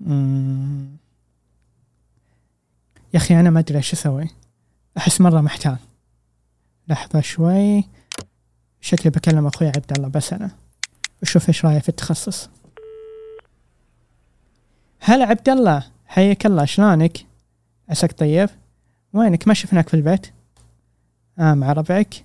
مم. 0.00 0.86
يا 3.14 3.18
أخي 3.18 3.40
أنا 3.40 3.50
ما 3.50 3.60
أدري 3.60 3.78
إيش 3.78 3.92
أسوي. 3.92 4.28
أحس 4.96 5.20
مرة 5.20 5.40
محتار. 5.40 5.76
لحظة 6.88 7.20
شوي. 7.20 7.84
شكلي 8.80 9.10
بكلم 9.10 9.46
أخوي 9.46 9.66
عبد 9.66 9.92
الله 9.96 10.08
بسأله 10.08 10.50
وشوف 11.22 11.48
إيش 11.48 11.64
رأيه 11.64 11.78
في 11.78 11.88
التخصص. 11.88 12.48
هلا 15.00 15.24
عبد 15.24 15.48
الله. 15.48 15.86
حياك 16.06 16.46
الله. 16.46 16.64
شلونك؟ 16.64 17.26
عساك 17.88 18.12
طيب؟ 18.12 18.50
وينك؟ 19.12 19.48
ما 19.48 19.54
شفناك 19.54 19.88
في 19.88 19.94
البيت. 19.94 20.26
آه 21.38 21.54
مع 21.54 21.72
ربعك. 21.72 22.24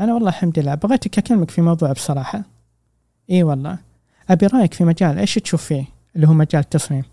أنا 0.00 0.14
والله 0.14 0.28
الحمد 0.28 0.58
لله. 0.58 0.74
بغيتك 0.74 1.18
أكلمك 1.18 1.50
في 1.50 1.60
موضوع 1.62 1.92
بصراحة. 1.92 2.42
إي 3.30 3.42
والله. 3.42 3.78
أبي 4.30 4.46
رأيك 4.46 4.74
في 4.74 4.84
مجال. 4.84 5.18
إيش 5.18 5.34
تشوف 5.34 5.64
فيه؟ 5.64 5.93
اللي 6.16 6.28
هو 6.28 6.32
مجال 6.32 6.62
التصميم. 6.62 7.04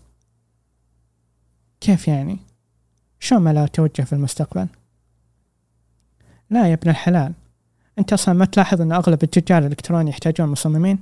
كيف 1.80 2.08
يعني؟ 2.08 2.38
شلون 3.20 3.42
ما 3.42 3.52
لا 3.52 3.66
توجه 3.66 4.02
في 4.02 4.12
المستقبل؟ 4.12 4.68
لا 6.50 6.68
يا 6.68 6.74
ابن 6.74 6.90
الحلال. 6.90 7.32
أنت 7.98 8.12
أصلا 8.12 8.34
ما 8.34 8.44
تلاحظ 8.44 8.80
أن 8.80 8.92
أغلب 8.92 9.22
التجار 9.22 9.58
الإلكتروني 9.58 10.10
يحتاجون 10.10 10.48
مصممين؟ 10.48 10.98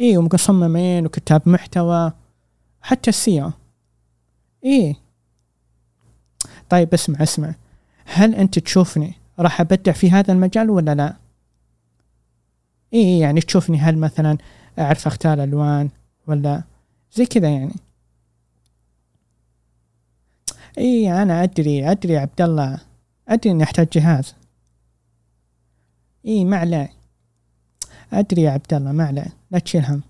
اي 0.00 0.16
ومصممين 0.16 1.06
وكتاب 1.06 1.48
محتوى 1.48 2.12
حتى 2.82 3.10
السيو 3.10 3.52
إيه. 4.64 4.94
طيب 6.68 6.94
اسمع 6.94 7.22
اسمع. 7.22 7.54
هل 8.04 8.34
أنت 8.34 8.58
تشوفني 8.58 9.14
راح 9.38 9.60
أبدع 9.60 9.92
في 9.92 10.10
هذا 10.10 10.32
المجال 10.32 10.70
ولا 10.70 10.94
لا؟ 10.94 11.16
إيه 12.92 13.20
يعني 13.20 13.40
تشوفني 13.40 13.78
هل 13.78 13.98
مثلا 13.98 14.38
أعرف 14.78 15.06
أختار 15.06 15.42
ألوان 15.44 15.88
ولا 16.26 16.62
زي 17.12 17.26
كذا 17.26 17.48
يعني. 17.48 17.74
اي 20.78 21.22
أنا 21.22 21.42
أدري 21.42 21.90
أدري 21.90 22.12
يا 22.12 22.20
عبد 22.20 22.40
الله. 22.40 22.80
أدري 23.28 23.50
إني 23.52 23.62
أحتاج 23.62 23.88
جهاز. 23.92 24.34
اي 26.26 26.44
ما 26.44 26.56
عليه. 26.56 26.92
أدري 28.12 28.42
يا 28.42 28.50
عبد 28.50 28.74
الله 28.74 28.92
ما 28.92 29.06
عليه. 29.06 29.36
لا 29.50 29.58
تشيل 29.58 29.84
هم. 29.84 30.02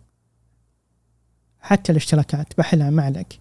حتى 1.60 1.92
الاشتراكات 1.92 2.58
بحلها 2.58 2.90
ما 2.90 3.02
عليك. 3.02 3.40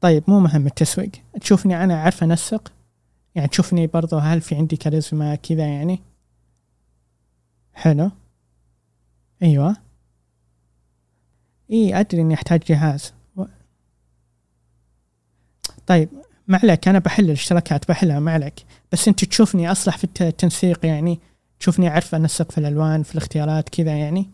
طيب 0.00 0.24
مو 0.28 0.40
مهم 0.40 0.66
التسويق. 0.66 1.10
تشوفني 1.40 1.84
أنا 1.84 1.94
أعرف 1.94 2.22
أنسق؟ 2.22 2.72
يعني 3.34 3.48
تشوفني 3.48 3.86
برضو 3.86 4.18
هل 4.18 4.40
في 4.40 4.54
عندي 4.54 4.76
كاريزما 4.76 5.34
كذا 5.34 5.66
يعني؟ 5.66 6.00
حلو. 7.74 8.10
أيوه. 9.42 9.83
إي 11.70 12.00
أدري 12.00 12.20
إني 12.20 12.34
أحتاج 12.34 12.60
جهاز. 12.60 13.12
و... 13.36 13.44
طيب 15.86 16.08
ما 16.48 16.60
عليك 16.62 16.88
أنا 16.88 16.98
بحل 16.98 17.24
الاشتراكات 17.24 17.88
بحلها 17.88 18.20
ما 18.20 18.32
عليك. 18.32 18.54
بس 18.92 19.08
أنت 19.08 19.24
تشوفني 19.24 19.72
أصلح 19.72 19.98
في 19.98 20.04
التنسيق 20.20 20.86
يعني 20.86 21.20
تشوفني 21.60 21.88
أعرف 21.88 22.14
انسق 22.14 22.52
في 22.52 22.58
الألوان 22.58 23.02
في 23.02 23.12
الاختيارات 23.12 23.68
كذا 23.68 23.96
يعني. 23.96 24.30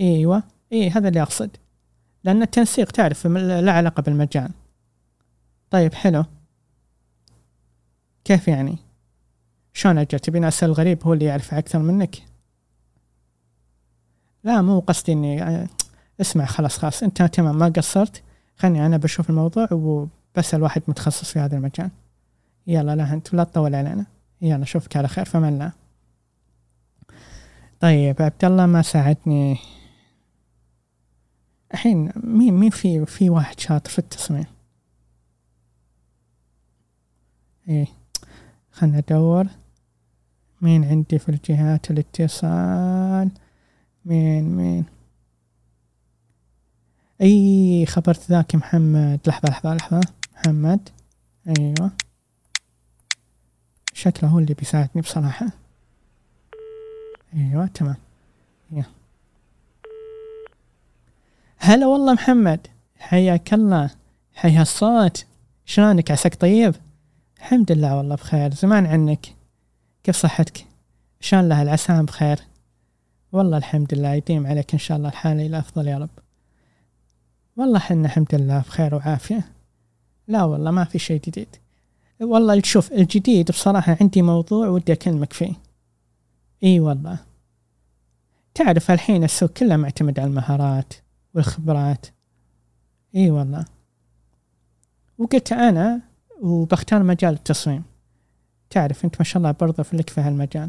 إيوه 0.00 0.42
إي 0.72 0.90
هذا 0.90 1.08
اللي 1.08 1.22
أقصد. 1.22 1.50
لأن 2.24 2.42
التنسيق 2.42 2.90
تعرف 2.90 3.26
لا 3.26 3.72
علاقة 3.72 4.00
بالمجال 4.00 4.50
طيب 5.70 5.94
حلو. 5.94 6.24
كيف 8.24 8.48
يعني؟ 8.48 8.78
شلون 9.72 9.98
أجل؟ 9.98 10.18
تبين 10.18 10.44
أسأل 10.44 10.68
الغريب 10.68 11.04
هو 11.04 11.12
اللي 11.12 11.24
يعرف 11.24 11.54
أكثر 11.54 11.78
منك؟ 11.78 12.16
لا 14.44 14.62
مو 14.62 14.80
قصدي 14.80 15.12
إني 15.12 15.68
اسمع 16.20 16.44
خلاص 16.44 16.78
خلاص 16.78 17.02
انت 17.02 17.22
تمام 17.22 17.58
ما 17.58 17.68
قصرت. 17.68 18.22
خلني 18.56 18.86
أنا 18.86 18.96
بشوف 18.96 19.30
الموضوع 19.30 19.68
وبسال 19.72 20.62
واحد 20.62 20.82
متخصص 20.88 21.32
في 21.32 21.38
هذا 21.38 21.56
المجال. 21.56 21.90
يلا 22.66 22.96
لا 22.96 23.12
انت 23.12 23.34
لا 23.34 23.44
تطول 23.44 23.74
علينا. 23.74 24.06
يلا 24.42 24.62
أشوفك 24.62 24.96
على 24.96 25.08
خير 25.08 25.24
فمن 25.24 25.48
الله. 25.48 25.72
طيب 27.80 28.22
عبد 28.22 28.44
الله 28.44 28.66
ما 28.66 28.82
ساعدني. 28.82 29.58
الحين 31.74 32.12
مين 32.16 32.54
مين 32.54 32.70
في 32.70 33.06
في 33.06 33.30
واحد 33.30 33.60
شاطر 33.60 33.90
في 33.90 33.98
التصميم. 33.98 34.46
إيه. 37.68 37.86
خلنا 38.72 38.98
ادور 38.98 39.46
مين 40.60 40.84
عندي 40.84 41.18
في 41.18 41.28
الجهات 41.28 41.90
الاتصال؟ 41.90 43.30
مين 44.04 44.44
مين؟ 44.56 44.84
أي 47.22 47.86
خبرت 47.86 48.30
ذاك 48.30 48.54
محمد؟ 48.54 49.20
لحظة 49.26 49.48
لحظة 49.48 49.74
لحظة. 49.74 50.00
محمد. 50.36 50.88
أيوه. 51.48 51.90
شكله 53.92 54.30
هو 54.30 54.38
اللي 54.38 54.54
بيساعدني 54.54 55.02
بصراحة. 55.02 55.46
أيوه 57.34 57.66
تمام. 57.66 57.96
يا. 58.72 58.84
هلا 61.58 61.86
والله 61.86 62.12
محمد. 62.12 62.66
حياك 62.98 63.54
الله. 63.54 63.90
حيا 64.34 64.62
الصوت 64.62 65.26
شلونك 65.64 66.10
عساك 66.10 66.34
طيب؟ 66.34 66.74
الحمد 67.38 67.72
لله 67.72 67.96
والله 67.96 68.14
بخير. 68.14 68.54
زمان 68.54 68.86
عنك. 68.86 69.26
كيف 70.04 70.16
صحتك؟ 70.16 70.66
شلون 71.20 71.44
الله 71.44 71.62
العسام 71.62 72.04
بخير. 72.04 72.38
والله 73.32 73.56
الحمد 73.56 73.94
لله. 73.94 74.14
يديم 74.14 74.46
عليك 74.46 74.72
إن 74.72 74.78
شاء 74.78 74.96
الله 74.96 75.08
الحال 75.08 75.40
إلى 75.40 75.58
أفضل 75.58 75.88
يا 75.88 75.98
رب. 75.98 76.10
والله 77.58 77.78
حنا 77.78 78.06
الحمد 78.06 78.34
لله 78.34 78.58
بخير 78.58 78.94
وعافية. 78.94 79.44
لا 80.28 80.44
والله 80.44 80.70
ما 80.70 80.84
في 80.84 80.98
شيء 80.98 81.20
جديد. 81.20 81.56
والله 82.20 82.62
شوف 82.64 82.92
الجديد 82.92 83.50
بصراحة 83.50 83.96
عندي 84.00 84.22
موضوع 84.22 84.68
ودي 84.68 84.92
أكلمك 84.92 85.32
فيه. 85.32 85.52
إي 86.64 86.80
والله. 86.80 87.18
تعرف 88.54 88.90
الحين 88.90 89.24
السوق 89.24 89.50
كله 89.50 89.76
معتمد 89.76 90.20
على 90.20 90.28
المهارات 90.28 90.94
والخبرات. 91.34 92.06
إي 93.16 93.30
والله. 93.30 93.64
وقلت 95.18 95.52
أنا 95.52 96.00
وبختار 96.42 97.02
مجال 97.02 97.34
التصميم. 97.34 97.82
تعرف 98.70 99.04
أنت 99.04 99.16
ما 99.18 99.24
شاء 99.24 99.38
الله 99.38 99.50
برضه 99.50 99.84
لك 99.92 100.10
في 100.10 100.20
هالمجال. 100.20 100.68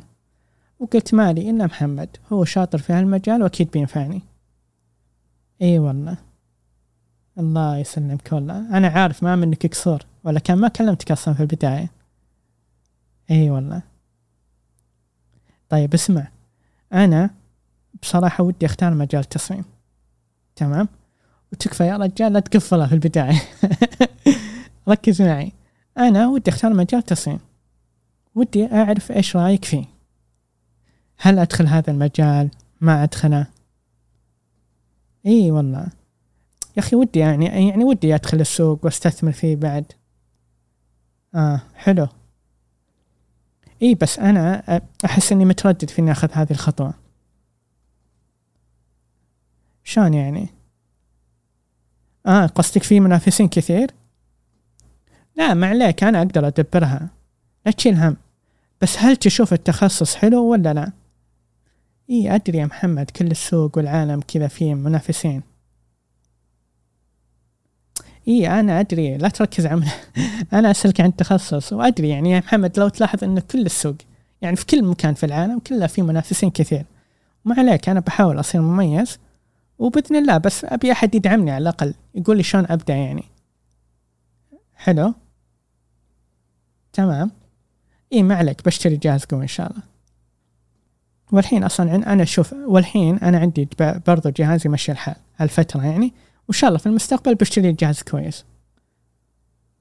وقلت 0.79 1.13
مالي 1.13 1.49
إلا 1.49 1.66
محمد 1.66 2.17
هو 2.33 2.45
شاطر 2.45 2.78
في 2.78 2.94
هالمجال 2.94 3.44
وأكيد 3.44 3.72
بينفعني. 3.72 4.22
إي 5.61 5.79
والله. 5.79 6.28
الله 7.39 7.77
يسلمك 7.77 8.29
والله. 8.31 8.77
أنا 8.77 8.88
عارف 8.88 9.23
ما 9.23 9.35
منك 9.35 9.66
قصور 9.66 10.01
ولا 10.23 10.39
كان 10.39 10.57
ما 10.57 10.67
كلمتك 10.67 11.11
أصلا 11.11 11.33
في 11.33 11.39
البداية. 11.39 11.89
إي 13.31 13.50
والله. 13.50 13.81
طيب 15.69 15.94
اسمع. 15.94 16.28
أنا 16.94 17.29
بصراحة 18.01 18.44
ودي 18.44 18.66
أختار 18.66 18.94
مجال 18.94 19.22
التصميم. 19.22 19.66
تمام؟ 20.55 20.88
وتكفى 21.53 21.83
يا 21.83 21.97
رجال 21.97 22.33
لا 22.33 22.39
تقفلها 22.39 22.88
في 22.88 22.94
البداية. 22.94 23.41
ركز 24.89 25.22
معي. 25.22 25.51
أنا 25.97 26.28
ودي 26.28 26.51
أختار 26.51 26.73
مجال 26.73 27.01
تصميم 27.03 27.39
ودي 28.35 28.66
أعرف 28.66 29.11
إيش 29.11 29.35
رأيك 29.35 29.66
فيه. 29.66 29.85
هل 31.17 31.39
أدخل 31.39 31.67
هذا 31.67 31.91
المجال؟ 31.91 32.49
ما 32.81 33.03
أدخله. 33.03 33.47
إي 35.25 35.51
والله. 35.51 35.98
يا 36.79 36.84
أخي 36.84 36.95
ودي 36.95 37.19
يعني 37.19 37.45
يعني 37.45 37.84
ودي 37.84 38.16
أدخل 38.16 38.40
السوق 38.40 38.85
وأستثمر 38.85 39.31
فيه 39.31 39.56
بعد. 39.56 39.91
آه 41.35 41.62
حلو. 41.75 42.07
إي 43.81 43.95
بس 43.95 44.19
أنا 44.19 44.81
أحس 45.06 45.31
إني 45.31 45.45
متردد 45.45 45.90
في 45.90 46.00
إني 46.00 46.12
أخذ 46.12 46.29
هذه 46.31 46.51
الخطوة. 46.51 46.94
شلون 49.84 50.13
يعني؟ 50.13 50.50
آه 52.26 52.46
قصدك 52.46 52.84
في 52.84 52.99
منافسين 52.99 53.47
كثير؟ 53.47 53.91
لا 55.35 55.53
ما 55.53 55.67
عليك 55.67 56.03
أنا 56.03 56.22
أقدر 56.22 56.47
أدبرها. 56.47 57.09
لا 57.66 57.72
تشيل 57.72 57.96
هم. 57.96 58.17
بس 58.81 58.97
هل 58.97 59.16
تشوف 59.16 59.53
التخصص 59.53 60.16
حلو 60.16 60.52
ولا 60.52 60.73
لا؟ 60.73 60.91
إي 62.09 62.35
أدري 62.35 62.58
يا 62.58 62.66
محمد 62.66 63.11
كل 63.11 63.28
السوق 63.28 63.78
والعالم 63.78 64.22
كذا 64.28 64.47
فيه 64.47 64.73
منافسين. 64.73 65.48
اي 68.27 68.59
أنا 68.59 68.79
أدري. 68.79 69.17
لا 69.17 69.27
تركز 69.27 69.66
على 69.66 69.85
أنا 70.53 70.71
أسألك 70.71 71.01
عن 71.01 71.09
التخصص 71.09 71.73
وأدري 71.73 72.09
يعني 72.09 72.31
يا 72.31 72.39
محمد 72.39 72.79
لو 72.79 72.87
تلاحظ 72.87 73.23
ان 73.23 73.39
كل 73.39 73.66
السوق 73.66 73.95
يعني 74.41 74.55
في 74.55 74.66
كل 74.66 74.83
مكان 74.83 75.13
في 75.13 75.25
العالم 75.25 75.59
كله 75.59 75.87
في 75.87 76.01
منافسين 76.01 76.49
كثير. 76.49 76.85
ما 77.45 77.55
عليك 77.57 77.89
أنا 77.89 77.99
بحاول 77.99 78.39
أصير 78.39 78.61
مميز 78.61 79.19
وبإذن 79.79 80.16
الله 80.16 80.37
بس 80.37 80.66
أبي 80.66 80.91
أحد 80.91 81.16
يدعمني 81.16 81.51
على 81.51 81.61
الأقل 81.61 81.93
يقول 82.16 82.37
لي 82.37 82.43
شلون 82.43 82.66
أبدأ 82.69 82.93
يعني. 82.93 83.23
حلو؟ 84.75 85.13
تمام. 86.93 87.31
اي 88.13 88.23
ما 88.23 88.35
عليك 88.35 88.66
بشتري 88.66 88.97
جهاز 88.97 89.25
قوي 89.25 89.43
إن 89.43 89.47
شاء 89.47 89.71
الله. 89.71 89.83
والحين 91.31 91.63
أصلا 91.63 91.95
أنا 91.95 92.25
شوف 92.25 92.53
والحين 92.53 93.17
أنا 93.17 93.39
عندي 93.39 93.67
برضو 94.07 94.29
جهاز 94.29 94.66
يمشي 94.66 94.91
الحال 94.91 95.16
هالفترة 95.37 95.85
يعني. 95.85 96.13
وان 96.49 96.53
شاء 96.53 96.67
الله 96.67 96.79
في 96.79 96.85
المستقبل 96.85 97.35
بشتري 97.35 97.72
جهاز 97.72 98.01
كويس. 98.01 98.46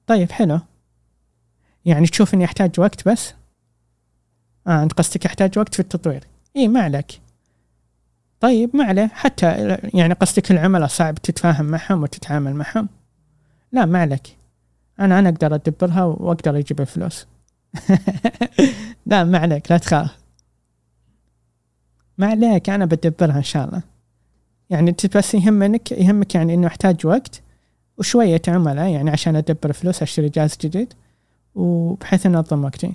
طيب 0.07 0.31
حلو. 0.31 0.59
يعني 1.85 2.07
تشوف 2.07 2.33
إني 2.33 2.45
أحتاج 2.45 2.79
وقت 2.79 3.07
بس؟ 3.07 3.33
آه 4.67 4.83
أنت 4.83 4.93
قصدك 4.93 5.25
أحتاج 5.25 5.59
وقت 5.59 5.73
في 5.73 5.79
التطوير. 5.79 6.23
إي 6.55 6.67
ما 6.67 6.81
عليك. 6.81 7.21
طيب 8.39 8.75
ما 8.75 8.83
عليه. 8.83 9.07
حتى 9.07 9.77
يعني 9.93 10.13
قصدك 10.13 10.51
العملاء 10.51 10.87
صعب 10.87 11.15
تتفاهم 11.15 11.65
معهم 11.65 12.03
وتتعامل 12.03 12.53
معهم. 12.53 12.89
لا 13.71 13.85
ما 13.85 14.01
عليك. 14.01 14.37
أنا 14.99 15.19
أنا 15.19 15.29
أقدر 15.29 15.55
أدبرها 15.55 16.03
وأقدر 16.03 16.57
أجيب 16.57 16.81
الفلوس 16.81 17.27
لا 19.05 19.23
ما 19.23 19.37
عليك. 19.37 19.71
لا 19.71 19.77
تخاف. 19.77 20.17
ما 22.17 22.27
عليك. 22.27 22.69
أنا 22.69 22.85
بدبرها 22.85 23.37
إن 23.37 23.43
شاء 23.43 23.65
الله. 23.67 23.81
يعني 24.69 24.89
انت 24.89 25.17
بس 25.17 25.33
يهمك 25.33 25.91
يهمك 25.91 26.35
يعني 26.35 26.53
إنه 26.53 26.67
احتاج 26.67 27.05
وقت 27.05 27.41
وشوية 27.97 28.41
عملاء 28.47 28.89
يعني 28.89 29.09
عشان 29.09 29.35
أدبر 29.35 29.73
فلوس 29.73 30.01
أشتري 30.01 30.29
جهاز 30.29 30.57
جديد 30.61 30.93
وبحيث 31.55 32.25
أنظم 32.25 32.63
وقتي. 32.63 32.93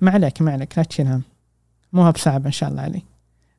ما 0.00 0.10
عليك 0.10 0.42
ما 0.42 0.52
عليك 0.52 0.78
لا 0.78 0.84
تشيل 0.84 1.06
هم 1.06 1.22
مو 1.92 2.10
بصعب 2.10 2.46
إن 2.46 2.52
شاء 2.52 2.70
الله 2.70 2.82
علي. 2.82 3.02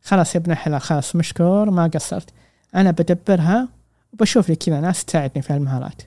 خلاص 0.02 0.36
يا 0.36 0.40
ابن 0.40 0.52
الحلال 0.52 0.82
خلاص 0.82 1.16
مشكور 1.16 1.70
ما 1.70 1.88
قصرت. 1.88 2.30
أنا 2.76 2.92
بدبرها 2.92 3.68
وبشوف 4.14 4.50
لي 4.50 4.56
كذا 4.56 4.82
ناس 4.82 5.06
تساعدني 5.06 5.42
في 5.42 5.54
هالمهارات. 5.54 6.02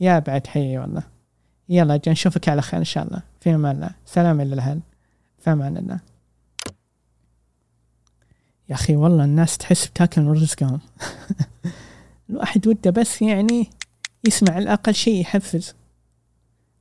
يا 0.00 0.18
بعد 0.18 0.46
حي 0.46 0.78
والله. 0.78 1.02
يلا 1.68 1.96
جا 1.96 2.12
نشوفك 2.12 2.48
على 2.48 2.62
خير 2.62 2.80
إن 2.80 2.84
شاء 2.84 3.06
الله. 3.06 3.22
في 3.40 3.54
أمان 3.54 3.76
الله. 3.76 3.90
سلام 4.06 4.40
للاهل 4.40 4.80
في 5.38 5.52
أمان 5.52 5.76
الله. 5.76 6.00
يا 8.70 8.74
أخي 8.74 8.96
والله 8.96 9.24
الناس 9.24 9.58
تحس 9.58 9.86
بتاكل 9.86 10.22
من 10.22 10.32
رزقهم 10.32 10.80
الواحد 12.30 12.66
وده 12.66 12.90
بس 12.90 13.22
يعني 13.22 13.70
يسمع 14.28 14.52
على 14.54 14.62
الأقل 14.62 14.94
شيء 14.94 15.20
يحفز. 15.20 15.74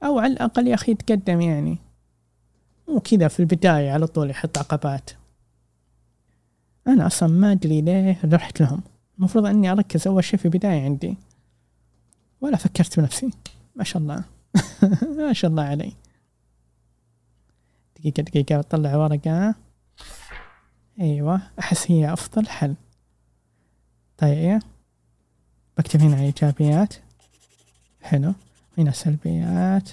أو 0.03 0.19
على 0.19 0.33
الأقل 0.33 0.67
يا 0.67 0.73
أخي 0.73 0.91
يتقدم 0.91 1.41
يعني. 1.41 1.77
مو 2.87 2.99
كذا 2.99 3.27
في 3.27 3.39
البداية 3.39 3.91
على 3.91 4.07
طول 4.07 4.29
يحط 4.29 4.57
عقبات. 4.57 5.09
أنا 6.87 7.07
أصلا 7.07 7.29
ما 7.29 7.51
أدري 7.51 7.81
ليه 7.81 8.19
رحت 8.25 8.61
لهم. 8.61 8.81
المفروض 9.17 9.45
إني 9.45 9.71
أركز 9.71 10.07
أول 10.07 10.23
شيء 10.23 10.39
في 10.39 10.45
البداية 10.45 10.81
عندي. 10.81 11.17
ولا 12.41 12.57
فكرت 12.57 12.99
بنفسي. 12.99 13.29
ما 13.75 13.83
شاء 13.83 14.01
الله. 14.01 14.23
ما 15.17 15.33
شاء 15.33 15.51
الله 15.51 15.63
علي. 15.63 15.93
دقيقة 17.99 18.23
دقيقة 18.23 18.57
بطلع 18.57 18.95
ورقة. 18.95 19.55
أيوه 20.99 21.41
أحس 21.59 21.91
هي 21.91 22.13
أفضل 22.13 22.49
حل. 22.49 22.75
طيب 24.17 24.61
بكتب 25.77 26.01
هنا 26.01 26.21
إيجابيات. 26.21 26.93
حلو. 28.01 28.33
هنا 28.77 28.91
سلبيات. 28.91 29.89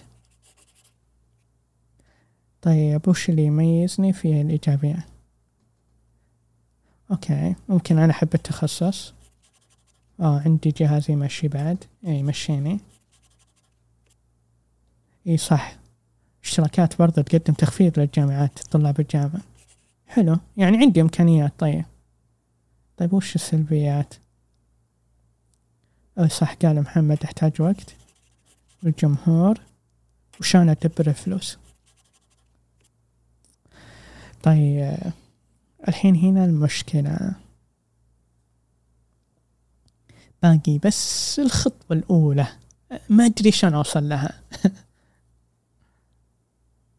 طيب 2.63 3.09
وش 3.09 3.29
اللي 3.29 3.45
يميزني 3.45 4.13
في 4.13 4.41
الايجابيات 4.41 5.05
أوكي 7.11 7.55
ممكن 7.69 7.99
أنا 7.99 8.13
أحب 8.13 8.35
التخصص. 8.35 9.15
آه 10.21 10.41
عندي 10.41 10.71
جهاز 10.71 11.11
يمشي 11.11 11.49
بعد 11.49 11.85
اي 12.07 12.19
يمشيني. 12.19 12.81
إي 15.27 15.37
صح. 15.37 15.77
اشتراكات 16.45 16.99
برضه 16.99 17.23
تقدم 17.23 17.55
تخفيض 17.55 17.99
للجامعات 17.99 18.59
طلاب 18.59 19.01
الجامعة. 19.01 19.41
حلو. 20.07 20.37
يعني 20.57 20.77
عندي 20.79 21.01
إمكانيات 21.01 21.53
طيب. 21.59 21.85
طيب 22.97 23.13
وش 23.13 23.35
السلبيات؟ 23.35 24.15
أي 26.19 26.29
صح 26.29 26.55
قال 26.55 26.81
محمد 26.83 27.25
احتاج 27.25 27.63
وقت. 27.63 27.95
والجمهور؟ 28.83 29.61
وشان 30.41 30.69
أدبر 30.69 31.07
الفلوس؟ 31.07 31.59
طيب 34.43 34.97
الحين 35.89 36.17
هنا 36.17 36.45
المشكلة. 36.45 37.35
باقي 40.43 40.79
بس 40.79 41.39
الخطوة 41.39 41.97
الأولى. 41.97 42.47
ما 43.09 43.27
أدري 43.27 43.53
شلون 43.53 43.75
أوصل 43.75 44.09
لها. 44.09 44.41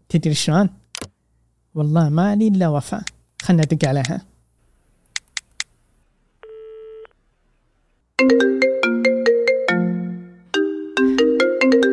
تدري 0.10 0.33
شلون؟ 0.33 0.69
والله 1.77 2.09
ما 2.09 2.35
لي 2.35 2.47
إلا 2.47 2.68
وفاء. 2.68 3.01
خلنا 3.41 3.62
ندق 3.62 3.88
عليها. 3.88 4.21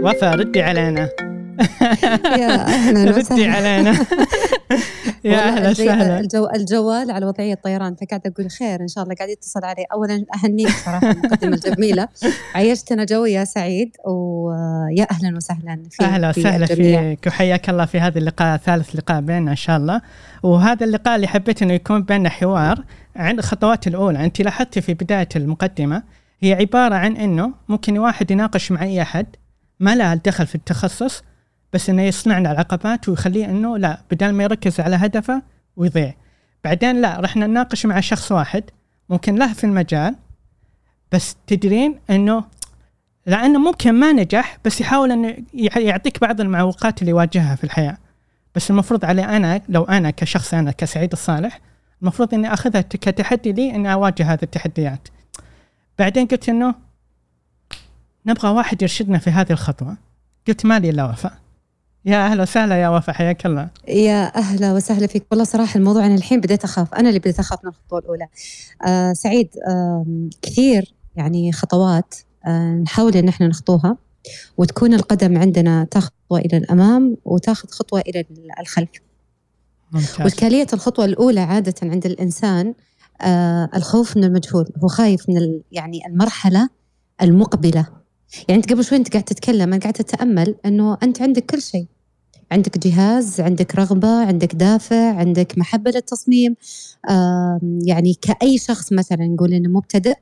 وفاء 0.03 0.35
ردي 0.35 0.63
علينا. 0.63 1.24
يا 2.25 2.55
أهلا 2.67 3.05
ردي 3.11 3.21
وسهلا. 3.21 3.53
علينا. 3.53 3.91
يا 5.25 5.39
أهلا 5.39 5.71
وسهلا. 5.71 6.21
الجو 6.21 6.49
الجوال 6.55 7.11
على 7.11 7.27
وضعية 7.27 7.53
الطيران 7.55 7.95
فقاعدة 7.95 8.33
أقول 8.37 8.51
خير 8.51 8.81
إن 8.81 8.89
شاء 8.89 9.05
الله 9.05 9.15
قاعد 9.15 9.29
يتصل 9.29 9.65
علي. 9.65 9.85
أولا 9.93 10.25
أهنيك 10.35 10.69
صراحة 10.69 11.11
المقدمة 11.11 11.61
الجميلة. 11.67 12.09
عيشتنا 12.55 13.05
جو 13.05 13.25
يا 13.25 13.45
سعيد 13.45 13.97
ويا 14.07 15.07
أهلا 15.11 15.37
وسهلا 15.37 15.83
في 15.91 16.05
أهلا 16.05 16.29
وسهلا. 16.29 16.67
فيك 16.67 17.27
وحياك 17.27 17.71
الله 17.71 17.85
في 17.85 18.01
هذا 18.01 18.19
اللقاء 18.19 18.57
ثالث 18.57 18.97
لقاء 18.97 19.21
بيننا 19.21 19.51
إن 19.51 19.57
شاء 19.57 19.77
الله. 19.77 20.01
وهذا 20.43 20.85
اللقاء 20.87 21.17
اللي 21.17 21.27
حبيت 21.27 21.63
إنه 21.63 21.73
يكون 21.73 22.03
بيننا 22.03 22.29
حوار 22.29 22.85
عن 23.17 23.39
الخطوات 23.39 23.87
الأولى. 23.87 24.25
أنت 24.25 24.41
لاحظتي 24.41 24.81
في 24.81 24.95
بداية 24.95 25.29
المقدمة 25.37 26.03
هي 26.41 26.53
عبارة 26.53 26.95
عن 26.95 27.17
إنه 27.17 27.53
ممكن 27.69 27.99
واحد 27.99 28.31
يناقش 28.31 28.73
مع 28.73 28.83
اي 28.83 29.03
أحد 29.03 29.27
ما 29.81 29.95
له 29.95 30.15
دخل 30.15 30.47
في 30.47 30.55
التخصص 30.55 31.23
بس 31.75 31.91
إنه 31.91 32.03
يصنع 32.03 32.39
له 32.39 32.53
العقبات 32.53 33.09
ويخليه 33.09 33.45
إنه 33.45 33.79
لا 33.79 34.01
بدل 34.11 34.33
ما 34.33 34.45
يركز 34.45 34.81
على 34.81 34.97
هدفه 34.97 35.43
ويضيع. 35.77 36.15
بعدين 36.65 37.01
لا 37.01 37.21
رحنا 37.21 37.47
نناقش 37.47 37.87
مع 37.87 38.01
شخص 38.01 38.33
واحد 38.33 38.65
ممكن 39.11 39.35
له 39.35 39.53
في 39.53 39.65
المجال 39.65 40.15
بس 41.13 41.37
تدرين 41.47 42.01
إنه 42.11 42.45
لأنه 43.27 43.59
ممكن 43.59 43.93
ما 43.95 44.13
نجح 44.13 44.59
بس 44.65 44.81
يحاول 44.81 45.13
إنه 45.13 45.37
يع- 45.55 45.79
يعطيك 45.79 46.21
بعض 46.21 46.41
المعوقات 46.41 47.01
اللي 47.01 47.11
يواجهها 47.11 47.55
في 47.57 47.65
الحياة. 47.65 47.97
بس 48.55 48.71
المفروض 48.71 49.05
علي 49.05 49.25
أنا 49.25 49.61
لو 49.69 49.83
أنا 49.85 50.11
كشخص 50.11 50.55
أنا 50.55 50.71
كسعيد 50.71 51.13
الصالح 51.13 51.61
المفروض 52.03 52.35
إني 52.35 52.53
أخذها 52.53 52.81
كتحدي 52.81 53.53
لي 53.53 53.75
إني 53.75 53.93
أواجه 53.93 54.33
هذه 54.33 54.43
التحديات. 54.43 55.09
بعدين 55.99 56.27
قلت 56.27 56.49
إنه 56.49 56.75
نبغى 58.27 58.49
واحد 58.49 58.83
يرشدنا 58.83 59.19
في 59.19 59.31
هذه 59.31 59.53
الخطوة. 59.53 59.97
قلت 60.49 60.67
مالي 60.67 60.91
إلا 60.91 61.05
وفاء. 61.05 61.44
يا 62.07 62.27
أهلا 62.27 62.43
وسهلا 62.43 62.83
يا 62.83 62.89
وفاء 62.89 63.15
حياك 63.15 63.47
الله. 63.47 63.69
يا 63.89 64.37
أهلا 64.37 64.73
وسهلا 64.73 65.07
فيك. 65.07 65.25
والله 65.31 65.45
صراحة 65.45 65.79
الموضوع 65.79 66.07
أنا 66.07 66.15
الحين 66.15 66.41
بديت 66.41 66.65
أخاف. 66.65 66.95
أنا 66.95 67.09
اللي 67.09 67.19
بديت 67.21 67.39
أخاف 67.39 67.59
من 67.65 67.71
الخطوة 67.71 67.99
الأولى. 67.99 68.29
آه 68.87 69.13
سعيد 69.13 69.49
آم، 69.69 70.31
كثير 70.43 70.95
يعني 71.17 71.53
خطوات 71.53 72.15
آه 72.47 72.71
نحاول 72.71 73.17
إن 73.17 73.29
إحنا 73.29 73.47
نخطوها 73.47 73.97
وتكون 74.57 74.95
القدم 74.95 75.39
عندنا 75.39 75.85
تاخذ 75.91 76.11
خطوة 76.27 76.39
إلى 76.39 76.57
الأمام 76.57 77.17
وتاخذ 77.25 77.69
خطوة 77.69 78.01
إلى 78.01 78.25
الخلف. 78.61 78.89
ممتاز. 79.93 80.21
وإشكالية 80.21 80.67
الخطوة 80.73 81.05
الأولى 81.05 81.41
عادة 81.41 81.75
عند 81.83 82.07
الإنسان 82.07 82.75
آه 83.21 83.69
الخوف 83.77 84.17
من 84.17 84.25
المجهول. 84.25 84.67
هو 84.85 84.89
خايف 84.89 85.29
من 85.29 85.37
ال- 85.37 85.63
يعني 85.73 86.07
المرحلة 86.07 86.69
المقبلة. 87.23 87.87
يعني 88.49 88.61
أنت 88.63 88.73
قبل 88.73 88.85
شوي 88.85 88.99
أنت 88.99 89.13
قاعد 89.13 89.25
تتكلم 89.25 89.73
أنا 89.73 89.79
قاعد 89.83 89.97
أتأمل 90.01 90.55
أنه 90.67 90.99
أنت 91.03 91.23
عندك 91.23 91.45
كل 91.47 91.63
شيء. 91.63 91.87
عندك 92.55 92.79
جهاز 92.79 93.41
عندك 93.41 93.75
رغبة 93.75 94.27
عندك 94.27 94.55
دافع 94.55 95.15
عندك 95.15 95.59
محبة 95.59 95.91
للتصميم 95.91 96.57
يعني 97.87 98.15
كأي 98.23 98.59
شخص 98.59 98.93
مثلا 98.93 99.27
نقول 99.27 99.53
إنه 99.53 99.69
مبتدئ 99.69 100.15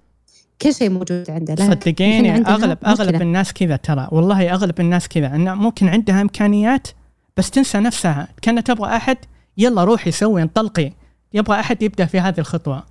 كل 0.62 0.75
شيء 0.75 0.91
موجود 0.91 1.31
عنده. 1.31 1.55
صدقيني 1.55 2.37
اغلب 2.37 2.79
أغلب 2.85 3.09
مشكلة. 3.09 3.23
الناس 3.23 3.53
كذا 3.53 3.77
ترى. 3.77 4.09
والله 4.12 4.53
أغلب 4.53 4.81
الناس 4.81 5.09
كذا. 5.09 5.35
انه 5.35 5.55
ممكن 5.55 5.89
عندها 5.89 6.23
إمكانيات 6.23 6.89
بس 7.37 7.51
تنسى 7.51 7.79
نفسها. 7.79 8.29
كأنها 8.43 8.62
تبغى 8.62 8.97
أحد 8.97 9.17
يلا 9.59 9.85
روحي 9.85 10.11
سوي 10.11 10.43
انطلقي. 10.43 10.93
يبغى 11.35 11.61
أحد 11.61 11.83
يبدأ 11.83 12.07
في 12.07 12.21
هذه 12.21 12.39
الخطوة. 12.39 12.85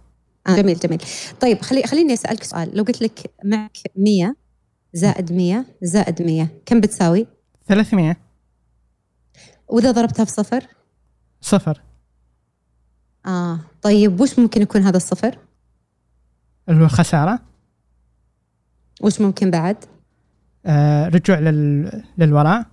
آه 0.47 0.55
جميل 0.55 0.79
جميل. 0.79 1.01
طيب 1.41 1.61
خلي 1.61 1.83
خليني 1.83 2.13
أسألك 2.13 2.43
سؤال. 2.43 2.77
لو 2.77 2.83
قلت 2.83 3.01
لك 3.01 3.19
معك 3.45 3.77
100 3.95 4.35
زائد 4.93 5.33
100 5.33 5.65
زائد 5.81 6.21
100 6.21 6.47
كم 6.65 6.81
بتساوي؟ 6.81 7.27
300 7.67 8.17
وإذا 9.71 9.91
ضربتها 9.91 10.25
في 10.25 10.31
صفر؟ 10.31 10.67
صفر. 11.41 11.81
آه 13.25 13.59
طيب 13.81 14.21
وش 14.21 14.39
ممكن 14.39 14.61
يكون 14.61 14.81
هذا 14.81 14.97
الصفر؟ 14.97 15.37
الخساره 16.69 17.39
وش 19.01 19.21
ممكن 19.21 19.51
بعد؟ 19.51 19.77
آه 20.65 21.07
رجوع 21.07 21.39
لل... 21.39 22.03
للوراء. 22.17 22.65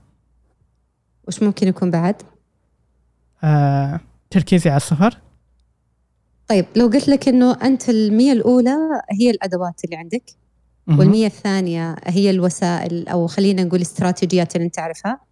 وش 1.28 1.42
ممكن 1.42 1.68
يكون 1.68 1.90
بعد؟ 1.90 2.22
آه 3.44 4.00
تركيزي 4.30 4.70
على 4.70 4.76
الصفر. 4.76 5.18
طيب 6.48 6.66
لو 6.76 6.86
قلت 6.86 7.08
لك 7.08 7.28
إنه 7.28 7.52
أنت 7.62 7.88
المية 7.88 8.32
الأولى 8.32 8.76
هي 9.20 9.30
الأدوات 9.30 9.84
اللي 9.84 9.96
عندك. 9.96 10.22
والمية 10.88 11.26
الثانية 11.26 11.96
هي 12.04 12.30
الوسائل 12.30 13.08
أو 13.08 13.26
خلينا 13.26 13.64
نقول 13.64 13.76
الاستراتيجيات 13.76 14.56
اللي 14.56 14.64
أنت 14.64 14.74
تعرفها. 14.74 15.27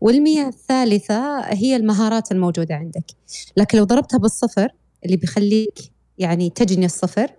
والمية 0.00 0.48
الثالثة 0.48 1.40
هي 1.40 1.76
المهارات 1.76 2.32
الموجودة 2.32 2.74
عندك. 2.74 3.04
لكن 3.56 3.78
لو 3.78 3.84
ضربتها 3.84 4.18
بالصفر 4.18 4.68
اللي 5.04 5.16
بيخليك 5.16 5.78
يعني 6.18 6.50
تجني 6.50 6.86
الصفر 6.86 7.30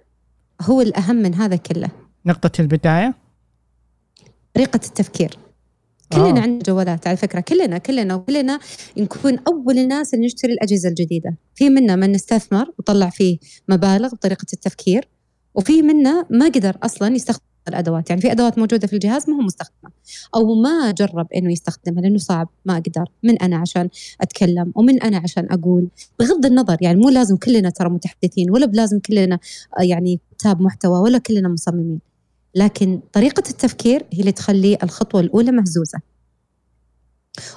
هو 0.62 0.82
الأهم 0.82 1.16
من 1.16 1.36
هذا 1.36 1.56
كله. 1.56 1.90
نقطة 2.26 2.62
البداية؟ 2.62 3.16
طريقة 4.54 4.80
التفكير. 4.86 5.38
كلنا 6.14 6.40
آه. 6.40 6.42
عندنا 6.42 6.64
جوالات 6.64 7.08
على 7.08 7.18
فكرة 7.18 7.40
كلنا 7.40 7.78
كلنا 7.78 8.16
وكلنا 8.16 8.60
نكون 8.98 9.40
أول 9.48 9.78
الناس 9.78 10.14
اللي 10.14 10.26
نشتري 10.26 10.54
الأجهزة 10.54 10.90
الجديدة. 10.90 11.38
في 11.56 11.70
منا 11.70 11.96
من 11.96 12.16
استثمر 12.16 12.74
وطلع 12.80 13.10
فيه 13.10 13.38
مبالغ 13.70 14.10
بطريقة 14.16 14.46
التفكير 14.54 15.08
وفي 15.56 15.82
منا 15.82 16.26
ما 16.30 16.46
قدر 16.46 16.78
أصلا 16.84 17.16
يستخدم 17.16 17.44
الأدوات. 17.68 18.10
يعني 18.10 18.22
في 18.22 18.32
أدوات 18.32 18.58
موجودة 18.58 18.88
في 18.88 18.94
الجهاز 18.94 19.30
ما 19.30 19.36
هو 19.36 19.42
مستخدمة. 19.42 19.92
أو 20.36 20.56
ما 20.56 20.92
جرب 20.92 21.28
إنه 21.36 21.52
يستخدمها 21.52 22.02
لأنه 22.02 22.18
صعب 22.18 22.50
ما 22.66 22.74
أقدر. 22.74 23.06
من 23.24 23.38
أنا 23.38 23.58
عشان 23.58 23.90
أتكلم 24.22 24.72
ومن 24.76 25.02
أنا 25.02 25.18
عشان 25.18 25.48
أقول. 25.52 25.88
بغض 26.20 26.46
النظر 26.46 26.78
يعني 26.82 27.00
مو 27.00 27.10
لازم 27.10 27.38
كلنا 27.38 27.70
ترى 27.70 27.90
متحدثين 27.90 28.52
ولا 28.52 28.66
بلازم 28.66 29.00
كلنا 29.00 29.40
آه، 29.80 29.84
يعني 29.84 30.20
كتاب 30.38 30.62
محتوى 30.62 31.00
ولا 31.00 31.18
كلنا 31.18 31.50
مصممين. 31.50 32.00
لكن 32.56 33.00
طريقة 33.14 33.44
التفكير 33.50 34.06
هي 34.14 34.20
اللي 34.20 34.32
تخلي 34.32 34.78
الخطوة 34.84 35.22
الأولى 35.22 35.52
مهزوزة. 35.52 36.00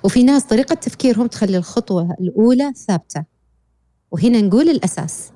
وفي 0.04 0.22
ناس 0.22 0.44
طريقة 0.44 0.74
تفكيرهم 0.74 1.26
تخلي 1.26 1.56
الخطوة 1.56 2.16
الأولى 2.20 2.72
ثابتة. 2.86 3.24
وهنا 4.10 4.40
نقول 4.40 4.68
الأساس. 4.68 5.30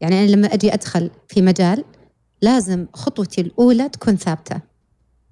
يعني 0.00 0.20
أنا 0.20 0.30
لما 0.30 0.54
أجي 0.54 0.74
أدخل 0.74 1.10
في 1.28 1.42
مجال 1.42 1.84
لازم 2.46 2.86
خطوتي 2.94 3.40
الأولى 3.40 3.88
تكون 3.88 4.16
ثابتة. 4.16 4.60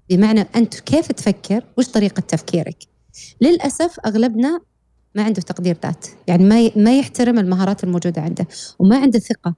بمعنى 0.09 0.41
أنت 0.55 0.79
كيف 0.79 1.11
تفكر؟ 1.11 1.63
وش 1.77 1.87
طريقة 1.87 2.19
تفكيرك؟ 2.19 2.77
للأسف 3.41 3.99
أغلبنا 4.05 4.61
ما 5.15 5.23
عنده 5.23 5.41
تقدير 5.41 5.77
ذات. 5.83 6.05
يعني 6.27 6.43
ما 6.43 6.71
ما 6.75 6.99
يحترم 6.99 7.39
المهارات 7.39 7.83
الموجودة 7.83 8.21
عنده 8.21 8.47
وما 8.79 8.97
عنده 8.97 9.19
ثقة. 9.19 9.55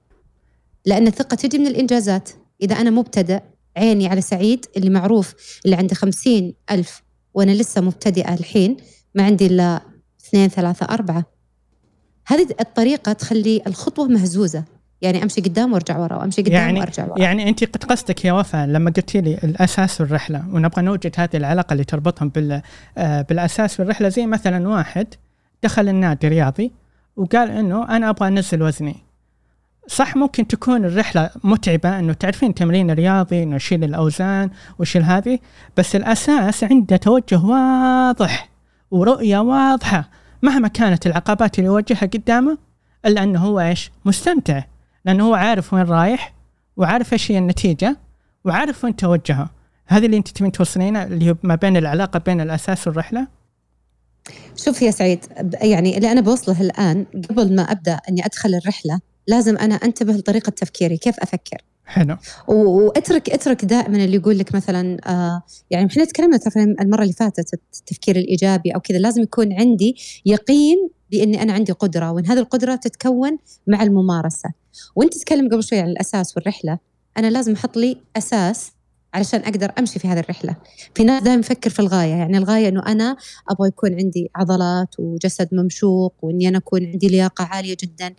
لأن 0.86 1.06
الثقة 1.06 1.34
تجي 1.34 1.58
من 1.58 1.66
الإنجازات. 1.66 2.28
إذا 2.62 2.74
أنا 2.80 2.90
مبتدأ 2.90 3.42
عيني 3.76 4.06
على 4.06 4.20
سعيد 4.20 4.66
اللي 4.76 4.90
معروف 4.90 5.34
اللي 5.64 5.76
عنده 5.76 5.94
خمسين 5.94 6.54
ألف 6.70 7.02
وأنا 7.34 7.52
لسه 7.52 7.80
مبتدئة 7.80 8.34
الحين 8.34 8.76
ما 9.14 9.22
عندي 9.22 9.46
إلا 9.46 9.82
اثنين 10.20 10.48
ثلاثة 10.48 10.86
أربعة. 10.86 11.24
هذه 12.26 12.54
الطريقة 12.60 13.12
تخلي 13.12 13.62
الخطوة 13.66 14.08
مهزوزة. 14.08 14.64
يعني 15.02 15.22
أمشي 15.22 15.40
قدام 15.40 15.72
وأرجع 15.72 15.98
ورا 15.98 16.16
وأمشي 16.16 16.42
قدام 16.42 16.54
يعني 16.54 16.80
وأرجع 16.80 17.04
ورا. 17.04 17.20
يعني 17.20 17.48
انت 17.48 17.64
قد 17.64 17.84
قصدك 17.84 18.24
يا 18.24 18.32
وفاء 18.32 18.66
لما 18.66 18.90
قلت 18.90 19.16
لي 19.16 19.34
الأساس 19.44 20.00
والرحلة 20.00 20.44
ونبغى 20.52 20.82
نوجد 20.82 21.12
هذه 21.16 21.36
العلاقة 21.36 21.72
اللي 21.72 21.84
تربطهم 21.84 22.28
بال 22.28 22.62
آه، 22.98 23.22
بالأساس 23.22 23.80
والرحلة. 23.80 24.08
زي 24.08 24.26
مثلا 24.26 24.68
واحد 24.68 25.06
دخل 25.62 25.88
النادي 25.88 26.28
رياضي 26.28 26.72
وقال 27.16 27.50
إنه 27.50 27.96
أنا 27.96 28.10
أبغى 28.10 28.28
أنزل 28.28 28.62
وزني. 28.62 28.96
صح 29.88 30.16
ممكن 30.16 30.46
تكون 30.46 30.84
الرحلة 30.84 31.30
متعبة 31.44 31.98
إنه 31.98 32.12
تعرفين 32.12 32.54
تمرين 32.54 32.90
رياضي 32.90 33.42
إنه 33.42 33.56
يشيل 33.56 33.84
الأوزان 33.84 34.50
ويشيل 34.78 35.02
هذه 35.02 35.38
بس 35.76 35.96
الأساس 35.96 36.64
عنده 36.64 36.96
توجه 36.96 37.44
واضح 37.44 38.48
ورؤية 38.90 39.38
واضحة 39.38 40.10
مهما 40.42 40.68
كانت 40.68 41.06
العقبات 41.06 41.58
اللي 41.58 41.66
يواجهها 41.66 42.00
قدامه 42.00 42.58
إلا 43.06 43.22
إنه 43.22 43.40
هو 43.40 43.60
إيش؟ 43.60 43.90
مستمتع. 44.04 44.62
لأنه 45.08 45.24
هو 45.24 45.34
عارف 45.34 45.74
وين 45.74 45.82
رايح 45.82 46.34
وعارف 46.76 47.12
إيش 47.12 47.30
هي 47.30 47.38
النتيجة 47.38 47.96
وعارف 48.44 48.84
وين 48.84 48.96
توجهه. 48.96 49.50
هذه 49.86 50.06
اللي 50.06 50.16
أنت 50.16 50.28
تبين 50.28 50.52
توصلينه 50.52 51.02
اللي 51.02 51.30
هو 51.30 51.36
ما 51.42 51.54
بين 51.54 51.76
العلاقة 51.76 52.18
بين 52.18 52.40
الأساس 52.40 52.86
والرحلة؟ 52.86 53.26
شوف 54.56 54.82
يا 54.82 54.90
سعيد 54.90 55.24
يعني 55.62 55.96
اللي 55.96 56.12
أنا 56.12 56.20
بوصله 56.20 56.60
الآن 56.60 57.06
قبل 57.30 57.54
ما 57.54 57.62
أبدأ 57.62 58.00
أني 58.08 58.26
أدخل 58.26 58.54
الرحلة 58.54 59.00
لازم 59.26 59.56
أنا 59.56 59.74
أنتبه 59.74 60.12
لطريقة 60.12 60.50
تفكيري 60.50 60.96
كيف 60.96 61.20
أفكر؟ 61.20 61.58
حلو. 61.88 62.16
واترك 62.48 63.30
اترك 63.30 63.64
دائما 63.64 64.04
اللي 64.04 64.16
يقول 64.16 64.38
لك 64.38 64.54
مثلا 64.54 64.96
آه 65.06 65.42
يعني 65.70 65.86
إحنا 65.86 66.04
تكلمنا 66.04 66.36
ترى 66.36 66.62
المرة 66.62 67.02
اللي 67.02 67.12
فاتت 67.12 67.54
التفكير 67.54 68.16
الإيجابي 68.16 68.70
أو 68.70 68.80
كذا 68.80 68.98
لازم 68.98 69.22
يكون 69.22 69.52
عندي 69.52 69.96
يقين 70.26 70.88
بإني 71.10 71.42
أنا 71.42 71.52
عندي 71.52 71.72
قدرة 71.72 72.12
وإن 72.12 72.26
هذه 72.26 72.38
القدرة 72.38 72.76
تتكون 72.76 73.38
مع 73.66 73.82
الممارسة. 73.82 74.50
وأنت 74.96 75.14
تتكلم 75.14 75.48
قبل 75.48 75.62
شوي 75.64 75.78
عن 75.78 75.88
الأساس 75.88 76.36
والرحلة. 76.36 76.78
أنا 77.16 77.30
لازم 77.30 77.52
أحط 77.52 77.76
لي 77.76 77.96
أساس 78.16 78.72
علشان 79.14 79.40
أقدر 79.40 79.72
أمشي 79.78 79.98
في 79.98 80.08
هذه 80.08 80.20
الرحلة. 80.20 80.56
في 80.94 81.04
ناس 81.04 81.22
دائما 81.22 81.40
يفكر 81.40 81.70
في 81.70 81.80
الغاية 81.80 82.14
يعني 82.14 82.38
الغاية 82.38 82.68
إنه 82.68 82.82
أنا 82.86 83.16
أبغى 83.50 83.68
يكون 83.68 83.94
عندي 83.94 84.30
عضلات 84.36 84.94
وجسد 84.98 85.48
ممشوق 85.52 86.14
وإني 86.22 86.48
أنا 86.48 86.58
أكون 86.58 86.86
عندي 86.86 87.08
لياقة 87.08 87.44
عالية 87.44 87.76
جدا. 87.82 88.14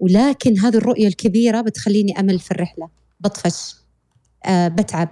ولكن 0.00 0.58
هذه 0.58 0.76
الرؤية 0.76 1.08
الكبيرة 1.08 1.60
بتخليني 1.60 2.20
أمل 2.20 2.38
في 2.38 2.50
الرحلة. 2.50 3.01
بطفش 3.24 3.74
آه 4.46 4.68
بتعب 4.68 5.08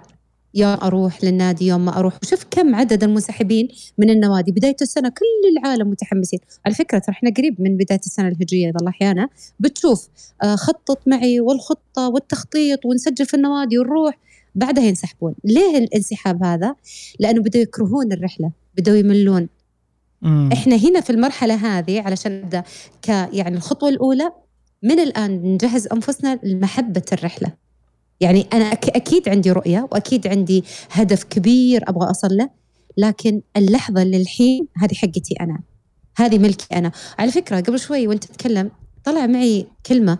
يوم 0.53 0.77
أروح 0.83 1.23
للنادي 1.23 1.67
يوم 1.67 1.85
ما 1.85 1.99
أروح. 1.99 2.19
وشوف 2.23 2.45
كم 2.51 2.75
عدد 2.75 3.03
المنسحبين 3.03 3.67
من 3.97 4.09
النوادي. 4.09 4.51
بداية 4.51 4.75
السنة 4.81 5.09
كل 5.09 5.57
العالم 5.57 5.89
متحمسين. 5.89 6.39
على 6.65 6.75
فكرة 6.75 6.99
ترى 6.99 7.15
إحنا 7.15 7.31
قريب 7.37 7.61
من 7.61 7.77
بداية 7.77 7.99
السنة 8.05 8.27
الهجرية 8.27 8.69
إذا 8.69 8.77
الله 8.79 8.89
أحيانا 8.89 9.29
بتشوف 9.59 10.07
آه 10.43 10.55
خطط 10.55 11.07
معي 11.07 11.39
والخطة 11.39 12.09
والتخطيط 12.09 12.85
ونسجل 12.85 13.25
في 13.25 13.33
النوادي 13.33 13.77
ونروح. 13.79 14.17
بعدها 14.55 14.83
ينسحبون. 14.83 15.35
ليه 15.43 15.77
الانسحاب 15.77 16.43
هذا؟ 16.43 16.75
لأنه 17.19 17.41
بدأوا 17.41 17.63
يكرهون 17.63 18.11
الرحلة 18.11 18.51
بدأوا 18.77 18.97
يملون. 18.97 19.49
مم. 20.21 20.49
إحنا 20.53 20.75
هنا 20.75 21.01
في 21.01 21.09
المرحلة 21.09 21.53
هذه 21.53 22.01
علشان 22.01 22.41
نبدأ 22.41 22.63
ك 23.01 23.07
يعني 23.09 23.57
الخطوة 23.57 23.89
الأولى 23.89 24.31
من 24.83 24.99
الآن 24.99 25.31
نجهز 25.53 25.87
أنفسنا 25.87 26.39
لمحبة 26.43 27.03
الرحلة. 27.13 27.60
يعني 28.21 28.47
أنا 28.53 28.65
أك 28.65 28.89
أكيد 28.89 29.29
عندي 29.29 29.51
رؤية 29.51 29.87
وأكيد 29.91 30.27
عندي 30.27 30.63
هدف 30.91 31.23
كبير 31.23 31.89
أبغى 31.89 32.11
أصل 32.11 32.37
له 32.37 32.49
لكن 32.97 33.41
اللحظة 33.57 34.01
اللي 34.01 34.17
الحين 34.17 34.67
هذه 34.77 34.93
حقتي 34.93 35.35
أنا 35.41 35.59
هذه 36.17 36.37
ملكي 36.37 36.75
أنا 36.75 36.91
على 37.19 37.31
فكرة 37.31 37.59
قبل 37.59 37.79
شوي 37.79 38.07
وأنت 38.07 38.23
تتكلم 38.23 38.71
طلع 39.03 39.27
معي 39.27 39.67
كلمة 39.85 40.17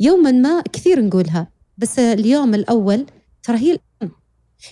يوما 0.00 0.30
ما 0.30 0.62
كثير 0.72 1.04
نقولها 1.04 1.48
بس 1.78 1.98
اليوم 1.98 2.54
الأول 2.54 3.06
ترى 3.42 3.58
هي. 3.58 3.78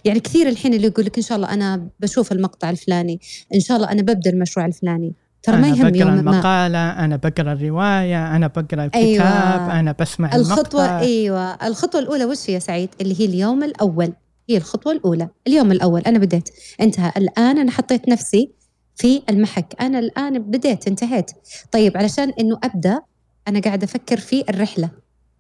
يعني 0.05 0.21
كثير 0.21 0.49
الحين 0.49 0.75
اللي 0.75 0.87
يقول 0.87 1.05
لك 1.07 1.17
إن 1.17 1.23
شاء 1.23 1.37
الله 1.37 1.55
أنا 1.55 1.89
بشوف 2.01 2.33
المقطع 2.33 2.71
الفلاني 2.71 3.21
إن 3.55 3.61
شاء 3.61 3.77
الله 3.77 3.93
أنا 3.93 4.03
ببدأ 4.03 4.31
المشروع 4.31 4.67
الفلاني 4.67 5.15
ترى 5.43 5.57
ما 5.57 5.69
يهم 5.69 5.91
بقرأ 5.91 5.97
يوم 5.97 6.15
ما 6.15 6.21
المقالة 6.21 6.91
أنا 6.91 7.17
بقرأ 7.17 7.53
الرواية 7.53 8.37
أنا 8.37 8.47
بقرأ 8.47 8.85
الكتاب 8.85 9.03
أيوة. 9.03 9.81
أنا 9.81 9.95
بسمع 10.01 10.35
الخطوة 10.35 10.85
المقطع. 10.85 10.99
أيوة. 11.01 11.55
الخطوة 11.55 12.01
الأولى 12.01 12.25
وش 12.25 12.51
هي 12.51 12.55
يا 12.55 12.59
سعيد؟ 12.59 12.89
اللي 13.01 13.21
هي 13.21 13.25
اليوم 13.25 13.65
الأول. 13.65 14.13
هي 14.51 14.57
الخطوة 14.57 14.93
الأولى. 14.93 15.29
اليوم 15.47 15.73
الأول. 15.73 16.01
أنا 16.01 16.19
بديت. 16.19 16.49
انتهى. 16.81 17.13
الآن 17.17 17.59
أنا 17.59 17.71
حطيت 17.71 18.09
نفسي 18.09 18.51
في 18.97 19.23
المحك. 19.31 19.75
أنا 19.81 19.99
الآن 19.99 20.39
بديت. 20.39 20.89
انتهيت. 20.89 21.31
طيب 21.73 21.97
علشان 21.97 22.33
إنه 22.41 22.59
أبدأ 22.65 23.01
أنا 23.49 23.61
قاعدة 23.61 23.85
أفكر 23.85 24.17
في 24.17 24.45
الرحلة. 24.49 24.91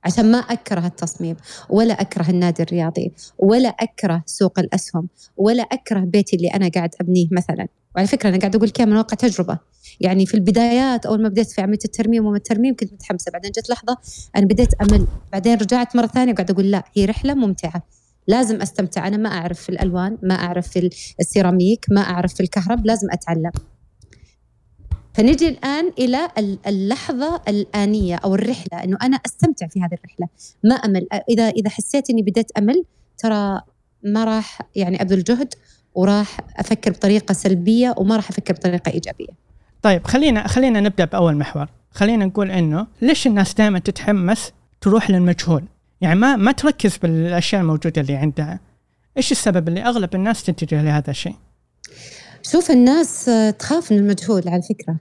عشان 0.04 0.30
ما 0.30 0.38
أكره 0.38 0.86
التصميم 0.86 1.36
ولا 1.68 2.00
أكره 2.00 2.30
النادي 2.30 2.62
الرياضي 2.62 3.12
ولا 3.38 3.68
أكره 3.68 4.22
سوق 4.26 4.58
الأسهم 4.58 5.08
ولا 5.36 5.62
أكره 5.62 6.00
بيتي 6.00 6.36
اللي 6.36 6.48
أنا 6.48 6.68
قاعد 6.74 6.90
أبنيه 7.00 7.28
مثلا. 7.30 7.68
وعلى 7.96 8.08
فكرة 8.08 8.28
أنا 8.28 8.38
قاعدة 8.38 8.58
أقول 8.58 8.70
كذا 8.70 8.86
من 8.86 8.96
واقع 8.96 9.16
تجربة. 9.16 9.58
يعني 10.00 10.26
في 10.26 10.34
البدايات 10.34 11.06
أول 11.06 11.22
ما 11.22 11.28
بديت 11.28 11.50
في 11.50 11.60
عملية 11.62 11.78
الترميم 11.84 12.26
وما 12.26 12.36
الترميم 12.36 12.76
كنت 12.76 12.92
متحمسة 12.92 13.30
بعدين 13.32 13.50
جت 13.50 13.70
لحظة 13.70 13.98
أنا 14.36 14.46
بديت 14.46 14.74
أمل 14.82 15.06
بعدين 15.32 15.58
رجعت 15.58 15.96
مرة 15.96 16.06
ثانية 16.06 16.32
وقاعدة 16.32 16.54
أقول 16.54 16.70
لا 16.70 16.84
هي 16.94 17.04
رحلة 17.04 17.34
ممتعة. 17.34 17.82
لازم 18.26 18.62
أستمتع 18.62 19.06
أنا 19.08 19.16
ما 19.16 19.28
أعرف 19.28 19.60
في 19.62 19.68
الألوان 19.68 20.18
ما 20.22 20.34
أعرف 20.34 20.68
في 20.68 20.90
السيراميك 21.20 21.86
ما 21.90 22.00
أعرف 22.00 22.34
في 22.34 22.42
الكهرب 22.42 22.86
لازم 22.86 23.08
أتعلم. 23.10 23.50
فنجي 25.14 25.48
الآن 25.48 25.92
إلى 25.98 26.28
ال- 26.38 26.58
اللحظة 26.66 27.42
الآنية 27.48 28.16
أو 28.16 28.34
الرحلة 28.34 28.84
إنه 28.84 28.98
أنا 29.02 29.16
أستمتع 29.26 29.66
في 29.66 29.80
هذه 29.80 29.94
الرحلة. 29.94 30.28
ما 30.64 30.74
أمل. 30.74 31.06
إذا 31.30 31.48
إذا 31.48 31.70
حسيت 31.70 32.10
إني 32.10 32.22
بديت 32.22 32.50
أمل 32.58 32.84
ترى 33.18 33.60
ما 34.04 34.24
راح 34.24 34.60
يعني 34.76 35.02
أبذل 35.02 35.24
جهد 35.24 35.54
وراح 35.94 36.40
أفكر 36.56 36.90
بطريقة 36.90 37.32
سلبية 37.32 37.94
وما 37.98 38.16
راح 38.16 38.30
أفكر 38.30 38.54
بطريقة 38.54 38.92
إيجابية. 38.92 39.47
طيب 39.82 40.06
خلينا 40.06 40.48
خلينا 40.48 40.80
نبدأ 40.80 41.04
بأول 41.04 41.36
محور. 41.36 41.66
خلينا 41.90 42.24
نقول 42.24 42.50
إنه 42.50 42.86
ليش 43.02 43.26
الناس 43.26 43.54
دائما 43.54 43.78
تتحمس 43.78 44.52
تروح 44.80 45.10
للمجهول؟ 45.10 45.64
يعني 46.00 46.20
ما 46.20 46.36
ما 46.36 46.52
تركز 46.52 46.96
بالأشياء 46.96 47.62
الموجودة 47.62 48.00
اللي 48.00 48.16
عندها. 48.16 48.60
إيش 49.16 49.32
السبب 49.32 49.68
اللي 49.68 49.82
أغلب 49.82 50.14
الناس 50.14 50.44
تتجه 50.44 50.82
لهذا 50.82 51.10
الشيء؟ 51.10 51.34
شوف 52.42 52.70
الناس 52.70 53.30
تخاف 53.58 53.92
من 53.92 53.98
المجهول 53.98 54.48
على 54.48 54.62
فكرة. 54.62 54.96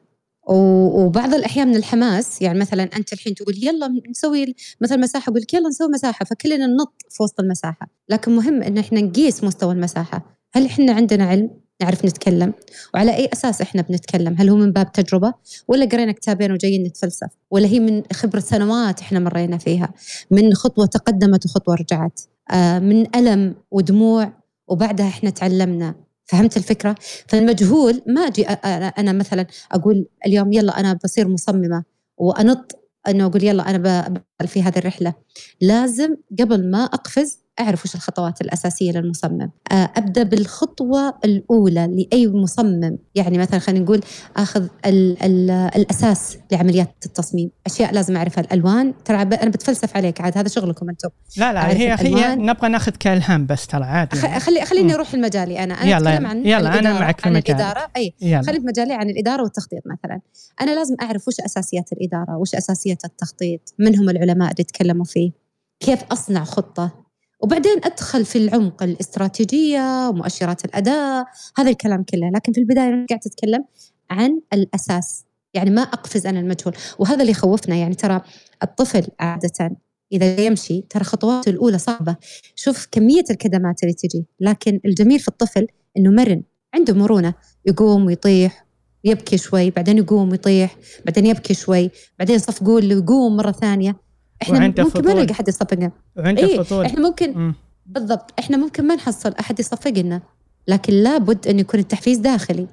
وبعض 0.49 1.33
الأحيان 1.33 1.67
من 1.67 1.75
الحماس. 1.75 2.41
يعني 2.41 2.59
مثلا 2.59 2.83
أنت 2.83 3.13
الحين 3.13 3.35
تقول 3.35 3.55
يلا 3.57 4.01
نسوي 4.09 4.55
مثلا 4.81 4.97
مساحة 4.97 5.29
أقول 5.29 5.41
لك 5.41 5.53
يلا 5.53 5.69
نسوي 5.69 5.87
مساحة 5.87 6.25
فكلنا 6.25 6.67
ننط 6.67 6.93
في 7.09 7.23
وسط 7.23 7.39
المساحة. 7.39 7.87
لكن 8.09 8.35
مهم 8.35 8.63
إن 8.63 8.77
إحنا 8.77 9.01
نقيس 9.01 9.43
مستوى 9.43 9.73
المساحة. 9.73 10.37
هل 10.53 10.65
إحنا 10.65 10.93
عندنا 10.93 11.25
علم؟ 11.25 11.49
نعرف 11.81 12.05
نتكلم. 12.05 12.53
وعلى 12.93 13.15
أي 13.15 13.29
أساس 13.33 13.61
إحنا 13.61 13.81
بنتكلم؟ 13.81 14.35
هل 14.39 14.49
هو 14.49 14.55
من 14.55 14.71
باب 14.71 14.91
تجربة؟ 14.91 15.33
ولا 15.67 15.85
قرينا 15.85 16.11
كتابين 16.11 16.51
وجايين 16.51 16.83
نتفلسف؟ 16.83 17.27
ولا 17.51 17.67
هي 17.67 17.79
من 17.79 18.03
خبرة 18.13 18.39
سنوات 18.39 18.99
إحنا 18.99 19.19
مرينا 19.19 19.57
فيها؟ 19.57 19.93
من 20.31 20.53
خطوة 20.53 20.85
تقدمت 20.85 21.45
وخطوة 21.45 21.75
رجعت. 21.75 22.21
آه 22.51 22.79
من 22.79 23.15
ألم 23.15 23.55
ودموع 23.71 24.33
وبعدها 24.67 25.07
إحنا 25.07 25.29
تعلمنا. 25.29 25.95
فهمت 26.25 26.57
الفكرة؟ 26.57 26.95
فالمجهول 27.27 28.01
ما 28.07 28.21
أجي 28.21 28.43
أنا 28.47 29.11
مثلا 29.11 29.45
أقول 29.71 30.05
اليوم 30.25 30.53
يلا 30.53 30.79
أنا 30.79 30.99
بصير 31.03 31.27
مصممة 31.27 31.83
وأنط 32.17 32.83
إنه 33.07 33.25
أقول 33.25 33.43
يلا 33.43 33.69
أنا 33.75 34.13
في 34.45 34.61
هذه 34.63 34.77
الرحلة. 34.77 35.13
لازم 35.61 36.15
قبل 36.39 36.69
ما 36.71 36.83
أقفز 36.83 37.39
أعرف 37.59 37.85
وش 37.85 37.95
الخطوات 37.95 38.41
الأساسية 38.41 38.91
للمصمم. 38.91 39.51
آه، 39.71 39.89
أبدأ 39.95 40.23
بالخطوة 40.23 41.13
الأولى 41.25 41.87
لأي 41.87 42.27
مصمم. 42.27 42.97
يعني 43.15 43.37
مثلا 43.37 43.59
خلينا 43.59 43.85
نقول 43.85 44.01
أخذ 44.37 44.67
ال 44.85 45.23
ال 45.23 45.49
الأساس 45.51 46.37
لعمليات 46.51 46.95
التصميم. 47.05 47.51
أشياء 47.65 47.93
لازم 47.93 48.17
أعرفها. 48.17 48.43
الألوان. 48.43 48.93
ترى 49.05 49.21
أنا 49.21 49.49
بتفلسف 49.49 49.97
عليك 49.97 50.21
عاد. 50.21 50.37
هذا 50.37 50.47
شغلكم 50.47 50.89
أنتم. 50.89 51.09
لا 51.37 51.53
لا 51.53 51.69
هي 51.69 51.95
هي 51.99 52.35
نبغى 52.35 52.69
ناخذ 52.69 52.91
كألهام 52.91 53.45
بس 53.45 53.67
ترى 53.67 53.83
عادي 53.83 54.17
خلي 54.17 54.65
خليني 54.65 54.93
أروح 54.93 55.15
لمجالي 55.15 55.63
أنا. 55.63 55.73
أنا 55.73 55.97
يلا 55.97 56.13
أتكلم 56.13 56.27
عن 56.27 56.45
يلا 56.45 56.79
أنا 56.79 56.99
معك 56.99 57.21
في 57.21 57.29
مجال 57.29 57.43
الإدارة. 57.49 57.91
أي 57.97 58.13
خلي 58.21 58.59
في 58.59 58.65
مجالي 58.65 58.93
عن 58.93 59.09
الإدارة 59.09 59.43
والتخطيط 59.43 59.83
مثلا. 59.85 60.21
أنا 60.61 60.75
لازم 60.75 60.95
أعرف 61.01 61.27
وش 61.27 61.39
أساسيات 61.39 61.93
الإدارة 61.93 62.37
وش 62.37 62.55
أساسيات 62.55 63.05
التخطيط 63.05 63.73
من 63.79 63.99
هم 63.99 64.09
العلماء 64.09 64.51
اللي 64.51 64.63
تكلموا 64.63 65.05
فيه 65.05 65.31
كيف 65.79 66.03
أصنع 66.11 66.43
خطة 66.43 67.06
وبعدين 67.39 67.77
أدخل 67.83 68.25
في 68.25 68.37
العمق 68.37 68.83
الاستراتيجية 68.83 70.09
ومؤشرات 70.09 70.65
الأداء 70.65 71.25
هذا 71.57 71.69
الكلام 71.69 72.03
كله. 72.03 72.29
لكن 72.35 72.53
في 72.53 72.59
البداية 72.59 72.87
أنا 72.87 73.05
قاعدة 73.09 73.21
أتكلم 73.25 73.65
عن 74.09 74.39
الأساس 74.53 75.25
يعني 75.53 75.69
ما 75.69 75.81
أقفز 75.81 76.27
أنا 76.27 76.39
المجهول. 76.39 76.73
وهذا 76.99 77.21
اللي 77.21 77.31
يخوفنا 77.31 77.75
يعني 77.75 77.95
ترى 77.95 78.21
الطفل 78.63 79.07
عادة 79.19 79.77
إذا 80.11 80.39
يمشي 80.39 80.81
ترى 80.89 81.03
خطواته 81.03 81.49
الأولى 81.49 81.77
صعبة. 81.77 82.15
شوف 82.55 82.87
كمية 82.91 83.23
الكدمات 83.29 83.83
اللي 83.83 83.93
تجي. 83.93 84.25
لكن 84.39 84.79
الجميل 84.85 85.19
في 85.19 85.27
الطفل 85.27 85.67
إنه 85.97 86.11
مرن 86.11 86.43
عنده 86.73 86.93
مرونة. 86.93 87.33
يقوم 87.65 88.05
ويطيح 88.05 88.65
يبكي 89.03 89.37
شوي 89.37 89.69
بعدين 89.69 89.97
يقوم 89.97 90.31
ويطيح 90.31 90.77
بعدين 91.05 91.25
يبكي 91.25 91.53
شوي 91.53 91.91
بعدين 92.19 92.35
يصفقوا 92.35 92.79
له 92.81 92.95
ويقوم 92.95 93.37
مرة 93.37 93.51
ثانية. 93.51 94.06
إحنا 94.41 94.67
ممكن. 94.67 94.83
ما 95.05 95.13
نلقى 95.13 95.33
حد 95.33 95.47
يصفقنا 95.47 95.91
وعنده 96.15 96.43
إيه؟ 96.43 96.85
إحنا 96.85 96.99
ممكن 96.99 97.31
م. 97.31 97.55
بالضبط 97.85 98.33
إحنا 98.39 98.57
ممكن 98.57 98.87
ما 98.87 98.95
نحصل 98.95 99.33
أحد 99.39 99.59
يصفق 99.59 99.91
لنا 99.91 100.21
لكن 100.67 100.93
لابد 100.93 101.47
انه 101.47 101.61
يكون 101.61 101.79
التحفيز 101.79 102.17
داخلي 102.17 102.67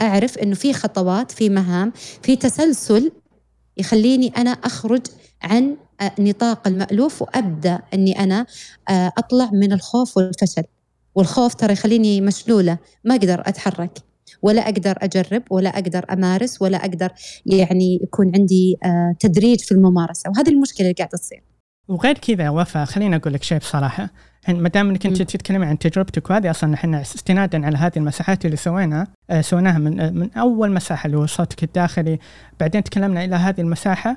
أعرف 0.00 0.38
إنه 0.38 0.54
في 0.54 0.72
خطوات 0.72 1.30
في 1.30 1.48
مهام 1.48 1.92
في 2.22 2.36
تسلسل 2.36 3.12
يخليني 3.76 4.28
أنا 4.36 4.50
أخرج 4.50 5.06
عن 5.42 5.76
آه، 6.00 6.12
نطاق 6.18 6.68
المألوف 6.68 7.22
وأبدأ 7.22 7.80
إني 7.94 8.18
أنا 8.24 8.46
آه، 8.88 9.12
أطلع 9.18 9.50
من 9.52 9.72
الخوف 9.72 10.16
والفشل 10.16 10.62
والخوف 11.14 11.54
ترى 11.54 11.72
يخليني 11.72 12.20
مشلولة 12.20 12.78
ما 13.04 13.14
أقدر 13.14 13.42
أتحرك 13.46 13.98
ولا 14.42 14.62
أقدر 14.62 14.94
أجرب 15.02 15.42
ولا 15.50 15.68
أقدر 15.70 16.04
أمارس 16.12 16.62
ولا 16.62 16.78
أقدر 16.78 17.12
يعني 17.46 18.00
يكون 18.02 18.32
عندي 18.36 18.78
آه، 18.84 19.16
تدريج 19.20 19.60
في 19.60 19.72
الممارسة. 19.72 20.30
وهذه 20.30 20.48
المشكلة 20.48 20.86
اللي 20.86 20.94
قاعدة 20.98 21.18
تصير. 21.18 21.42
وغير 21.88 22.18
كذا 22.18 22.48
وفاء 22.50 22.84
خليني 22.84 23.16
أقول 23.16 23.32
لك 23.32 23.42
شيء 23.42 23.58
بصراحة. 23.58 24.10
ما 24.48 24.68
دام 24.68 24.88
إنك 24.90 25.06
أنت 25.06 25.22
تتكلمي 25.22 25.66
عن 25.66 25.78
تجربتك 25.78 26.30
وهذه 26.30 26.50
أصلا 26.50 26.74
إحنا 26.74 27.00
استنادا 27.00 27.66
على 27.66 27.78
هذه 27.78 27.92
المساحات 27.96 28.44
اللي 28.44 28.56
سويناها 28.56 29.06
آه 29.30 29.40
سويناها 29.40 29.78
من 29.78 30.00
آه 30.00 30.10
من 30.10 30.32
أول 30.32 30.72
مساحة 30.72 31.06
اللي 31.06 31.18
هو 31.18 31.26
صوتك 31.26 31.64
الداخلي. 31.64 32.18
بعدين 32.60 32.84
تكلمنا 32.84 33.24
إلى 33.24 33.36
هذه 33.36 33.60
المساحة 33.60 34.16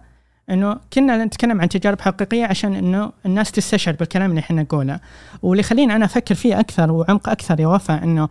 إنه 0.50 0.80
كنا 0.94 1.26
نتكلم 1.26 1.62
عن 1.62 1.70
تجارب 1.70 2.02
حقيقية 2.02 2.46
عشان 2.46 2.76
إنه 2.76 3.12
الناس 3.26 3.52
تستشعر 3.52 3.96
بالكلام 3.96 4.30
اللي 4.30 4.40
إحنا 4.40 4.62
نقوله. 4.62 5.00
واللي 5.42 5.60
يخليني 5.60 5.96
أنا 5.96 6.06
أفكر 6.06 6.36
فيه 6.36 6.60
أكثر 6.60 6.92
وعمق 6.92 7.30
أكثر 7.30 7.60
يا 7.60 7.68
وفاء 7.68 8.04
إنه 8.04 8.30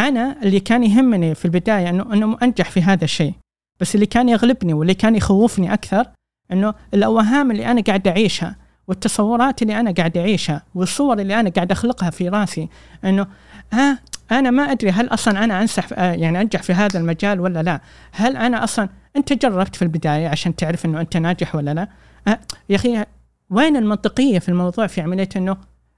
أنا 0.00 0.36
اللي 0.42 0.60
كان 0.60 0.84
يهمني 0.84 1.34
في 1.34 1.44
البداية 1.44 1.90
انه 1.90 2.12
إنه 2.12 2.38
أنجح 2.42 2.70
في 2.70 2.82
هذا 2.82 3.04
الشيء. 3.04 3.34
بس 3.80 3.94
اللي 3.94 4.06
كان 4.06 4.28
يغلبني 4.28 4.74
واللي 4.74 4.94
كان 4.94 5.14
يخوفني 5.16 5.74
أكثر 5.74 6.06
إنه 6.52 6.74
الأوهام 6.94 7.50
اللي 7.50 7.66
أنا 7.66 7.80
قاعد 7.80 8.08
أعيشها 8.08 8.56
والتصورات 8.88 9.62
اللي 9.62 9.80
أنا 9.80 9.90
قاعد 9.90 10.16
أعيشها 10.16 10.62
والصور 10.74 11.18
اللي 11.18 11.40
أنا 11.40 11.50
قاعد 11.50 11.72
أخلقها 11.72 12.10
في 12.10 12.28
راسي 12.28 12.68
إنه 13.04 13.26
ها 13.72 13.98
أنا 14.32 14.50
ما 14.50 14.62
أدري 14.62 14.90
هل 14.90 15.08
أصلا 15.08 15.44
أنا 15.44 15.62
أنسح 15.62 15.86
آه، 15.92 16.12
يعني 16.12 16.40
أنجح 16.40 16.62
في 16.62 16.72
هذا 16.72 16.98
المجال 16.98 17.40
ولا 17.40 17.62
لا. 17.62 17.80
هل 18.12 18.36
أنا 18.36 18.64
أصلا 18.64 18.88
أنت 19.16 19.32
جربت 19.32 19.76
في 19.76 19.82
البداية 19.82 20.28
عشان 20.28 20.56
تعرف 20.56 20.84
إنه 20.84 21.00
أنت 21.00 21.16
ناجح 21.16 21.54
ولا 21.54 21.74
لا؟ 21.74 21.88
أه 22.28 22.38
يا 22.68 22.76
أخي 22.76 23.04
وين 23.50 23.76
المنطقية 23.76 24.38
في 24.38 24.48
الموضوع 24.48 24.86
في 24.86 25.00
عملية 25.00 25.28
إنه 25.36 25.56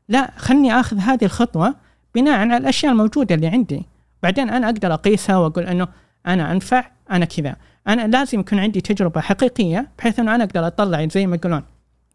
لا 0.09 0.31
خلني 0.37 0.81
آخذ 0.81 0.99
هذه 0.99 1.25
الخطوة 1.25 1.75
بناء 2.15 2.39
على 2.39 2.57
الأشياء 2.57 2.93
الموجودة 2.93 3.35
اللي 3.35 3.47
عندي. 3.47 3.87
بعدين 4.23 4.51
أنا 4.51 4.67
أقدر 4.67 4.95
أقيسها 4.95 5.37
وأقول 5.37 5.65
أنه 5.65 5.89
أنا 6.27 6.53
أنفع 6.53 6.91
أنا 7.11 7.25
كذا. 7.25 7.57
أنا 7.89 8.07
لازم 8.07 8.41
يكون 8.41 8.59
عندي 8.59 8.81
تجربة 8.81 9.21
حقيقية 9.21 9.89
بحيث 9.99 10.19
أنه 10.21 10.35
أنا 10.35 10.45
أقدر 10.45 10.67
أطلع 10.67 11.09
زي 11.09 11.27
ما 11.27 11.37
يقولون 11.37 11.63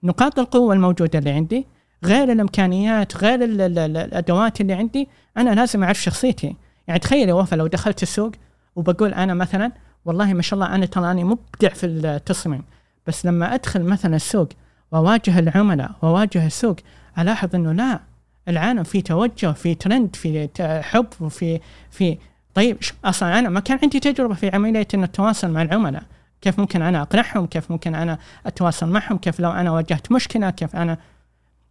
نقاط 0.04 0.40
القوة 0.40 0.74
الموجودة 0.74 1.20
اللي 1.20 1.30
عندي 1.30 1.66
غير 2.04 2.32
الإمكانيات 2.32 3.18
غير 3.18 3.40
الأدوات 3.44 4.62
اللي 4.62 4.74
عندي. 4.74 5.08
أنا 5.38 5.50
لازم 5.50 5.84
أعرف 5.84 6.02
شخصيتي. 6.02 6.56
يعني 6.88 7.00
تخيل 7.00 7.30
يا 7.30 7.34
وفا 7.34 7.56
لو 7.56 7.68
دخلت 7.68 8.04
السوق 8.04 8.32
وبقول 8.76 9.14
أنا 9.14 9.34
مثلا 9.34 9.72
والله 10.06 10.34
ما 10.34 10.42
شاء 10.42 10.60
الله 10.60 10.76
أنا 10.76 10.86
تراني 10.86 11.24
مبدع 11.24 11.70
في 11.70 11.86
التصميم. 11.86 12.64
بس 13.08 13.26
لما 13.26 13.54
أدخل 13.54 13.84
مثلا 13.84 14.16
السوق 14.16 14.50
وأواجه 14.92 15.40
العملاء 15.40 15.92
وأواجه 16.02 16.46
السوق 16.46 16.76
ألاحظ 17.20 17.56
أنه 17.56 17.72
لا 17.72 18.00
العالم 18.48 18.84
في 18.84 19.02
توجه 19.02 19.52
في 19.52 19.76
ترند 19.76 20.16
في 20.16 20.50
حب 20.84 21.08
وفي 21.20 21.60
في 21.92 22.18
طيب 22.54 22.78
أصلا 23.06 23.40
أنا 23.40 23.50
ما 23.50 23.60
كان 23.60 23.80
عندي 23.84 24.00
تجربة 24.00 24.34
في 24.34 24.50
عملية 24.56 24.88
إن 24.94 25.04
التواصل 25.04 25.52
مع 25.52 25.62
العملاء. 25.62 26.04
كيف 26.42 26.60
ممكن 26.60 26.82
أنا 26.82 27.02
أقنعهم؟ 27.02 27.46
كيف 27.46 27.72
ممكن 27.72 27.96
أنا 27.96 28.18
أتواصل 28.46 28.90
معهم؟ 28.90 29.18
كيف 29.18 29.40
لو 29.40 29.52
أنا 29.52 29.72
واجهت 29.72 30.12
مشكلة؟ 30.12 30.50
كيف 30.50 30.76
أنا 30.76 30.98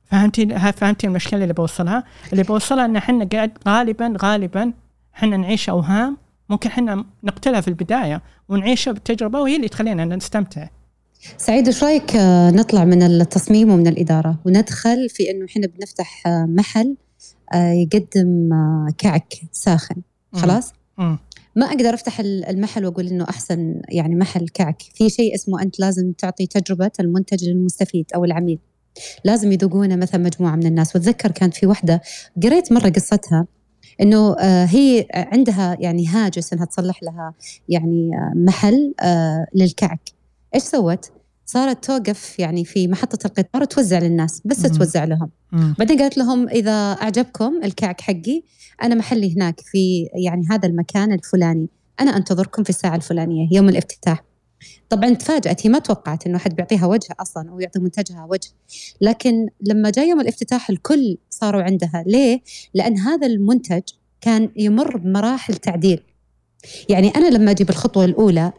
فهمتي 0.04 0.72
فهمتي 0.72 1.06
المشكلة 1.06 1.42
اللي 1.42 1.54
بوصلها؟ 1.54 2.04
اللي 2.32 2.42
بوصلها 2.42 2.84
إن 2.84 2.96
إحنا 2.96 3.28
قاعد 3.32 3.58
غالبا 3.68 4.14
غالبا 4.22 4.72
إحنا 5.16 5.36
نعيش 5.36 5.68
أوهام 5.68 6.16
ممكن 6.48 6.70
إحنا 6.70 7.04
نقتلها 7.24 7.60
في 7.60 7.68
البداية 7.68 8.22
ونعيشها 8.48 8.92
بالتجربة 8.92 9.40
وهي 9.40 9.56
اللي 9.56 9.68
تخلينا 9.68 10.04
نستمتع. 10.04 10.66
سعيد 11.38 11.66
إيش 11.66 11.84
رأيك 11.84 12.16
آه، 12.16 12.50
نطلع 12.50 12.84
من 12.84 13.02
التصميم 13.02 13.70
ومن 13.70 13.86
الإدارة 13.86 14.38
وندخل 14.46 15.08
في 15.08 15.30
إنه 15.30 15.44
إحنا 15.44 15.66
بنفتح 15.66 16.26
آه، 16.26 16.46
محل 16.48 16.96
آه، 17.54 17.72
يقدم 17.72 18.50
كعك 18.98 19.34
ساخن 19.52 19.96
خلاص؟ 20.32 20.72
مم. 20.98 21.18
ما 21.56 21.66
أقدر 21.66 21.94
أفتح 21.94 22.20
المحل 22.20 22.86
وأقول 22.86 23.06
إنه 23.06 23.24
أحسن 23.28 23.80
يعني 23.88 24.14
محل 24.14 24.48
كعك، 24.48 24.82
في 24.94 25.10
شيء 25.10 25.34
اسمه 25.34 25.62
أنت 25.62 25.80
لازم 25.80 26.12
تعطي 26.12 26.46
تجربة 26.46 26.90
المنتج 27.00 27.48
للمستفيد 27.48 28.06
أو 28.14 28.24
العميل. 28.24 28.58
لازم 29.24 29.52
يذوقونه 29.52 29.96
مثلا 29.96 30.20
مجموعة 30.20 30.56
من 30.56 30.66
الناس 30.66 30.96
وأتذكر 30.96 31.30
كانت 31.30 31.54
في 31.54 31.66
واحدة 31.66 32.02
قريت 32.42 32.72
مرة 32.72 32.88
قصتها 32.88 33.46
إنه 34.00 34.36
هي 34.64 35.06
عندها 35.14 35.76
يعني 35.80 36.06
هاجس 36.06 36.52
إنها 36.52 36.64
تصلح 36.64 37.02
لها 37.02 37.34
يعني 37.68 38.10
محل 38.34 38.94
للكعك 39.54 40.13
إيش 40.54 40.62
سوت؟ 40.62 41.10
صارت 41.46 41.84
توقف 41.84 42.38
يعني 42.38 42.64
في 42.64 42.88
محطة 42.88 43.26
القطار 43.26 43.62
وتوزع 43.62 43.98
للناس 43.98 44.42
بس 44.44 44.64
مم. 44.64 44.76
توزع 44.76 45.04
لهم. 45.04 45.30
مم. 45.52 45.74
بعدين 45.78 45.98
قالت 45.98 46.18
لهم 46.18 46.48
إذا 46.48 46.72
أعجبكم 46.72 47.60
الكعك 47.64 48.00
حقي 48.00 48.42
أنا 48.82 48.94
محلي 48.94 49.36
هناك 49.36 49.60
في 49.60 50.08
يعني 50.24 50.46
هذا 50.50 50.68
المكان 50.68 51.12
الفلاني. 51.12 51.68
أنا 52.00 52.16
أنتظركم 52.16 52.62
في 52.62 52.70
الساعة 52.70 52.96
الفلانية 52.96 53.48
يوم 53.52 53.68
الافتتاح. 53.68 54.24
طبعا 54.88 55.14
تفاجأت 55.14 55.66
هي 55.66 55.70
ما 55.70 55.78
توقعت 55.78 56.26
إنه 56.26 56.38
حد 56.38 56.56
بيعطيها 56.56 56.86
وجه 56.86 57.14
أصلا 57.20 57.50
أو 57.50 57.60
يعطي 57.60 57.78
منتجها 57.78 58.26
وجه. 58.30 58.50
لكن 59.00 59.48
لما 59.60 59.90
جاء 59.90 60.08
يوم 60.08 60.20
الافتتاح 60.20 60.70
الكل 60.70 61.18
صاروا 61.30 61.62
عندها. 61.62 62.04
ليه؟ 62.06 62.40
لأن 62.74 62.98
هذا 62.98 63.26
المنتج 63.26 63.82
كان 64.20 64.50
يمر 64.56 64.96
بمراحل 64.96 65.54
تعديل. 65.54 66.02
يعني 66.88 67.08
أنا 67.08 67.28
لما 67.28 67.50
أجيب 67.50 67.70
الخطوة 67.70 68.04
الأولى 68.04 68.52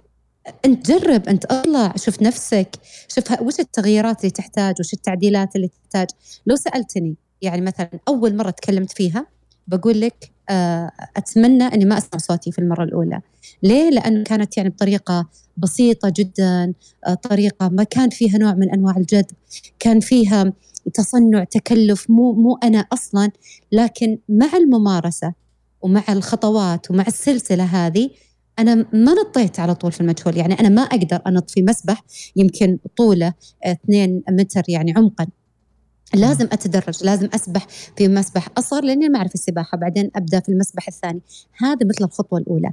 أنت 0.66 0.92
جرب 0.92 1.30
أنت 1.30 1.46
أطلع 1.46 1.94
شوف 1.96 2.22
نفسك 2.22 2.70
شوف 3.08 3.42
وش 3.42 3.60
التغييرات 3.60 4.20
اللي 4.20 4.32
تحتاج 4.32 4.76
وش 4.80 4.94
التعديلات 4.94 5.56
اللي 5.56 5.68
تحتاج. 5.68 6.08
لو 6.46 6.56
سألتني 6.56 7.16
يعني 7.42 7.62
مثلا 7.62 7.90
أول 8.08 8.36
مرة 8.36 8.50
تكلمت 8.50 8.92
فيها 8.92 9.28
بقول 9.68 10.02
لك 10.02 10.32
آه، 10.50 10.92
أتمنى 11.18 11.64
أني 11.64 11.86
ما 11.86 11.98
أسمع 11.98 12.20
صوتي 12.20 12.52
في 12.52 12.60
المرة 12.60 12.84
الأولى. 12.84 13.22
ليه؟ 13.64 13.90
لأن 13.90 14.24
كانت 14.24 14.58
يعني 14.58 14.70
بطريقة 14.70 15.30
بسيطة 15.58 16.14
جدا 16.18 16.74
آه، 17.08 17.14
طريقة 17.14 17.70
ما 17.70 17.84
كان 17.84 18.10
فيها 18.10 18.38
نوع 18.38 18.54
من 18.54 18.72
أنواع 18.72 18.98
الجد 18.98 19.32
كان 19.80 20.00
فيها 20.00 20.54
تصنع 20.94 21.44
تكلف 21.44 22.10
مو 22.10 22.34
مو 22.34 22.58
أنا 22.64 22.80
أصلا 22.94 23.32
لكن 23.72 24.18
مع 24.30 24.50
الممارسة 24.54 25.34
ومع 25.82 26.04
الخطوات 26.10 26.92
ومع 26.92 27.04
السلسلة 27.08 27.64
هذه 27.64 28.10
أنا 28.60 28.76
ما 28.76 29.14
نطيت 29.14 29.60
على 29.60 29.76
طول 29.76 29.92
في 29.92 30.02
المجهول 30.02 30.38
يعني 30.38 30.60
أنا 30.60 30.70
ما 30.70 30.82
أقدر 30.82 31.22
انط 31.28 31.50
في 31.50 31.62
مسبح 31.62 32.04
يمكن 32.36 32.78
طوله 32.98 33.34
2 33.66 34.22
متر 34.30 34.64
يعني 34.68 34.94
عمقا. 34.98 35.28
لازم 36.14 36.46
أتدرج 36.52 37.04
لازم 37.04 37.30
أسبح 37.34 37.68
في 37.98 38.08
مسبح 38.08 38.48
أصغر 38.58 38.84
لأني 38.84 39.10
ما 39.10 39.18
أعرف 39.20 39.36
السباحة 39.36 39.78
بعدين 39.78 40.12
أبدأ 40.16 40.40
في 40.40 40.50
المسبح 40.50 40.88
الثاني. 40.88 41.22
هذا 41.58 41.86
مثل 41.86 42.06
الخطوة 42.06 42.40
الأولى. 42.40 42.72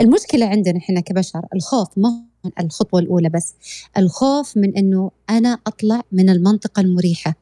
المشكلة 0.00 0.46
عندنا 0.46 0.78
إحنا 0.78 1.00
كبشر 1.00 1.42
الخوف 1.54 1.88
ما 1.96 2.24
الخطوة 2.60 3.00
الأولى 3.00 3.28
بس 3.28 3.54
الخوف 3.98 4.56
من 4.56 4.76
إنه 4.76 5.10
أنا 5.30 5.58
أطلع 5.66 6.02
من 6.12 6.30
المنطقة 6.30 6.80
المريحة. 6.80 7.34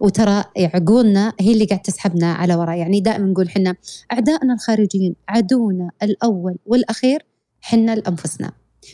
وترى 0.00 0.44
عقولنا 0.58 1.32
هي 1.40 1.52
اللي 1.52 1.64
قاعد 1.64 1.82
تسحبنا 1.82 2.32
على 2.32 2.54
وراء 2.54 2.76
يعني 2.76 3.00
دائما 3.00 3.26
نقول 3.26 3.50
حنا 3.50 3.74
أعدائنا 4.12 4.54
الخارجيين 4.54 5.14
عدونا 5.28 5.90
الأول 6.02 6.56
والأخير 6.66 7.26
حنا 7.66 7.96
لأنفسنا. 7.96 8.52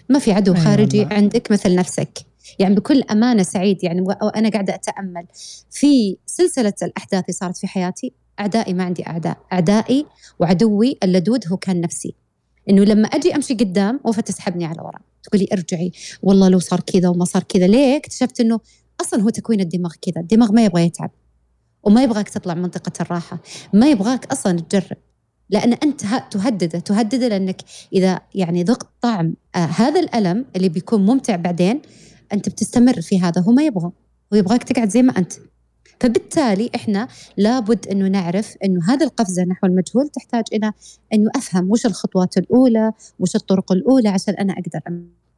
ما 0.08 0.18
في 0.18 0.32
عدو 0.32 0.54
خارجي. 0.54 1.04
عندك 1.04 1.50
مثل 1.50 1.74
نفسك. 1.74 2.18
يعني 2.58 2.74
بكل 2.74 3.02
أمانة 3.02 3.42
سعيد 3.42 3.85
يعني 3.85 4.00
وأنا 4.00 4.48
قاعدة 4.48 4.74
أتأمل. 4.74 5.26
في 5.70 6.16
سلسلة 6.26 6.72
الأحداث 6.82 7.24
اللي 7.24 7.32
صارت 7.32 7.56
في 7.56 7.66
حياتي 7.66 8.12
أعدائي 8.40 8.74
ما 8.74 8.85
عندي 8.85 9.06
أعداء. 9.06 9.38
أعدائي 9.52 10.06
وعدوي 10.38 10.98
اللدود 11.02 11.48
هو 11.48 11.56
كان 11.56 11.80
نفسي. 11.80 12.14
إنه 12.70 12.85
لما 12.85 13.08
أجي 13.08 13.35
أمشي 13.37 13.54
قدام 13.54 14.00
وفا 14.04 14.20
تسحبني 14.20 14.64
على 14.64 14.80
وراء 14.80 15.00
تقولي 15.22 15.48
ارجعي. 15.52 15.92
والله 16.22 16.48
لو 16.48 16.58
صار 16.58 16.80
كذا 16.80 17.08
وما 17.08 17.24
صار 17.24 17.42
كذا 17.42 17.66
ليه؟ 17.66 17.96
اكتشفت 17.96 18.40
إنه 18.40 18.61
أصلا 19.00 19.22
هو 19.22 19.28
تكوين 19.28 19.61
الدماغ 19.61 19.92
كذا. 20.02 20.20
الدماغ 20.20 20.52
ما 20.52 20.64
يبغى 20.64 20.82
يتعب. 20.82 21.11
وما 21.82 22.02
يبغاك 22.02 22.28
تطلع 22.28 22.54
من 22.54 22.62
منطقة 22.62 22.92
الراحة. 23.02 23.38
ما 23.72 23.90
يبغاك 23.90 24.32
أصلا 24.32 24.61
تجرب. 24.61 24.96
لأن 25.52 25.72
أنت 25.72 26.00
تهدده 26.30 26.78
تهدده 26.78 27.28
لأنك 27.28 27.56
إذا 27.92 28.20
يعني 28.34 28.62
ذقت 28.62 28.86
طعم 29.00 29.34
آه 29.54 29.58
هذا 29.58 30.00
الألم 30.00 30.44
اللي 30.56 30.68
بيكون 30.68 31.06
ممتع 31.06 31.36
بعدين 31.36 31.82
أنت 32.32 32.48
بتستمر 32.48 33.00
في 33.00 33.20
هذا 33.20 33.40
هو 33.40 33.52
ما 33.52 33.62
يبغى 33.62 33.90
هو 34.32 34.36
تقعد 34.62 34.88
زي 34.88 35.02
ما 35.02 35.18
أنت. 35.18 35.32
فبالتالي 36.02 36.70
إحنا 36.74 37.08
لابد 37.36 37.88
أنه 37.88 38.08
نعرف 38.08 38.56
أنه 38.64 38.80
هذه 38.88 39.02
القفزة 39.02 39.42
نحو 39.42 39.66
المجهول 39.66 40.08
تحتاج 40.08 40.44
إلى 40.52 40.72
أنه 41.14 41.30
أفهم 41.36 41.70
وش 41.70 41.86
الخطوات 41.86 42.36
الأولى، 42.36 42.92
وش 43.18 43.36
الطرق 43.36 43.72
الأولى 43.72 44.08
عشان 44.08 44.34
أنا 44.34 44.52
أقدر 44.52 44.80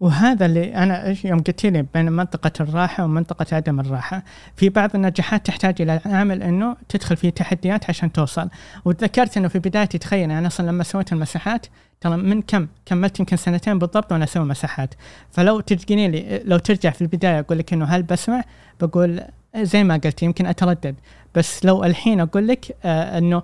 وهذا 0.01 0.47
اللي 0.47 0.75
أنا 0.75 1.17
يوم 1.25 1.43
قلت 1.43 1.67
لي 1.67 1.87
بين 1.95 2.13
منطقة 2.13 2.53
الراحة 2.61 3.05
ومنطقة 3.05 3.47
عدم 3.57 3.81
الراحة، 3.81 4.25
في 4.57 4.69
بعض 4.69 4.91
النجاحات 4.95 5.47
تحتاج 5.47 5.83
إلى 5.83 6.01
عامل 6.05 6.43
أنه 6.43 6.77
تدخل 6.89 7.17
في 7.17 7.31
تحديات 7.31 7.91
عشان 7.91 8.13
توصل، 8.13 8.49
وتذكرت 8.85 9.37
أنه 9.37 9.49
في 9.49 9.59
بدايتي 9.59 9.99
تخيل 9.99 10.31
أنا 10.31 10.47
أصلا 10.47 10.67
لما 10.67 10.85
سويت 10.85 11.13
المساحات 11.13 11.67
ترى 12.01 12.17
من 12.17 12.43
كم؟ 12.43 12.69
كملت 12.87 13.21
يمكن 13.21 13.37
سنتين 13.37 13.79
بالضبط 13.79 14.13
وأنا 14.13 14.25
أسوي 14.25 14.45
مساحات، 14.45 14.95
فلو 15.31 15.61
تجيني 15.61 16.09
لي 16.09 16.43
لو 16.45 16.59
ترجع 16.59 16.91
في 16.91 17.03
البداية 17.03 17.41
أقول 17.41 17.59
لك 17.59 17.73
أنه 17.73 17.85
هل 17.85 18.03
بسمع؟ 18.03 18.45
بقول 18.81 19.21
زي 19.57 19.85
ما 19.85 19.97
قلت 19.97 20.23
يمكن 20.23 20.47
أتردد، 20.47 20.95
بس 21.35 21.65
لو 21.65 21.85
الحين 21.85 22.21
أقول 22.21 22.49
لك 22.49 22.77
آه 22.85 23.19
إنه 23.19 23.43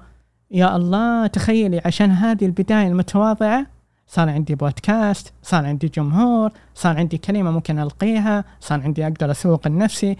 يا 0.50 0.76
الله 0.76 1.26
تخيلي 1.26 1.80
عشان 1.84 2.10
هذه 2.10 2.46
البداية 2.46 2.86
المتواضعة 2.86 3.66
صار 4.06 4.28
عندي 4.28 4.54
بودكاست 4.54 5.32
صار 5.42 5.66
عندي 5.66 5.88
جمهور 5.88 6.50
صار 6.74 6.96
عندي 6.96 7.18
كلمة 7.18 7.50
ممكن 7.50 7.78
ألقيها 7.78 8.44
صار 8.60 8.80
عندي 8.80 9.06
أقدر 9.06 9.30
أسوق 9.30 9.68
لنفسي. 9.68 10.16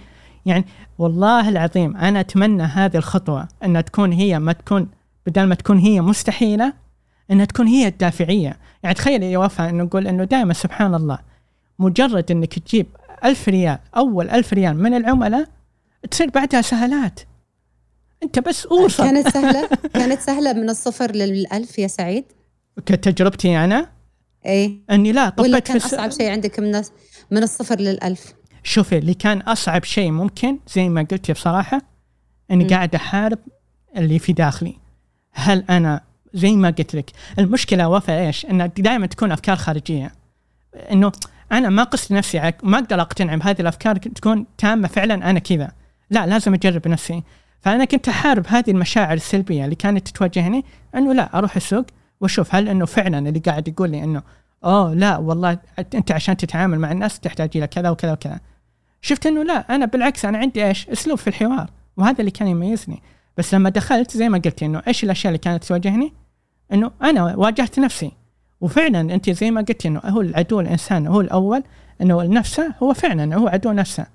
يعني 0.47 0.65
والله 0.99 1.49
العظيم 1.49 1.97
أنا 1.97 2.21
أتمنى 2.21 2.63
هذه 2.63 2.97
الخطوة 2.97 3.49
أنها 3.65 3.81
تكون 3.81 4.13
هي 4.13 4.39
ما 4.39 4.53
تكون 4.53 4.89
بدل 5.27 5.45
ما 5.45 5.55
تكون 5.55 5.79
هي 5.79 6.01
مستحيلة 6.01 6.73
أنها 7.31 7.45
تكون 7.45 7.67
هي 7.67 7.87
الدافعية. 7.87 8.57
يعني 8.83 8.95
تخيلي 8.95 9.33
يا 9.33 9.39
وفاء 9.39 9.71
أنه 9.71 9.85
نقول 9.85 10.07
أنه 10.07 10.25
دائما 10.25 10.53
سبحان 10.53 10.95
الله 10.95 11.19
مجرد 11.79 12.31
أنك 12.31 12.59
تجيب 12.59 12.87
ألف 13.25 13.49
ريال 13.49 13.79
أول 13.97 14.31
ألف 14.31 14.53
ريال 14.53 14.83
من 14.83 14.95
العملاء 14.95 15.49
تصير 16.11 16.31
بعدها 16.31 16.63
سهلات. 16.63 17.21
أنت 18.23 18.39
بس 18.39 18.67
أوصل. 18.67 19.05
كانت 19.05 19.29
سهلة؟ 19.35 19.69
كانت 19.95 20.21
سهلة 20.21 20.53
من 20.53 20.71
الصفر 20.71 21.11
للألف 21.13 21.79
يا 21.79 21.87
سعيد؟ 21.87 22.25
كتجربتي 22.87 23.65
أنا؟ 23.65 23.91
اي 24.47 24.81
أني 24.91 25.13
لا 25.13 25.29
طبيت 25.29 25.47
ولا 25.51 25.59
كان 25.59 25.77
أصعب 25.77 26.11
شيء 26.11 26.31
عندك 26.31 26.61
من 26.61 26.83
من 27.31 27.43
الصفر 27.43 27.81
للألف؟ 27.81 28.35
شوفي 28.63 28.99
اللي 28.99 29.15
كان 29.15 29.41
أصعب 29.41 29.85
شيء 29.85 30.11
ممكن 30.11 30.59
زي 30.75 30.89
ما 30.89 31.07
قلتي 31.11 31.33
بصراحة 31.33 31.83
أني 32.51 32.65
م. 32.65 32.69
قاعد 32.69 32.95
أحارب 32.95 33.39
اللي 33.97 34.19
في 34.19 34.33
داخلي. 34.33 34.77
هل 35.33 35.65
أنا 35.71 36.01
زي 36.35 36.57
ما 36.57 36.71
قلت 36.71 36.95
لك 36.95 37.11
المشكلة 37.39 37.89
وفاء 37.89 38.27
إيش؟ 38.27 38.47
ان 38.47 38.71
دائما 38.79 39.07
تكون 39.07 39.33
أفكار 39.33 39.57
خارجية. 39.57 40.13
إنه 40.91 41.13
أنا 41.53 41.69
ما 41.69 41.83
قست 41.83 42.13
نفسي 42.13 42.53
ما 42.63 42.79
أقدر 42.79 43.01
أقتنع 43.01 43.35
بهذه 43.35 43.61
الأفكار 43.61 43.97
تكون 43.97 44.47
تامة 44.59 44.89
فعلا 44.89 45.31
أنا 45.31 45.39
كذا. 45.39 45.73
لا 46.11 46.27
لازم 46.27 46.55
أجرب 46.55 46.89
نفسي. 46.89 47.23
فأنا 47.61 47.85
كنت 47.85 48.09
أحارب 48.09 48.47
هذه 48.49 48.71
المشاعر 48.71 49.13
السلبية 49.13 49.65
اللي 49.65 49.75
كانت 49.75 50.09
تواجهني 50.09 50.65
أنه 50.95 51.13
لا 51.13 51.39
أروح 51.39 51.57
السوق 51.57 51.85
وأشوف 52.21 52.55
هل 52.55 52.69
أنه 52.69 52.85
فعلا 52.85 53.29
اللي 53.29 53.39
قاعد 53.39 53.69
يقول 53.69 53.91
لي 53.91 54.05
أنه 54.05 54.23
أوه 54.65 54.95
لا 54.95 55.17
والله 55.17 55.59
أنت 55.95 56.13
عشان 56.13 56.37
تتعامل 56.37 56.79
مع 56.79 56.93
الناس 56.93 57.21
تحتاج 57.21 57.51
إلى 57.57 57.67
كذا 57.67 57.91
وكذا 57.91 58.13
وكذا. 58.13 58.41
شفت 59.03 59.27
أنه 59.27 59.43
لا 59.43 59.75
أنا 59.75 59.87
بالعكس 59.87 60.25
أنا 60.25 60.39
عندي 60.39 60.67
إيش؟ 60.67 60.89
أسلوب 60.89 61.19
في 61.19 61.27
الحوار 61.27 61.71
وهذا 61.97 62.21
اللي 62.21 62.31
كان 62.31 62.49
يميزني. 62.49 63.03
بس 63.37 63.55
لما 63.55 63.71
دخلت 63.71 64.17
زي 64.17 64.29
ما 64.29 64.39
قلت 64.39 64.63
أنه 64.63 64.83
إيش 64.89 65.05
الأشياء 65.05 65.31
اللي 65.31 65.39
كانت 65.39 65.65
تواجهني؟ 65.65 66.13
أنه 66.73 66.91
أنا 67.03 67.37
واجهت 67.37 67.79
نفسي. 67.79 68.13
وفعلا 68.61 69.01
أنت 69.01 69.31
زي 69.31 69.51
ما 69.51 69.61
قلت 69.61 69.87
أنه 69.87 70.01
هو 70.05 70.21
العدو 70.21 70.61
الإنسان 70.61 71.07
هو 71.07 71.21
الأول 71.21 71.63
أنه 72.01 72.23
نفسه 72.23 72.75
هو 72.83 72.95
فعلا 72.95 73.37
هو 73.37 73.49
عدو 73.49 73.73
نفسه. 73.73 74.07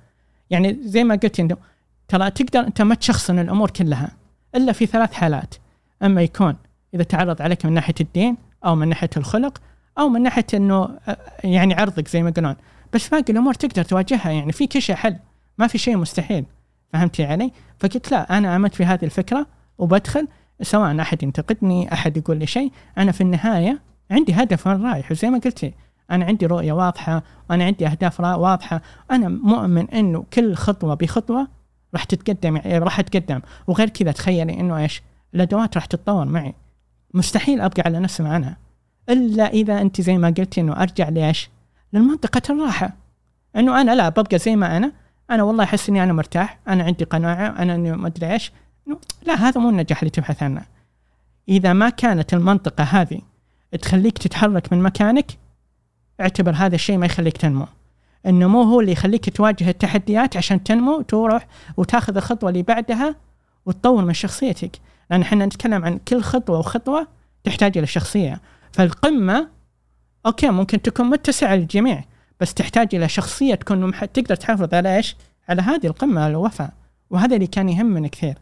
يعني 0.50 0.78
زي 0.82 1.04
ما 1.04 1.16
قلت 1.16 1.40
أنه 1.40 1.58
ترى 2.08 2.32
تقدر 2.32 2.60
أنت 2.60 2.82
ما 2.82 2.96
تشخصن 2.96 3.39
الأمور 3.39 3.70
كلها 3.70 4.12
إلا 4.56 4.72
في 4.72 4.86
ثلاث 4.86 5.13
حالات. 5.13 5.56
أما 6.04 6.22
يكون 6.22 6.56
إذا 6.94 7.04
تعرض 7.04 7.41
عليك 7.41 7.65
من 7.65 7.74
ناحية 7.74 7.96
الدين 8.02 8.38
أو 8.65 8.76
من 8.76 8.88
ناحية 8.88 9.10
الخلق 9.18 9.62
أو 10.00 10.10
من 10.10 10.24
ناحية 10.24 10.46
إنه 10.54 10.89
يعني 11.44 11.74
عرضك 11.74 12.08
زي 12.08 12.24
ما 12.24 12.30
يقولون. 12.30 12.56
بس 12.94 13.10
باقي 13.10 13.34
الأمور 13.34 13.54
تقدر 13.54 13.84
تواجهها 13.84 14.32
يعني 14.32 14.52
في 14.52 14.82
شيء 14.82 14.96
حل. 14.96 15.15
ما 15.58 15.68
في 15.68 15.78
شيء 15.78 15.98
مستحيل. 15.98 16.46
فهمتي 16.94 17.26
علي؟ 17.26 17.52
فقلت 17.80 18.12
لا 18.12 18.38
أنا 18.38 18.56
آمنت 18.56 18.76
في 18.76 18.86
هذه 18.86 19.06
الفكرة 19.06 19.48
وبدخل 19.78 20.28
سواء 20.62 21.02
أحد 21.02 21.24
ينتقدني 21.24 21.94
أحد 21.94 22.18
يقول 22.18 22.38
لي 22.38 22.48
شيء. 22.48 22.72
أنا 22.98 23.12
في 23.12 23.22
النهاية 23.22 23.80
عندي 24.12 24.34
هدف 24.34 24.68
وين 24.68 24.86
رايح 24.86 25.12
وزي 25.12 25.30
ما 25.30 25.38
قلتي 25.38 25.74
أنا 26.12 26.26
عندي 26.26 26.46
رؤية 26.46 26.74
واضحة 26.74 27.24
وأنا 27.50 27.63
عندي 27.63 27.88
أهداف 27.88 28.20
واضحة. 28.20 28.82
أنا 29.12 29.30
مؤمن 29.30 29.89
إنه 29.89 30.26
كل 30.34 30.56
خطوة 30.56 30.94
بخطوة 30.96 31.48
راح 31.93 32.04
تتقدم 32.04 32.56
يعني 32.56 32.78
راح 32.78 33.00
أتقدم. 33.00 33.41
وغير 33.67 33.89
كذا 33.89 34.12
تخيلي 34.12 34.60
إنه 34.60 34.78
إيش؟ 34.78 35.02
الأدوات 35.36 35.76
راح 35.76 35.86
تتطور 35.86 36.26
معي. 36.26 36.54
مستحيل 37.13 37.62
أبقى 37.62 37.84
على 37.86 38.00
نفس 38.00 38.21
معناها. 38.21 38.58
إلا 39.10 39.48
إذا 39.48 39.82
انت 39.82 40.02
زي 40.02 40.17
ما 40.17 40.28
قلتي 40.28 40.62
إنه 40.62 40.82
أرجع 40.82 41.10
ليش؟ 41.10 41.50
للمنطقة 41.93 42.41
الراحة. 42.50 42.93
إنه 43.56 43.82
أنا 43.82 43.95
لا 43.95 44.10
ببقى 44.10 44.39
زي 44.39 44.56
ما 44.56 44.78
أنا. 44.78 44.91
أنا 45.32 45.43
والله 45.43 45.63
أحس 45.63 45.89
إني 45.89 46.04
أنا 46.04 46.13
مرتاح. 46.13 46.60
أنا 46.67 46.84
عندي 46.84 47.04
قناعة. 47.04 47.48
أنا 47.48 47.78
ما 47.78 48.08
أدري 48.08 48.34
إيش. 48.34 48.52
لا 49.26 49.34
هذا 49.34 49.62
مو 49.62 49.69
النجاح 49.69 50.00
اللي 50.00 50.10
تبحث 50.10 50.43
عنه. 50.43 50.65
إذا 51.50 51.74
ما 51.74 51.89
كانت 51.89 52.34
المنطقة 52.34 52.84
هذه 52.84 53.21
تخليك 53.82 54.17
تتحرك 54.17 54.74
من 54.74 54.84
مكانك 54.84 55.32
اعتبر 56.21 56.52
هذا 56.52 56.76
الشيء 56.76 56.98
ما 56.98 57.06
يخليك 57.06 57.38
تنمو. 57.38 57.67
النمو 58.26 58.62
هو 58.62 58.80
اللي 58.80 58.92
يخليك 58.92 59.30
تواجه 59.30 59.70
التحديات 59.70 60.38
عشان 60.38 60.64
تنمو 60.64 60.98
وتروح 60.98 61.48
وتاخذ 61.78 62.18
الخطوة 62.18 62.50
اللي 62.50 62.62
بعدها 62.62 63.16
وتطور 63.66 64.06
من 64.06 64.14
شخصيتك 64.14 64.80
لأن 65.10 65.22
إحنا 65.22 65.46
نتكلم 65.46 65.86
عن 65.86 65.98
كل 65.98 66.22
خطوة 66.22 66.60
وخطوة 66.60 67.08
تحتاج 67.44 67.78
إلى 67.78 67.88
شخصية 67.88 68.42
فالقمة 68.72 69.48
أوكي 70.26 70.50
ممكن 70.50 70.82
تكون 70.82 71.06
متسعة 71.06 71.56
للجميع 71.56 72.04
بس 72.40 72.54
تحتاج 72.54 72.96
إلى 72.96 73.10
شخصية 73.10 73.56
تكون. 73.56 73.92
تقدر 74.14 74.36
تحافظ 74.36 74.74
على 74.74 74.98
إيش؟ 74.98 75.16
على 75.50 75.62
هذه 75.62 75.88
القمة 75.88 76.28
الوفاء 76.28 76.74
وهذا 77.10 77.36
اللي 77.36 77.48
كان 77.48 77.70
يهمني 77.70 78.10
كثير 78.10 78.36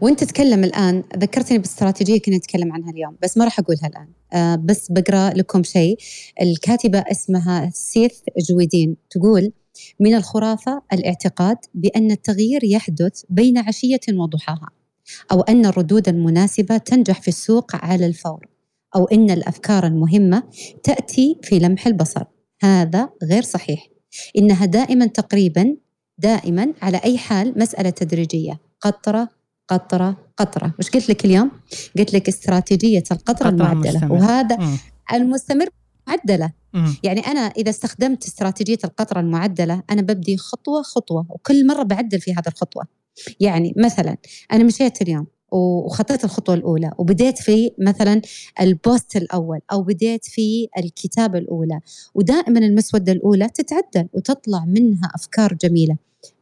وانت 0.00 0.24
تتكلم 0.24 0.64
الآن 0.64 1.04
ذكرتني 1.16 1.58
باستراتيجية 1.58 2.20
كنا 2.20 2.36
نتكلم 2.36 2.72
عنها 2.72 2.90
اليوم 2.90 3.16
بس 3.22 3.36
ما 3.36 3.44
راح 3.44 3.58
أقولها 3.58 3.86
الآن. 3.86 4.08
آه 4.32 4.56
بس 4.56 4.90
بقرأ 4.90 5.30
لكم 5.30 5.62
شيء. 5.62 5.98
الكاتبة 6.42 6.98
اسمها 6.98 7.70
سيث 7.74 8.12
جويدين 8.48 8.96
تقول 9.10 9.52
من 10.00 10.14
الخرافة 10.14 10.82
الاعتقاد 10.92 11.56
بأن 11.74 12.10
التغيير 12.10 12.64
يحدث 12.64 13.22
بين 13.28 13.58
عشية 13.58 14.00
وضحاها 14.12 14.68
أو 15.32 15.40
أن 15.40 15.66
الردود 15.66 16.08
المناسبة 16.08 16.76
تنجح 16.76 17.20
في 17.20 17.28
السوق 17.28 17.76
على 17.76 18.06
الفور 18.06 18.46
أو 18.96 19.04
أن 19.04 19.30
الأفكار 19.30 19.86
المهمة 19.86 20.42
تأتي 20.82 21.38
في 21.42 21.58
لمح 21.58 21.86
البصر. 21.86 22.24
هذا 22.62 23.10
غير 23.22 23.42
صحيح. 23.42 23.88
إنها 24.38 24.66
دائما 24.66 25.06
تقريبا 25.06 25.76
دائما 26.18 26.72
على 26.82 27.00
أي 27.04 27.18
حال 27.18 27.54
مسألة 27.56 27.90
تدريجية 27.90 28.60
قطرة 28.80 29.28
قطرة 29.72 30.16
قطرة 30.36 30.74
وش 30.78 30.90
قلت 30.90 31.08
لك 31.08 31.24
اليوم؟ 31.24 31.50
قلت 31.98 32.14
لك 32.14 32.28
استراتيجية 32.28 33.04
القطرة 33.12 33.48
المعدلة 33.48 33.92
مستمر. 33.92 34.12
وهذا 34.12 34.56
م. 34.56 34.78
المستمر 35.12 35.66
معدلة 36.08 36.52
م. 36.74 36.92
يعني 37.02 37.20
أنا 37.20 37.40
إذا 37.40 37.70
استخدمت 37.70 38.24
استراتيجية 38.24 38.78
القطرة 38.84 39.20
المعدلة 39.20 39.82
أنا 39.90 40.02
ببدي 40.02 40.36
خطوة 40.36 40.82
خطوة 40.82 41.26
وكل 41.28 41.66
مرة 41.66 41.82
بعدل 41.82 42.20
في 42.20 42.32
هذه 42.32 42.48
الخطوة 42.48 42.84
يعني 43.40 43.74
مثلا 43.76 44.16
أنا 44.52 44.64
مشيت 44.64 45.02
اليوم 45.02 45.26
وخطيت 45.52 46.24
الخطوة 46.24 46.54
الأولى 46.54 46.92
وبديت 46.98 47.38
في 47.38 47.70
مثلا 47.78 48.20
البوست 48.60 49.16
الأول 49.16 49.60
أو 49.72 49.82
بديت 49.82 50.24
في 50.24 50.68
الكتابة 50.78 51.38
الأولى 51.38 51.80
ودائما 52.14 52.58
المسودة 52.58 53.12
الأولى 53.12 53.48
تتعدل 53.48 54.08
وتطلع 54.12 54.64
منها 54.64 55.12
أفكار 55.14 55.54
جميلة 55.54 55.96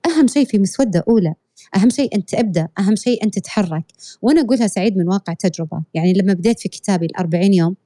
أهم 0.06 0.26
شيء 0.26 0.46
في 0.46 0.58
مسودة 0.58 1.04
أولى 1.08 1.34
أهم 1.76 1.90
شيء 1.90 2.16
أنت 2.16 2.35
تبدأ 2.35 2.68
أهم 2.78 2.96
شيء 2.96 3.24
أنت 3.24 3.38
تتحرك. 3.38 3.85
وأنا 4.22 4.40
أقولها 4.40 4.66
سعيد 4.66 4.96
من 4.96 5.09
واقع 5.09 5.33
تجربة. 5.33 5.83
يعني 5.94 6.12
لما 6.12 6.33
بديت 6.33 6.61
في 6.61 6.68
كتابي 6.68 7.06
الأربعين 7.06 7.54
يوم 7.54 7.76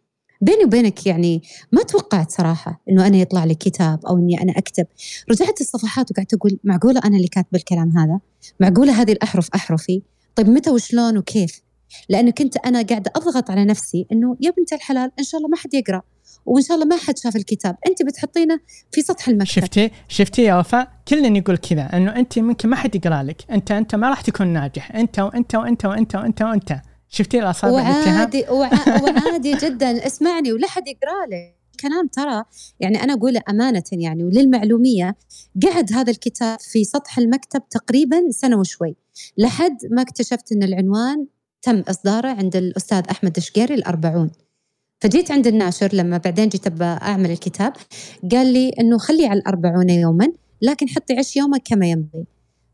بيني 0.40 0.64
وبينك 0.64 1.06
يعني 1.06 1.42
ما 1.72 1.82
توقعت 1.82 2.30
صراحة 2.30 2.82
إنه 2.90 3.06
أنا 3.06 3.16
يطلع 3.16 3.44
لي 3.44 3.54
كتاب 3.54 4.06
أو 4.06 4.18
إني 4.18 4.42
أنا 4.42 4.52
أكتب. 4.58 4.86
رجعت 5.30 5.60
الصفحات 5.60 6.10
وقعدت 6.10 6.34
أقول 6.34 6.58
معقولة 6.64 7.00
أنا 7.04 7.16
اللي 7.16 7.28
كاتبة 7.28 7.58
الكلام 7.58 7.98
هذا؟ 7.98 8.20
معقولة 8.60 9.02
هذه 9.02 9.12
الأحرف 9.12 9.48
أحرفي؟ 9.54 10.02
طيب 10.36 10.48
متى 10.48 10.70
وشلون 10.70 11.18
وكيف؟ 11.18 11.62
لأنه 12.08 12.30
كنت 12.30 12.56
أنا 12.56 12.82
قاعدة 12.82 13.12
أضغط 13.16 13.50
على 13.50 13.64
نفسي 13.64 14.06
إنه 14.12 14.36
يا 14.40 14.50
بنت 14.50 14.72
الحلال 14.72 15.10
إن 15.18 15.24
شاء 15.24 15.38
الله 15.38 15.48
ما 15.48 15.56
حد 15.56 15.74
يقرأ. 15.74 16.02
وإن 16.46 16.62
شاء 16.62 16.76
الله 16.76 16.86
ما 16.86 16.96
حد 16.96 17.18
شاف 17.18 17.36
الكتاب. 17.36 17.76
أنت 17.86 18.02
بتحطينه 18.02 18.60
في 18.92 19.02
سطح 19.02 19.28
المكتب. 19.28 19.52
شفتي؟ 19.52 19.90
شفتي 20.08 20.42
يا 20.42 20.54
وفاء؟ 20.58 20.88
كلنا 21.08 21.38
يقول 21.38 21.56
كذا 21.56 21.82
إنه 21.82 22.16
أنت 22.16 22.38
ممكن 22.38 22.68
ما 22.68 22.76
حد 22.76 22.94
يقرأ 22.94 23.22
لك. 23.22 23.50
أنت 23.50 23.70
أنت 23.70 23.94
ما 23.94 24.10
راح 24.10 24.20
تكون 24.20 24.46
ناجح. 24.46 24.96
أنت 24.96 25.18
وأنت 25.18 25.54
وأنت 25.54 25.84
وأنت 25.84 26.14
وأنت 26.14 26.42
وأنت. 26.42 26.80
شفتي 27.08 27.38
الاصابع 27.38 27.74
وعادي 27.74 28.44
وعادي 28.50 29.54
جدا. 29.54 30.06
اسمعني 30.06 30.52
ولا 30.52 30.68
حد 30.68 30.88
يقرأ 30.88 31.26
لك. 31.26 31.54
كلام 31.80 32.06
ترى 32.06 32.44
يعني 32.80 33.02
أنا 33.02 33.12
أقول 33.14 33.36
أمانة 33.36 33.82
يعني 33.92 34.24
وللمعلومية 34.24 35.16
قعد 35.62 35.92
هذا 35.92 36.10
الكتاب 36.10 36.60
في 36.60 36.84
سطح 36.84 37.18
المكتب 37.18 37.68
تقريبا 37.68 38.16
سنة 38.30 38.56
وشوي 38.58 38.96
لحد 39.38 39.76
ما 39.90 40.02
اكتشفت 40.02 40.52
إن 40.52 40.62
العنوان 40.62 41.26
تم 41.62 41.80
إصداره 41.80 42.28
عند 42.28 42.56
الأستاذ 42.56 43.02
أحمد 43.10 43.36
الشقيري 43.36 43.74
الأربعون. 43.74 44.30
فجيت 45.04 45.30
عند 45.30 45.46
الناشر 45.46 45.94
لما 45.94 46.18
بعدين 46.18 46.48
جيت 46.48 46.82
أعمل 46.82 47.30
الكتاب 47.30 47.72
قال 48.32 48.52
لي 48.52 48.68
إنه 48.68 48.98
خلي 48.98 49.26
على 49.26 49.40
الأربعون 49.40 49.90
يوما 49.90 50.32
لكن 50.62 50.88
حطي 50.88 51.14
عيش 51.14 51.36
يومك 51.36 51.62
كما 51.64 51.86
ينبغي. 51.86 52.24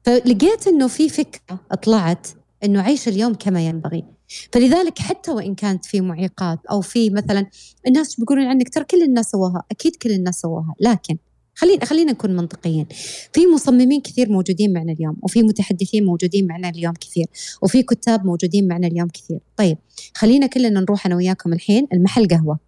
فلقيت 0.05 0.67
إنه 0.67 0.89
في 0.89 1.09
فكرة 1.09 1.61
طلعت 1.83 2.27
إنه 2.65 2.83
عيش 2.83 3.09
اليوم 3.09 3.35
كما 3.35 3.67
ينبغي. 3.67 4.05
فلذلك 4.53 4.99
حتى 4.99 5.31
وإن 5.31 5.55
كانت 5.55 5.85
في 5.85 6.01
معيقات 6.01 6.59
أو 6.71 6.81
في 6.81 7.11
مثلا 7.11 7.47
الناس 7.87 8.21
بيقولون 8.21 8.47
عنك 8.47 8.75
ترى 8.75 8.85
كل 8.85 9.03
الناس 9.03 9.31
سووها 9.31 9.63
أكيد 9.71 9.97
كل 9.97 10.11
الناس 10.11 10.41
سووها 10.41 10.75
لكن 10.81 11.17
خلينا 11.61 11.85
خلينا 11.85 12.13
نكون 12.13 12.37
منطقيين. 12.37 12.87
في 13.33 13.47
مصممين 13.55 14.01
كثير 14.01 14.33
موجودين 14.33 14.73
معنا 14.73 14.93
اليوم 14.93 15.17
وفي 15.23 15.43
متحدثين 15.43 16.05
موجودين 16.05 16.47
معنا 16.47 16.69
اليوم 16.69 16.95
كثير 16.95 17.27
وفي 17.63 17.83
كتاب 17.83 18.27
موجودين 18.27 18.69
معنا 18.69 18.87
اليوم 18.87 19.09
كثير. 19.09 19.39
طيب 19.57 19.79
خلينا 20.15 20.47
كلنا 20.47 20.81
نروح 20.81 21.07
أنا 21.07 21.17
وياكم 21.17 21.53
الحين 21.53 21.87
المحل 21.93 22.29
قهوة. 22.29 22.59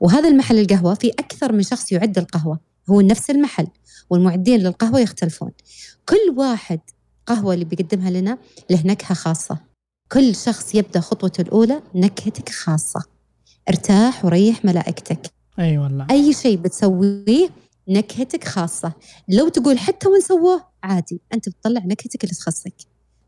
وهذا 0.00 0.28
المحل 0.28 0.58
القهوة 0.58 0.94
في 0.94 1.08
أكثر 1.08 1.52
من 1.52 1.62
شخص 1.62 1.92
يعد 1.92 2.18
القهوة. 2.18 2.60
هو 2.90 3.00
نفس 3.00 3.30
المحل 3.30 3.66
والمعدين 4.10 4.60
للقهوة 4.60 5.00
يختلفون. 5.00 5.50
كل 6.08 6.34
واحد 6.36 6.80
قهوة 7.26 7.54
اللي 7.54 7.64
بيقدمها 7.64 8.10
لنا 8.10 8.38
له 8.70 8.82
نكهة 8.86 9.14
خاصة. 9.14 9.58
كل 10.12 10.34
شخص 10.34 10.74
يبدأ 10.74 11.00
خطوته 11.00 11.40
الأولى 11.40 11.82
نكهتك 11.94 12.48
خاصة. 12.48 13.00
ارتاح 13.68 14.24
وريح 14.24 14.64
ملائكتك. 14.64 15.30
أي 15.58 15.64
أيوة 15.64 15.84
والله. 15.84 16.06
أي 16.10 16.32
شيء 16.32 16.56
بتسويه 16.56 17.48
نكهتك 17.88 18.44
خاصة. 18.44 18.92
لو 19.28 19.48
تقول 19.48 19.78
حتى 19.78 20.08
وين 20.08 20.20
سووه 20.20 20.64
عادي 20.82 21.20
أنت 21.34 21.48
بتطلع 21.48 21.80
نكهتك 21.84 22.24
اللي 22.24 22.34
تخصك. 22.34 22.74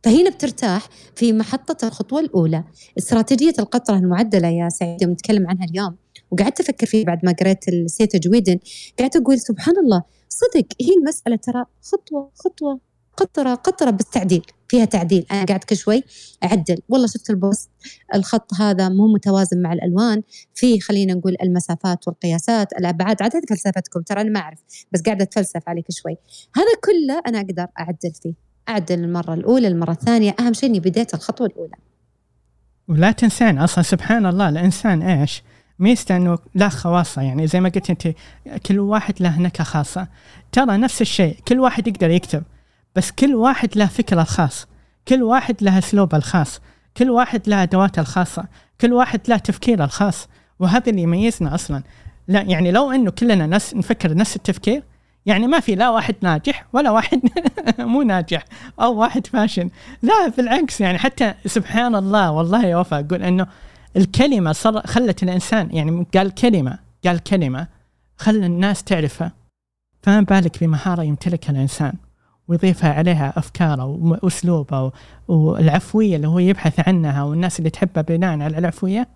فهنا 0.04 0.30
بترتاح 0.30 0.88
في 1.16 1.32
محطة 1.32 1.86
الخطوة 1.86 2.20
الأولى. 2.20 2.64
استراتيجية 2.98 3.54
القطرة 3.58 3.96
المعدلة 3.96 4.48
يا 4.48 4.68
سعيد 4.68 5.02
يوم 5.02 5.12
نتكلم 5.12 5.48
عنها 5.48 5.64
اليوم 5.64 5.96
وقعدت 6.30 6.60
أفكر 6.60 6.86
فيه 6.86 7.04
بعد 7.04 7.18
ما 7.24 7.32
قريت 7.40 7.68
لسيث 7.68 8.18
جودين 8.18 8.58
قعدت 8.98 9.16
أقول 9.16 9.40
سبحان 9.40 9.74
الله 9.78 10.02
صدق 10.28 10.66
هي 10.80 10.94
المسألة 10.98 11.36
ترى 11.36 11.64
خطوة 11.82 12.30
خطوة 12.34 12.80
قطرة 13.16 13.54
قطرة 13.54 13.90
بالتعديل. 13.90 14.42
فيها 14.70 14.84
تعديل. 14.84 15.26
أنا 15.32 15.44
قاعد 15.44 15.64
كل 15.64 15.76
شوي 15.76 16.02
أعدل. 16.44 16.78
والله 16.88 17.06
شفت 17.06 17.30
ال 17.30 17.38
post 17.38 17.70
الخط 18.14 18.54
هذا 18.54 18.88
مو 18.88 19.12
متوازن 19.14 19.62
مع 19.62 19.72
الألوان. 19.72 20.22
في 20.54 20.80
خلينا 20.80 21.14
نقول 21.14 21.36
المسافات 21.42 22.08
والقياسات 22.08 22.72
الأبعاد. 22.72 23.22
على 23.22 23.33
حد 23.33 23.40
فلسفتكم 23.48 24.00
ترى 24.00 24.20
أنا 24.20 24.30
ما 24.30 24.40
أعرف 24.40 24.58
بس 24.92 25.02
قاعدة 25.02 25.22
أتفلسف 25.22 25.68
عليك 25.68 25.86
شوي. 25.90 26.16
هذا 26.56 26.74
كله 26.84 27.22
أنا 27.26 27.40
أقدر 27.40 27.66
أعدل 27.80 28.12
فيه. 28.22 28.34
أعدل 28.68 29.04
المرة 29.04 29.34
الأولى 29.34 29.68
المرة 29.68 29.92
الثانية. 29.92 30.34
أهم 30.40 30.52
شيء 30.52 30.68
إني 30.68 30.80
بديت 30.80 31.14
الخطوة 31.14 31.46
الأولى. 31.46 31.74
ولا 32.88 33.12
تنسان 33.12 33.58
أصلا 33.58 33.84
سبحان 33.84 34.26
الله 34.26 34.48
الإنسان 34.48 35.02
إيش؟ 35.02 35.42
ميزته 35.78 36.16
إنه 36.16 36.38
له 36.54 36.68
خواصة. 36.68 37.22
يعني 37.22 37.46
زي 37.46 37.60
ما 37.60 37.68
قلت 37.68 37.90
أنت 37.90 38.08
كل 38.66 38.78
واحد 38.78 39.14
له 39.22 39.40
نكهة 39.40 39.64
خاصة. 39.64 40.08
ترى 40.52 40.76
نفس 40.76 41.00
الشيء 41.02 41.36
كل 41.48 41.60
واحد 41.60 41.88
يقدر 41.88 42.10
يكتب. 42.10 42.42
بس 42.96 43.10
كل 43.10 43.34
واحد 43.34 43.78
له 43.78 43.86
فكره 43.86 44.22
الخاص. 44.22 44.66
كل 45.08 45.22
واحد 45.22 45.56
له 45.62 45.78
اسلوبه 45.78 46.16
الخاص. 46.16 46.60
كل 46.96 47.10
واحد 47.10 47.48
له 47.48 47.62
ادواته 47.62 48.00
الخاصه. 48.00 48.44
كل 48.80 48.92
واحد 48.92 49.20
له 49.28 49.36
تفكيره 49.36 49.84
الخاص. 49.84 50.28
وهذا 50.58 50.90
اللي 50.90 51.02
يميزنا 51.02 51.54
أصلا. 51.54 51.82
لا 52.28 52.42
يعني 52.42 52.70
لو 52.70 52.90
إنه 52.90 53.10
كلنا 53.10 53.46
نفس 53.46 53.74
نفكر 53.74 54.14
نفس 54.14 54.36
التفكير 54.36 54.82
يعني 55.26 55.46
ما 55.46 55.60
في 55.60 55.74
لا 55.74 55.90
واحد 55.90 56.14
ناجح 56.22 56.66
ولا 56.72 56.90
واحد 56.90 57.20
مو 57.78 58.02
ناجح 58.02 58.44
أو 58.80 58.94
واحد 58.94 59.26
فاشل. 59.26 59.70
لا 60.02 60.28
بالعكس 60.36 60.80
يعني 60.80 60.98
حتى 60.98 61.34
سبحان 61.46 61.94
الله 61.94 62.30
والله 62.30 62.66
يا 62.66 62.76
وفاء 62.76 63.00
أقول 63.00 63.22
إنه 63.22 63.46
الكلمة 63.96 64.52
صار 64.52 64.86
خلت 64.86 65.22
الإنسان 65.22 65.68
يعني 65.72 66.06
قال 66.14 66.34
كلمة 66.34 66.78
قال 67.04 67.22
كلمة 67.22 67.66
خلى 68.16 68.46
الناس 68.46 68.84
تعرفها. 68.84 69.32
فما 70.02 70.20
بالك 70.20 70.64
بمهارة 70.64 71.02
يمتلكها 71.02 71.50
الإنسان. 71.50 71.92
ويضيفها 72.50 72.92
عليها 72.92 73.32
أفكاره 73.36 73.84
وأسلوبه 73.84 74.92
والعفوية 75.28 76.16
اللي 76.16 76.28
هو 76.28 76.38
يبحث 76.38 76.88
عنها 76.88 77.22
والناس 77.22 77.58
اللي 77.58 77.70
تحبها 77.70 78.02
بناء 78.02 78.40
على 78.40 78.58
العفوية 78.58 79.08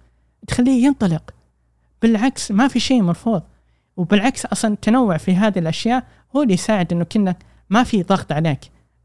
تخليه 0.46 0.84
ينطلق. 0.84 1.34
بالعكس 2.02 2.50
ما 2.50 2.68
في 2.68 2.80
شيء 2.80 3.02
مرفوض. 3.02 3.42
وبالعكس 3.96 4.46
أصلا 4.46 4.74
التنوع 4.74 5.16
في 5.16 5.36
هذه 5.36 5.58
الأشياء 5.58 6.04
هو 6.36 6.42
اللي 6.42 6.54
يساعد 6.54 6.92
إنه 6.92 7.04
كنا 7.04 7.36
ما 7.70 7.84
في 7.84 8.02
ضغط 8.02 8.32
عليك. 8.32 8.60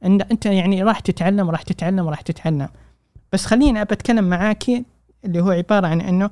إن 0.05 0.21
أنت 0.21 0.45
يعني 0.45 0.83
راح 0.83 0.99
تتعلم 0.99 1.47
وراح 1.47 1.61
تتعلم 1.61 2.05
وراح 2.05 2.21
تتعلم. 2.21 2.69
بس 3.33 3.45
خليني 3.45 3.81
أبى 3.81 3.93
أتكلم 3.93 4.29
معاكي 4.29 4.83
اللي 5.25 5.41
هو 5.41 5.49
عبارة 5.49 5.87
عن 5.87 6.01
إنه 6.01 6.29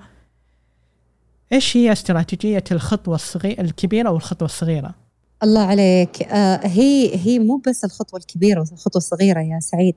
إيش 1.54 1.78
هي 1.78 1.92
استراتيجية 1.92 2.64
الخطوة 2.72 3.16
الصغيرة 3.16 3.62
الكبيرة 3.62 4.10
والخطوة 4.10 4.46
الصغيرة؟ 4.46 5.07
الله 5.43 5.62
عليك. 5.62 6.23
آه 6.23 6.67
هي 6.67 7.15
هي 7.15 7.39
مو 7.39 7.58
بس 7.67 7.86
الخطوة 7.86 8.19
الكبيرة 8.19 8.60
والخطوة 8.60 8.97
الصغيرة 8.97 9.39
يا 9.41 9.60
سعيد. 9.60 9.95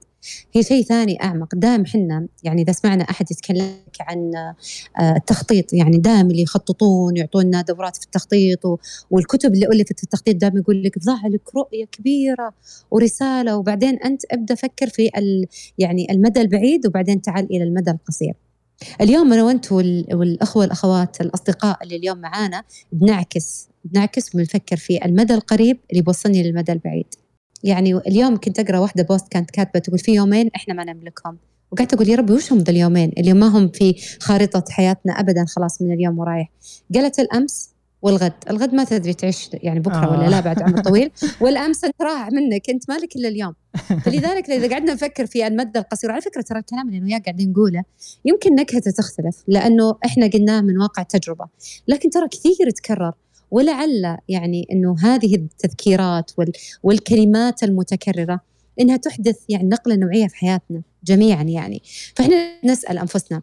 هي 0.53 0.63
شيء 0.63 0.85
ثاني 0.85 1.23
أعمق. 1.23 1.55
دائم 1.55 1.87
حنا 1.87 2.29
يعني 2.43 2.63
إذا 2.63 2.73
سمعنا 2.73 3.05
أحد 3.05 3.31
يتكلم 3.31 3.75
عن 4.01 4.33
آه 5.01 5.17
التخطيط 5.17 5.73
يعني 5.73 5.99
دائم 5.99 6.31
اللي 6.31 6.43
يخططون 6.43 7.17
يعطونا 7.17 7.63
دورات 7.63 7.97
في 7.97 8.05
التخطيط 8.05 8.61
والكتب 9.11 9.55
اللي 9.55 9.67
ألفت 9.67 9.99
في 9.99 10.05
التخطيط 10.05 10.37
دائما 10.37 10.61
يقول 10.61 10.83
لك 10.83 10.99
ضع 10.99 11.27
لك 11.27 11.55
رؤية 11.57 11.85
كبيرة 11.85 12.53
ورسالة 12.91 13.57
وبعدين 13.57 13.99
أنت 13.99 14.23
ابدأ 14.31 14.55
فكر 14.55 14.89
في 14.89 15.11
يعني 15.79 16.07
المدى 16.11 16.41
البعيد 16.41 16.87
وبعدين 16.87 17.23
تعال 17.23 17.45
إلى 17.51 17.65
المدى 17.65 17.91
القصير. 17.91 18.35
اليوم 19.01 19.33
أنا 19.33 19.43
وأنت 19.43 19.73
والأخوة 19.73 20.61
والأخوات 20.61 21.21
الأصدقاء 21.21 21.79
اللي 21.83 21.97
اليوم 21.97 22.19
معانا 22.19 22.65
بنعكس 22.93 23.69
بنعكس 23.85 24.37
بنفكر 24.37 24.77
في 24.77 25.05
المدى 25.05 25.35
القريب 25.35 25.79
اللي 25.91 26.03
بيوصلني 26.03 26.43
للمدى 26.43 26.73
البعيد. 26.73 27.15
يعني 27.65 27.95
اليوم 27.95 28.37
كنت 28.37 28.59
أقرأ 28.59 28.79
واحدة 28.79 29.03
بوست 29.03 29.29
كانت 29.29 29.51
كاتبة 29.51 29.81
تقول 29.81 29.99
في 29.99 30.15
يومين 30.15 30.51
إحنا 30.57 30.75
ما 30.75 30.85
نملكهم. 30.85 31.39
وقعدت 31.73 31.95
أقول 31.95 32.09
يا 32.09 32.17
ربي 32.17 32.33
وش 32.33 32.53
هم 32.53 32.59
ذا 32.59 32.71
اليومين؟ 32.71 33.13
اللي 33.19 33.33
ما 33.33 33.47
هم 33.47 33.69
في 33.69 33.95
خارطة 34.21 34.65
حياتنا 34.71 35.13
ابدا 35.13 35.45
خلاص 35.49 35.83
من 35.83 35.93
اليوم 35.93 36.19
ورايح. 36.19 36.51
قالت 36.95 37.19
الأمس 37.19 37.70
والغد. 38.03 38.33
الغد 38.51 38.75
ما 38.75 38.85
تدري 38.85 39.15
تعيش 39.15 39.51
يعني 39.53 39.81
بكرة 39.81 40.05
آه. 40.05 40.11
ولا 40.11 40.31
لا 40.31 40.41
بعد 40.41 40.63
عمر 40.63 40.81
طويل. 40.81 41.11
والامس 41.41 41.85
انت 41.85 42.03
راح 42.03 42.29
منك 42.33 42.71
انت 42.71 42.91
مالك 42.91 43.17
إلا 43.17 43.29
اليوم. 43.29 43.55
فلذلك 44.05 44.51
إذا 44.51 44.71
قعدنا 44.71 44.93
نفكر 44.93 45.27
في 45.27 45.47
المدى 45.47 45.79
القصير 45.79 46.11
وعلى 46.11 46.23
فكرة 46.23 46.43
ترى 46.43 46.59
الكلام 46.59 46.89
اللي 46.89 46.99
أنا 46.99 47.07
وياك 47.07 47.25
قاعدين 47.25 47.51
نقوله 47.51 47.85
يمكن 48.25 48.55
نكهته 48.55 48.91
تختلف 48.91 49.45
لأنه 49.49 49.97
إحنا 50.05 50.27
قلناه 50.27 50.61
من 50.61 50.79
واقع 50.79 51.03
تجربة. 51.03 51.47
لكن 51.89 52.11
ترى 52.11 52.29
كثير 52.29 52.69
يتكرر. 52.69 53.13
ولعل 53.51 54.17
يعني 54.29 54.67
إنه 54.73 54.97
هذه 55.01 55.35
التذكيرات 55.35 56.31
وال 56.39 56.53
والكلمات 56.83 57.63
المتكررة 57.63 58.41
إنها 58.81 58.97
تحدث 58.97 59.37
يعني 59.49 59.69
نقلة 59.69 59.97
نوعية 59.97 60.27
في 60.27 60.37
حياتنا 60.37 60.83
جميعا 61.05 61.43
يعني. 61.43 61.83
فإحنا 62.17 62.65
نسأل 62.65 62.99
أنفسنا 62.99 63.43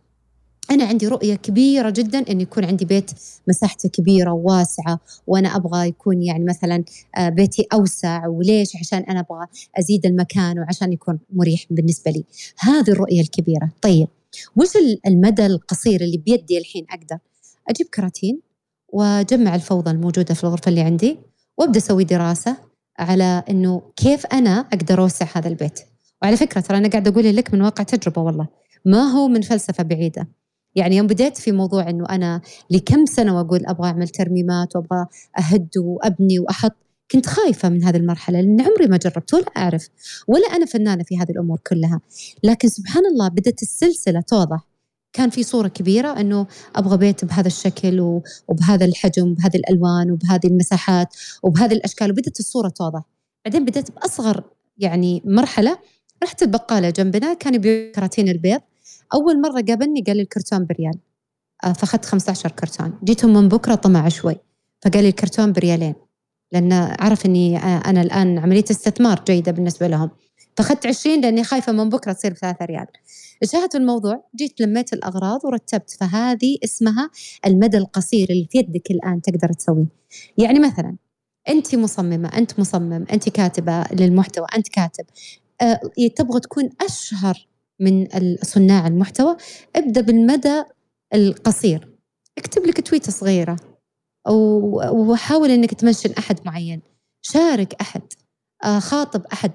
أنا 0.72 0.86
عندي 0.86 1.08
رؤية 1.08 1.36
كبيرة 1.36 1.90
جدا 1.90 2.32
إن 2.32 2.42
يكون 2.42 2.66
عندي 2.66 2.86
بيت 2.86 3.12
مساحته 3.48 3.90
كبيرة 3.90 4.32
وواسعة 4.32 5.00
وأنا 5.28 5.56
أبغى 5.56 5.88
يكون 5.88 6.24
يعني 6.24 6.44
مثلا 6.44 6.84
آه، 7.18 7.30
بيتي 7.30 7.68
أوسع 7.74 8.28
وليش؟ 8.28 8.76
عشان 8.76 9.00
أنا 9.00 9.20
أبغى 9.20 9.48
أزيد 9.80 10.06
المكان 10.06 10.60
وعشان 10.60 10.94
يكون 10.94 11.20
مريح 11.34 11.66
بالنسبة 11.70 12.12
لي. 12.12 12.24
هذه 12.60 12.90
الرؤية 12.90 13.22
الكبيرة. 13.22 13.70
طيب 13.82 14.08
وش 14.56 14.68
المدى 15.08 15.46
القصير 15.46 16.02
اللي 16.02 16.18
بيدي 16.18 16.58
الحين 16.58 16.86
أقدر؟ 16.90 17.18
أجيب 17.70 17.88
كراتين 17.88 18.40
وأجمع 18.90 19.56
الفوضى 19.56 19.92
الموجودة 19.92 20.34
في 20.34 20.44
الغرفة 20.44 20.70
اللي 20.70 20.82
عندي 20.82 21.18
وأبدأ 21.58 21.78
أسوي 21.78 22.04
دراسة 22.04 22.58
على 23.00 23.44
إنه 23.50 23.82
كيف 23.96 24.26
أنا 24.26 24.60
أقدر 24.60 25.02
أوسع 25.02 25.28
هذا 25.36 25.48
البيت. 25.48 25.80
وعلى 26.22 26.38
فكرة 26.38 26.62
ترى 26.62 26.78
أنا 26.78 26.90
قاعدة 26.90 27.12
أقول 27.12 27.36
لك 27.36 27.54
من 27.54 27.62
واقع 27.62 27.84
تجربة 27.84 28.22
والله. 28.22 28.48
ما 28.86 29.02
هو 29.02 29.28
من 29.28 29.42
فلسفة 29.42 29.84
بعيدة. 29.84 30.28
يعني 30.78 30.98
يوم 30.98 31.08
بديت 31.08 31.38
في 31.38 31.52
موضوع 31.52 31.90
إنه 31.90 32.06
أنا 32.10 32.42
لكم 32.72 33.06
سنة 33.06 33.38
وأقول 33.38 33.66
أبغى 33.66 33.88
أعمل 33.90 34.08
ترميمات 34.10 34.76
وأبغى 34.76 35.06
أهد 35.40 35.70
وأبني 35.78 36.40
وأحط 36.40 36.76
كنت 37.12 37.26
خايفة 37.26 37.70
من 37.70 37.84
هذه 37.84 37.98
المرحلة 37.98 38.42
لأن 38.42 38.62
عمري 38.62 38.88
ما 38.88 38.98
جربت 38.98 39.34
ولا 39.34 39.46
أعرف 39.58 39.88
ولا 40.28 40.48
أنا 40.48 40.66
فنانة 40.66 41.04
في 41.04 41.18
هذه 41.18 41.30
الأمور 41.32 41.60
كلها. 41.68 42.02
لكن 42.44 42.68
سبحان 42.68 43.06
الله 43.06 43.28
بدأت 43.28 43.62
السلسلة 43.62 44.22
توضح. 44.22 44.68
كان 45.14 45.30
في 45.30 45.44
صورة 45.44 45.68
كبيرة 45.68 46.20
أنه 46.20 46.48
أبغى 46.76 46.98
بيت 46.98 47.26
بهذا 47.26 47.48
الشكل 47.48 48.22
وبهذا 48.48 48.86
الحجم 48.86 49.32
وبهذه 49.32 49.56
الألوان 49.56 50.12
وبهذه 50.12 50.48
المساحات 50.48 51.16
وبهذه 51.44 51.74
الأشكال 51.74 52.12
وبدأت 52.12 52.40
الصورة 52.40 52.70
توضح. 52.70 53.02
بعدين 53.46 53.66
بدأت 53.66 53.92
بأصغر 53.92 54.44
يعني 54.78 55.22
مرحلة 55.26 55.78
رحت 56.24 56.44
البقالة 56.44 56.90
جنبنا 56.90 57.34
كان 57.34 57.54
يبيع 57.56 57.92
كراتين 57.92 58.30
البيض. 58.30 58.62
أول 59.14 59.42
مرة 59.42 59.62
قابلني 59.62 60.02
قال 60.02 60.18
لي 60.18 60.24
الكرتون 60.24 60.66
بريال. 60.66 61.00
آه، 61.64 61.74
فأخذت 61.74 62.06
15 62.06 62.52
كرتون. 62.52 62.94
جيتهم 63.04 63.34
من 63.34 63.48
بكرة 63.48 63.76
طمع 63.76 64.10
شوي 64.10 64.36
فقال 64.82 65.04
لي 65.04 65.10
الكرتون 65.10 65.52
بريالين 65.52 65.96
لأن 66.52 66.74
عرف 67.00 67.26
إني 67.26 67.58
آه، 67.58 67.82
أنا 67.90 68.02
الآن 68.02 68.38
عملية 68.38 68.66
استثمار 68.72 69.24
جيدة 69.28 69.52
بالنسبة 69.52 69.88
لهم. 69.88 70.10
فأخذت 70.58 70.88
20 70.88 71.22
لأني 71.22 71.44
خايفة 71.44 71.72
من 71.72 71.90
بكرة 71.90 72.14
تصير 72.14 72.34
بثلاثة 72.34 72.66
ريال. 72.66 72.86
شاهدت 73.44 73.76
الموضوع 73.76 74.24
جيت 74.36 74.62
لميت 74.62 74.94
الأغراض 74.94 75.46
ورتبت 75.46 75.92
فهذه 76.00 76.58
اسمها 76.64 77.10
المدى 77.46 77.78
القصير 77.78 78.30
اللي 78.30 78.48
في 78.52 78.58
يدك 78.58 78.92
الآن 78.92 79.22
تقدر 79.22 79.54
تسويه. 79.54 79.86
يعني 80.38 80.60
مثلا 80.60 80.96
انت 81.50 81.76
مصممة 81.76 82.28
أنت 82.38 82.60
مصمم 82.60 83.06
أنت 83.14 83.30
كاتبة 83.30 83.84
للمحتوى 83.92 84.48
أنت 84.58 84.68
كاتب 84.68 85.06
أه 85.62 85.80
تبغى 86.16 86.40
تكون 86.40 86.70
أشهر 86.82 87.48
من 87.80 88.08
صناع 88.44 88.88
المحتوى 88.88 89.38
ابدأ 89.76 90.02
بالمدى 90.02 90.64
القصير. 91.14 91.98
اكتب 92.38 92.66
لك 92.66 92.88
تويتة 92.88 93.12
صغيرة 93.12 93.58
وحاول 94.92 95.52
إنك 95.52 95.74
تمشن 95.74 96.12
أحد 96.18 96.40
معين. 96.46 96.82
شارك 97.22 97.74
أحد 97.82 98.02
آه، 98.64 98.80
خاطب 98.80 99.26
أحد. 99.34 99.52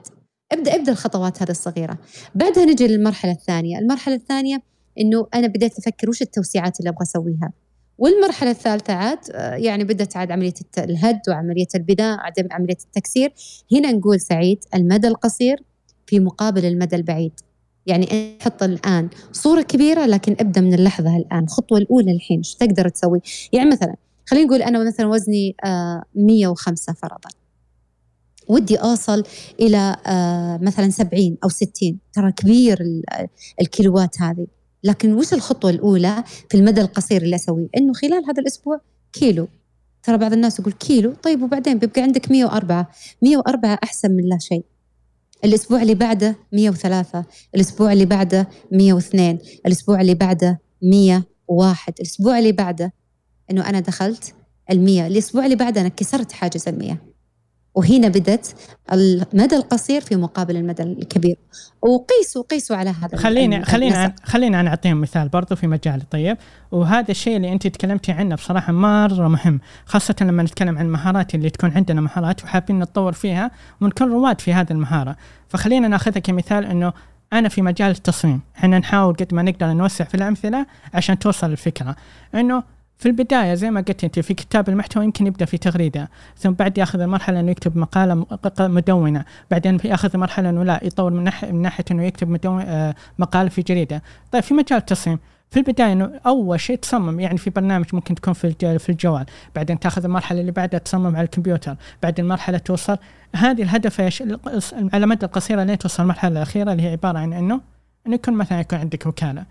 ابدأ 0.52 0.74
ابدأ 0.74 0.92
الخطوات 0.92 1.42
هذه 1.42 1.50
الصغيرة. 1.50 1.98
بعدها 2.35 2.64
نجي 2.64 2.87
للمرحلة 2.87 3.32
الثانية. 3.32 3.78
المرحلة 3.78 4.14
الثانية 4.14 4.62
إنه 5.00 5.26
أنا 5.35 5.46
بديت 5.46 5.78
أفكر 5.78 6.11
وش 6.11 6.22
التوسيعات 6.22 6.80
اللي 6.80 6.90
أبغى 6.90 7.02
أسويها. 7.02 7.52
والمرحلة 7.98 8.50
الثالثة 8.50 8.92
عاد 8.92 9.18
آه، 9.32 9.54
يعني 9.54 9.85
بدأت 9.85 10.16
عاد 10.16 10.30
عملية 10.30 10.54
الهد 10.78 11.20
وعملية 11.28 11.68
البناء 11.74 12.18
عدم 12.20 12.48
عملية 12.50 12.78
التكسير. 12.85 13.32
هنا 13.72 13.92
نقول 13.92 14.20
سعيد 14.20 14.64
المدى 14.74 15.08
القصير 15.08 15.62
في 16.06 16.20
مقابل 16.20 16.64
المدى 16.64 16.96
البعيد. 16.96 17.32
يعني 17.87 18.37
حط 18.40 18.62
الآن؟ 18.62 19.09
صورة 19.33 19.62
كبيرة 19.62 20.07
لكن 20.07 20.37
ابدأ 20.40 20.61
من 20.61 20.75
اللحظة 20.75 21.16
الآن 21.16 21.45
الخطوة 21.45 21.79
الأولى 21.79 22.12
الحين 22.12 22.38
إيش 22.38 22.55
تقدر 22.55 22.88
تسوي؟ 22.88 23.21
يعني 23.53 23.71
مثلا 23.71 23.97
خلينا 24.27 24.47
نقول 24.47 24.62
أنا 24.62 24.85
مثلا 24.85 25.07
وزني 25.07 25.57
105 26.14 26.90
آه، 26.90 26.95
فرضا. 26.95 27.31
ودي 28.49 28.77
أوصل 28.77 29.25
إلى 29.61 29.97
آه، 30.07 30.59
مثلا 30.62 30.90
70 30.90 31.37
أو 31.45 31.49
60 31.49 31.99
ترى 32.12 32.33
كبير 32.33 33.03
الكيلوات 33.61 34.21
هذه. 34.21 34.47
لكن 34.85 35.14
وش 35.14 35.35
الخطوة 35.35 35.71
الأولى 35.71 36.25
في 36.49 36.57
المدى 36.57 36.81
القصير 36.81 37.23
اللي 37.23 37.37
أسويه؟ 37.37 37.68
إنه 37.77 37.92
خلال 37.92 38.25
هذا 38.25 38.42
الأسبوع 38.42 38.81
كيلو. 39.12 39.49
ترى 40.03 40.18
بعض 40.18 40.33
الناس 40.33 40.59
يقول 40.59 40.73
كيلو؟ 40.73 41.12
طيب 41.23 41.42
وبعدين 41.42 41.79
بيبقى 41.79 42.03
عندك 42.03 42.31
104 42.31 42.90
104 43.23 43.79
أحسن 43.85 44.11
من 44.11 44.25
لا 44.29 44.38
شيء. 44.38 44.64
الأسبوع 45.44 45.83
اللي 45.83 45.94
بعده 45.94 46.37
103 46.52 47.24
الأسبوع 47.55 47.92
اللي 47.92 48.05
بعده 48.05 48.48
102 48.72 49.38
الأسبوع 49.66 50.00
اللي 50.00 50.14
بعده 50.14 50.61
101 50.83 51.94
الأسبوع 52.00 52.38
اللي 52.38 52.52
بعده 52.52 52.92
إنه 53.50 53.68
أنا 53.68 53.81
دخلت 53.81 54.35
المية 54.70 55.07
الأسبوع 55.07 55.44
اللي 55.44 55.57
بعده 55.57 55.81
أنا 55.81 55.88
كسرت 55.88 56.33
حاجز 56.33 56.68
المية. 56.68 57.12
وهنا 57.74 58.08
بدت 58.08 58.54
المدى 58.92 59.56
القصير 59.56 60.00
في 60.00 60.16
مقابل 60.16 60.56
المدى 60.56 60.82
الكبير. 60.82 61.37
وقيسوا 61.82 62.42
قيسوا 62.42 62.76
على 62.76 62.90
هذا 62.90 63.16
خليني 63.16 63.64
خلينا 63.64 64.14
خلينا 64.24 64.62
نعطيهم 64.62 65.00
مثال 65.00 65.28
برضو 65.28 65.56
في 65.56 65.66
مجال. 65.66 66.08
طيب 66.11 66.37
وهذا 66.70 67.11
الشيء 67.11 67.37
اللي 67.37 67.52
أنت 67.52 67.66
تكلمتي 67.66 68.12
عنه 68.12 68.35
بصراحة 68.35 68.72
مرة 68.72 69.28
مهم 69.28 69.61
خاصة 69.87 70.14
لما 70.20 70.42
نتكلم 70.42 70.78
عن 70.78 70.87
المهارات 70.87 71.35
اللي 71.35 71.50
تكون 71.50 71.70
عندنا 71.70 72.00
مهارات 72.00 72.44
وحابين 72.44 72.78
نتطور 72.78 73.12
فيها 73.12 73.50
ونكون 73.80 74.12
رواد 74.12 74.40
في 74.40 74.52
هذه 74.52 74.70
المهارة. 74.70 75.16
فخلينا 75.48 75.88
ناخذها 75.88 76.18
كمثال 76.18 76.64
إنه 76.64 76.92
أنا 77.32 77.48
في 77.48 77.62
مجال 77.62 77.90
التصميم. 77.90 78.40
إحنا 78.56 78.78
نحاول 78.78 79.14
قد 79.14 79.35
ما 79.35 79.42
نقدر 79.42 79.72
نوسع 79.72 80.04
في 80.04 80.14
الأمثلة 80.14 80.66
عشان 80.94 81.18
توصل 81.18 81.50
الفكرة. 81.50 81.96
إنه 82.35 82.62
في 83.03 83.09
البداية 83.09 83.55
زي 83.55 83.71
ما 83.71 83.81
قلت 83.81 84.05
أنت 84.05 84.21
في 84.21 84.35
كتاب 84.35 84.69
المحتوى 84.69 85.05
يمكن 85.05 85.27
يبدأ 85.27 85.45
في 85.45 85.59
تغريدة 85.59 86.11
ثم 86.37 86.51
بعد 86.51 86.79
ياخذ 86.79 87.01
المرحلة 87.01 87.41
أنه 87.41 87.51
يكتب 87.51 87.77
مقالة 87.77 88.27
مدونة 88.61 89.25
بعدين 89.51 89.79
ياخذ 89.85 90.11
المرحلة 90.15 90.51
أنه 90.51 90.65
لا 90.65 90.81
يطور 90.83 91.11
من 91.11 91.31
من 91.43 91.62
ناحية 91.62 91.85
أنه 91.91 92.05
يكتب 92.05 92.29
مدون 92.29 92.61
آه، 92.61 92.95
مقالة 93.19 93.49
في 93.49 93.62
جريدة. 93.62 94.03
طيب 94.33 94.43
في 94.43 94.55
مجال 94.55 94.79
التصميم 94.79 95.19
في 95.51 95.57
البداية 95.57 95.93
إنه 95.93 96.21
أول 96.27 96.61
شيء 96.61 96.77
تصمم 96.77 97.21
يعني 97.21 97.38
في 97.38 97.51
برنامج 97.51 97.87
ممكن 97.93 98.15
تكون 98.15 98.35
في 98.35 98.79
في 98.79 98.88
الجوال 98.88 99.27
بعدين 99.55 99.79
تاخذ 99.79 100.05
المرحلة 100.05 100.41
اللي 100.41 100.53
بعدها 100.53 100.81
تصمم 100.81 101.17
على 101.17 101.25
الكمبيوتر 101.25 101.77
بعد 102.03 102.21
المرحله 102.21 102.59
توصل. 102.59 102.97
هذه 103.37 103.62
الهدف 103.62 104.01
على 104.93 105.05
المدى 105.05 105.27
القصير 105.27 105.62
لين 105.62 105.79
توصل 105.79 106.03
المرحلة 106.03 106.33
الأخيرة 106.33 106.73
اللي 106.73 106.83
هي 106.83 106.91
عبارة 106.91 107.19
عن 107.19 107.33
إنه 107.33 107.61
إنه 108.07 108.15
يكون 108.15 108.35
مثلا 108.35 108.61
يكون 108.61 108.79
عندك 108.79 109.07
وكالة. 109.07 109.45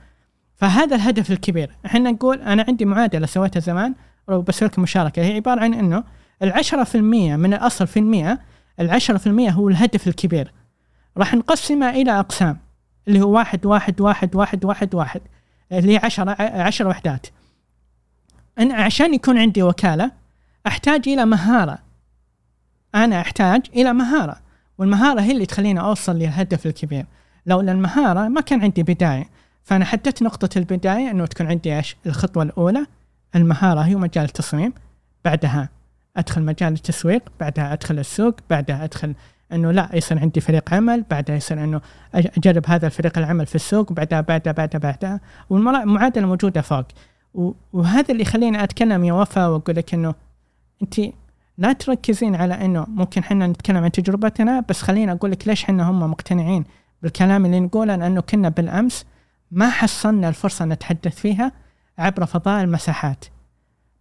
فهذا 0.61 0.95
الهدف 0.95 1.31
الكبير. 1.31 1.71
إحنا 1.85 2.11
نقول 2.11 2.41
أنا 2.41 2.65
عندي 2.67 2.85
معادلة 2.85 3.25
سويتها 3.25 3.59
زمان 3.59 3.95
وبسوي 4.27 4.67
لكم 4.67 4.81
مشاركة. 4.81 5.21
هي 5.21 5.35
عبارة 5.35 5.61
عن 5.61 5.73
إنه 5.73 6.03
العشرة 6.43 6.83
في 6.83 6.95
المية 6.95 7.35
من 7.35 7.53
الأصل 7.53 7.87
في 7.87 7.99
المية 7.99 8.39
العشرة 8.79 9.17
في 9.17 9.27
المية 9.27 9.49
هو 9.49 9.69
الهدف 9.69 10.07
الكبير. 10.07 10.51
راح 11.17 11.33
نقسمه 11.33 11.89
إلى 11.89 12.19
أقسام 12.19 12.57
اللي 13.07 13.21
هو 13.21 13.29
واحد 13.29 13.65
واحد 13.65 14.01
واحد 14.01 14.35
واحد 14.35 14.65
واحد 14.65 14.95
واحد 14.95 15.21
اللي 15.71 15.93
هي 15.93 15.99
عشرة 16.03 16.35
عشر 16.39 16.87
وحدات. 16.87 17.27
أنا 18.59 18.75
عشان 18.75 19.13
يكون 19.13 19.37
عندي 19.37 19.63
وكالة 19.63 20.11
أحتاج 20.67 21.09
إلى 21.09 21.25
مهارة. 21.25 21.79
أنا 22.95 23.21
أحتاج 23.21 23.61
إلى 23.75 23.93
مهارة 23.93 24.37
والمهارة 24.77 25.21
هي 25.21 25.31
اللي 25.31 25.45
تخليني 25.45 25.79
أوصل 25.79 26.15
للهدف 26.15 26.65
الكبير. 26.65 27.05
لولا 27.45 27.71
المهارة 27.71 28.27
ما 28.27 28.41
كان 28.41 28.61
عندي 28.61 28.83
بداية. 28.83 29.29
فأنا 29.63 29.85
حددت 29.85 30.23
نقطة 30.23 30.57
البداية 30.57 31.11
أنه 31.11 31.25
تكون 31.25 31.47
عندي 31.47 31.77
إيش؟ 31.77 31.97
الخطوة 32.05 32.43
الأولى 32.43 32.85
المهارة 33.35 33.79
هي 33.79 33.95
مجال 33.95 34.25
التصميم 34.25 34.73
بعدها 35.25 35.69
أدخل 36.17 36.41
مجال 36.41 36.73
التسويق 36.73 37.23
بعدها 37.39 37.73
أدخل 37.73 37.99
السوق 37.99 38.35
بعدها 38.49 38.83
أدخل 38.83 39.13
أنه 39.53 39.71
لا 39.71 39.89
يصير 39.93 40.19
عندي 40.19 40.41
فريق 40.41 40.73
عمل 40.73 41.05
بعدها 41.09 41.35
يصير 41.35 41.63
أنه 41.63 41.81
أجرب 42.15 42.63
هذا 42.67 42.85
الفريق 42.85 43.17
العمل 43.17 43.45
في 43.45 43.55
السوق 43.55 43.93
بعدها 43.93 44.21
بعدها 44.21 44.53
بعدها 44.53 44.79
بعدها. 44.79 45.19
والمعادله 45.49 46.27
موجودة 46.27 46.61
فوق. 46.61 46.85
وهذا 47.73 48.11
اللي 48.11 48.21
يخليني 48.21 48.63
أتكلم 48.63 49.03
يا 49.03 49.13
وفاء 49.13 49.49
وأقول 49.49 49.75
لك 49.75 49.93
أنه 49.93 50.15
أنت 50.81 51.01
لا 51.57 51.73
تركزين 51.73 52.35
على 52.35 52.53
أنه 52.53 52.85
ممكن 52.89 53.21
إحنا 53.21 53.47
نتكلم 53.47 53.83
عن 53.83 53.91
تجربتنا 53.91 54.63
بس 54.69 54.81
خليني 54.81 55.11
أقول 55.11 55.31
لك 55.31 55.47
ليش 55.47 55.63
إحنا 55.63 55.89
هم 55.89 55.99
مقتنعين 55.99 56.63
بالكلام 57.01 57.45
اللي 57.45 57.59
نقوله 57.59 57.95
لأنه 57.95 58.21
كنا 58.21 58.49
بالأمس 58.49 59.05
ما 59.51 59.69
حصلنا 59.69 60.29
الفرصة 60.29 60.65
نتحدث 60.65 61.15
فيها 61.15 61.51
عبر 61.97 62.25
فضاء 62.25 62.63
المساحات. 62.63 63.25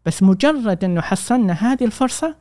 بس 0.06 0.22
مجرد 0.22 0.84
إنه 0.84 1.00
حصلنا 1.00 1.52
هذه 1.52 1.84
الفرصة 1.84 2.36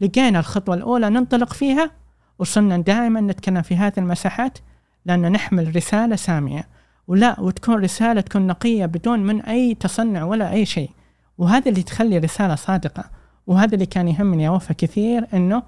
لقينا 0.00 0.38
الخطوة 0.38 0.74
الأولى 0.74 1.10
ننطلق 1.10 1.52
فيها 1.52 1.90
وصلنا 2.38 2.78
دائما 2.78 3.20
نتكلم 3.20 3.62
في 3.62 3.76
هذه 3.76 3.92
المساحات 3.98 4.58
لأن 5.06 5.32
نحمل 5.32 5.76
رسالة 5.76 6.16
سامية. 6.16 6.68
ولا 7.08 7.40
وتكون 7.40 7.74
رسالة 7.74 8.20
تكون 8.20 8.46
نقية 8.46 8.86
بدون 8.86 9.20
من 9.20 9.42
أي 9.42 9.74
تصنع 9.74 10.24
ولا 10.24 10.52
أي 10.52 10.66
شيء. 10.66 10.90
وهذا 11.38 11.68
اللي 11.68 11.82
تخلي 11.82 12.18
رسالة 12.18 12.54
صادقة. 12.54 13.04
وهذا 13.46 13.74
اللي 13.74 13.86
كان 13.86 14.08
يهمني 14.08 14.48
وفا 14.48 14.74
كثير 14.74 15.26
إنه 15.34 15.62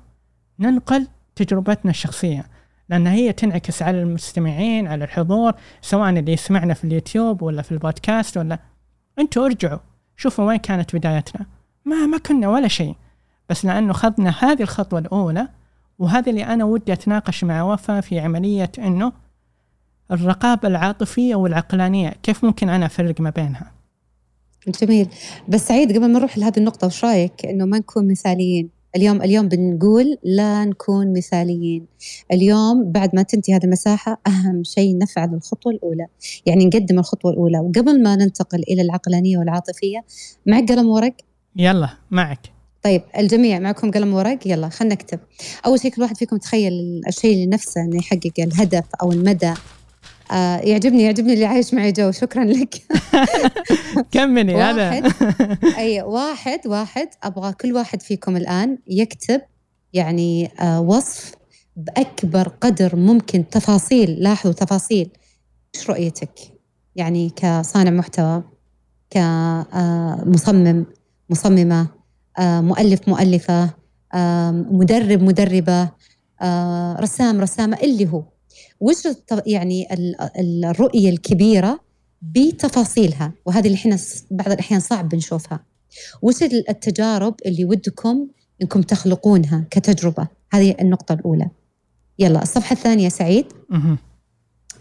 ننقل 0.59 1.07
تجربتنا 1.37 1.91
الشخصية. 1.91 2.47
لأن 2.91 3.07
هي 3.07 3.33
تنعكس 3.33 3.83
على 3.83 4.03
المستمعين 4.03 4.87
على 4.87 5.05
الحضور 5.05 5.53
سواء 5.81 6.11
اللي 6.11 6.33
يسمعنا 6.33 6.75
في 6.75 6.85
اليوتيوب 6.85 7.43
ولا 7.43 7.63
في 7.63 7.73
البودكاست 7.73 8.37
ولا 8.37 8.59
أنتوا 9.19 9.47
ارجعوا 9.47 9.79
شوفوا 10.17 10.45
وين 10.45 10.57
كانت 10.57 10.97
بدايتنا. 10.97 11.47
ما 11.85 12.07
ما 12.07 12.19
كنا 12.19 12.49
ولا 12.49 12.69
شيء. 12.69 12.95
بس 13.49 13.65
لأنه 13.65 13.93
خذنا 13.93 14.35
هذه 14.39 14.63
الخطوة 14.63 14.99
الأولى 14.99 15.49
وهذا 15.99 16.31
اللي 16.31 16.45
أنا 16.45 16.65
ودي 16.65 16.93
أتناقش 16.93 17.45
مع 17.45 17.63
وفاء 17.63 18.01
في 18.01 18.21
عملية 18.21 18.73
أنه 18.79 19.13
الرقابة 20.11 20.69
العاطفية 20.69 21.35
والعقلانية 21.35 22.15
كيف 22.23 22.45
ممكن 22.45 22.69
أنا 22.69 22.87
أفرق 22.87 23.21
ما 23.21 23.31
بينها؟ 23.31 23.73
جميل. 24.83 25.09
بس 25.49 25.69
سعيد 25.69 25.93
قبل 25.93 26.01
ما 26.01 26.07
نروح 26.07 26.39
لهذه 26.39 26.59
النقطة 26.59 26.87
وش 26.87 27.05
رأيك 27.05 27.47
إنه 27.47 27.65
ما 27.65 27.79
نكون 27.79 28.09
مثاليين؟ 28.09 28.80
اليوم 28.97 29.23
اليوم 29.23 29.49
بنقول 29.49 30.19
لا 30.23 30.65
نكون 30.65 31.13
مثاليين. 31.13 31.87
اليوم 32.33 32.93
بعد 32.93 33.15
ما 33.15 33.23
تنتهي 33.23 33.55
هذه 33.55 33.65
المساحة 33.65 34.21
أهم 34.27 34.65
شيء 34.65 34.99
نفعل 34.99 35.35
الخطوة 35.35 35.73
الأولى. 35.73 36.07
يعني 36.47 36.67
نقدم 36.67 36.99
الخطوة 36.99 37.31
الأولى. 37.31 37.59
وقبل 37.59 38.03
ما 38.03 38.17
ننتقل 38.17 38.63
إلى 38.69 38.83
العقلانية 38.83 39.39
والعاطفية 39.39 40.05
معك 40.47 40.73
قلم 40.73 40.89
ورق؟ 40.89 41.15
يلا 41.57 41.89
معك. 42.11 42.53
طيب 42.83 43.03
الجميع 43.19 43.59
معكم 43.59 43.91
قلم 43.91 44.15
ورق؟ 44.15 44.39
يلا 44.47 44.69
خلينا 44.69 44.95
نكتب. 44.95 45.21
أول 45.67 45.81
شيء 45.81 45.91
كل 45.91 46.03
واحد 46.03 46.17
فيكم 46.17 46.37
تخيل 46.37 47.01
الشيء 47.09 47.47
لنفسه 47.47 47.81
إنه 47.81 47.97
يحقق 47.97 48.33
الهدف 48.39 48.85
أو 49.03 49.13
المدى 49.13 49.55
آه 50.31 50.57
يعجبني 50.57 51.03
يعجبني 51.03 51.33
اللي 51.33 51.45
عايش 51.45 51.75
معي 51.75 51.93
جو. 51.93 52.11
شكرا 52.11 52.45
لك. 52.45 52.75
كملي 54.13 54.57
هذا. 54.57 55.03
أي 55.79 56.03
واحد 56.03 56.67
واحد. 56.67 57.09
أبغى 57.23 57.53
كل 57.53 57.73
واحد 57.73 58.03
فيكم 58.03 58.37
الآن 58.37 58.79
يكتب 58.87 59.41
يعني 59.93 60.51
آه 60.61 60.81
وصف 60.81 61.33
بأكبر 61.77 62.49
قدر 62.49 62.97
ممكن 62.97 63.49
تفاصيل. 63.49 64.11
لاحظوا 64.11 64.53
تفاصيل. 64.53 65.11
إيش 65.77 65.91
رؤيتك؟ 65.91 66.31
يعني 66.97 67.31
كصانع 67.37 67.91
محتوى 67.91 68.43
كمصمم 69.11 70.85
مصممة 71.31 71.87
آه 72.39 72.61
مؤلف 72.61 73.09
مؤلفة 73.09 73.71
مدرب 74.71 75.23
مدربة 75.23 75.89
رسام 77.01 77.41
رسامة 77.41 77.77
اللي 77.83 78.09
هو. 78.13 78.23
وش 78.81 79.09
يعني 79.47 79.89
الرؤية 80.39 81.11
الكبيرة 81.11 81.81
بتفاصيلها؟ 82.23 83.33
وهذه 83.47 83.67
اللي 83.67 83.77
إحنا 83.77 83.99
بعض 84.31 84.53
الأحيان 84.53 84.81
صعب 84.81 85.09
بنشوفها. 85.09 85.65
وش 86.23 86.43
التجارب 86.43 87.35
اللي 87.47 87.65
ودكم 87.65 88.29
إنكم 88.63 88.83
تخلقونها 88.83 89.65
كتجربة؟ 89.71 90.29
هذه 90.53 90.77
النقطة 90.81 91.13
الأولى. 91.13 91.49
يلا 92.19 92.43
الصفحة 92.43 92.73
الثانية 92.73 93.09
سعيد. 93.09 93.47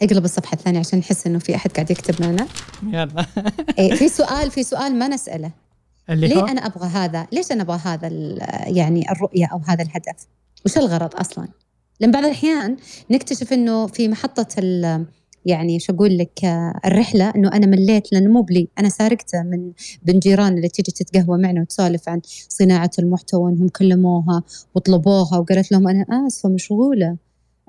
اقلب 0.02 0.26
الصفحة 0.26 0.54
الثانية 0.54 0.80
عشان 0.80 1.00
نحس 1.00 1.28
إنه 1.28 1.40
في 1.40 1.56
أحد 1.56 1.72
قاعد 1.72 1.92
يكتب 1.92 2.22
معنا. 2.22 2.48
يلا. 2.84 3.26
إيه 3.80 3.94
في 3.94 4.10
سؤال 4.10 4.52
في 4.52 4.64
سؤال 4.64 4.96
ما 4.96 5.08
نسأله. 5.08 5.52
اللي 6.10 6.28
ليه 6.28 6.36
هو؟ 6.36 6.46
أنا 6.46 6.66
أبغى 6.66 6.88
هذا؟ 6.88 7.28
ليش 7.32 7.52
أنا 7.52 7.64
أبغى 7.64 7.78
هذا 7.78 8.08
يعني 8.68 9.12
الرؤية 9.12 9.46
أو 9.46 9.62
هذا 9.68 9.84
الهدف؟ 9.84 10.28
وش 10.66 10.78
الغرض 10.78 11.16
أصلا؟ 11.16 11.48
لأن 12.00 12.12
بعض 12.12 12.26
الأحيان 12.26 12.78
نكتشف 13.12 13.54
إنه 13.54 13.88
في 13.88 14.08
محطة 14.08 14.46
يعني 15.46 15.80
شو 15.80 15.94
أقول 15.94 16.18
لك 16.18 16.46
الرحلة 16.86 17.30
إنه 17.30 17.50
أنا 17.54 17.66
مليت 17.66 18.14
لأنه 18.14 18.30
مو 18.30 18.42
بلي 18.42 18.68
أنا 18.80 18.90
سارقته 18.90 19.44
من 19.44 19.72
بن 20.04 20.20
جيران 20.20 20.58
اللي 20.58 20.70
تيجي 20.70 20.92
تتقهوى 20.92 21.38
معنا 21.38 21.62
وتسولف 21.62 22.10
عن 22.10 22.22
صناعة 22.50 22.92
المحتوى 23.00 23.52
إنهم 23.52 23.68
كلموها 23.68 24.44
وطلبوها 24.76 25.38
وقالت 25.38 25.72
لهم 25.72 25.88
أنا 25.88 26.06
آسفة 26.28 26.50
مشغولة. 26.50 27.18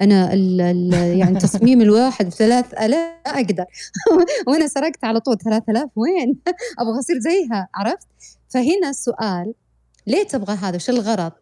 أنا 0.00 0.32
ال 0.32 0.60
ال 0.60 0.92
يعني 1.18 1.38
تصميم 1.38 1.80
الواحد 1.86 2.32
آلاف 2.40 2.74
لا 2.74 2.96
أقدر. 3.26 3.64
وأنا 4.48 4.68
سرقت 4.68 5.04
على 5.04 5.20
طول 5.20 5.38
ثلاث 5.38 5.62
آلاف 5.68 5.90
وين؟ 5.96 6.38
أبغى 6.78 6.98
أصير 6.98 7.18
زيها 7.18 7.68
عرفت؟ 7.74 8.08
فهنا 8.48 8.90
السؤال 8.90 9.54
ليه 10.06 10.22
تبغى 10.22 10.54
هذا؟ 10.54 10.76
وش 10.76 10.90
الغرض؟ 10.90 11.32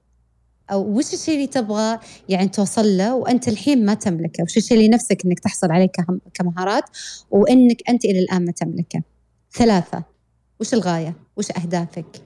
أو 0.70 0.98
وش 0.98 1.14
الشيء 1.14 1.34
اللي 1.34 1.46
تبغى 1.46 1.98
يعني 2.28 2.48
توصل 2.48 2.96
له؟ 2.96 3.14
وأنت 3.14 3.48
الحين 3.48 3.84
ما 3.84 3.94
تملكه. 3.94 4.42
وش 4.42 4.56
الشيء 4.56 4.76
اللي 4.76 4.88
نفسك 4.88 5.24
إنك 5.24 5.40
تحصل 5.40 5.70
عليه 5.70 5.88
كمهارات؟ 6.34 6.84
وإنك 7.30 7.82
أنت 7.88 8.04
إلى 8.04 8.18
الآن 8.18 8.44
ما 8.44 8.52
تملكه. 8.52 9.02
ثلاثة 9.52 10.04
وش 10.60 10.74
الغاية؟ 10.74 11.16
وش 11.36 11.50
أهدافك؟ 11.50 12.22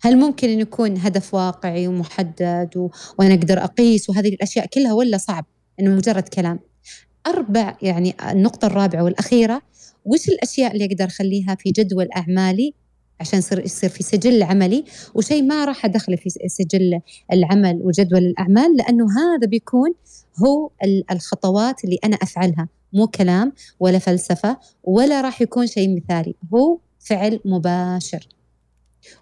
هل 0.00 0.16
ممكن 0.16 0.48
أن 0.48 0.60
يكون 0.60 0.98
هدف 0.98 1.34
واقعي 1.34 1.86
ومحدد 1.86 2.70
و... 2.76 2.90
وأنا 3.18 3.34
أقدر 3.34 3.64
أقيس 3.64 4.10
وهذه 4.10 4.28
الأشياء 4.28 4.66
كلها 4.66 4.92
ولا 4.92 5.18
صعب؟ 5.18 5.44
إنه 5.80 5.90
مجرد 5.90 6.28
كلام. 6.28 6.58
أربع 7.26 7.76
يعني 7.82 8.14
النقطة 8.30 8.66
الرابعة 8.66 9.02
والأخيرة 9.02 9.62
وش 10.04 10.28
الأشياء 10.28 10.72
اللي 10.72 10.84
أقدر 10.84 11.04
أخليها 11.04 11.54
في 11.54 11.70
جدول 11.70 12.08
أعمالي 12.16 12.74
عشان 13.20 13.38
يصير 13.38 13.64
يصير 13.64 13.90
في 13.90 14.02
سجل 14.02 14.42
عملي 14.42 14.84
وشيء 15.14 15.42
ما 15.42 15.64
راح 15.64 15.84
أدخله 15.84 16.16
في 16.16 16.30
سجل 16.48 17.00
العمل 17.32 17.80
وجدول 17.82 18.18
الأعمال 18.18 18.76
لأنه 18.76 19.04
هذا 19.04 19.46
بيكون 19.46 19.94
هو 20.44 20.70
الخطوات 21.12 21.84
اللي 21.84 21.98
أنا 22.04 22.16
أفعلها. 22.16 22.68
مو 22.92 23.06
كلام 23.06 23.52
ولا 23.80 23.98
فلسفة 23.98 24.58
ولا 24.84 25.20
راح 25.20 25.42
يكون 25.42 25.66
شيء 25.66 25.96
مثالي 25.96 26.34
هو 26.54 26.78
فعل 26.98 27.40
مباشر. 27.44 28.28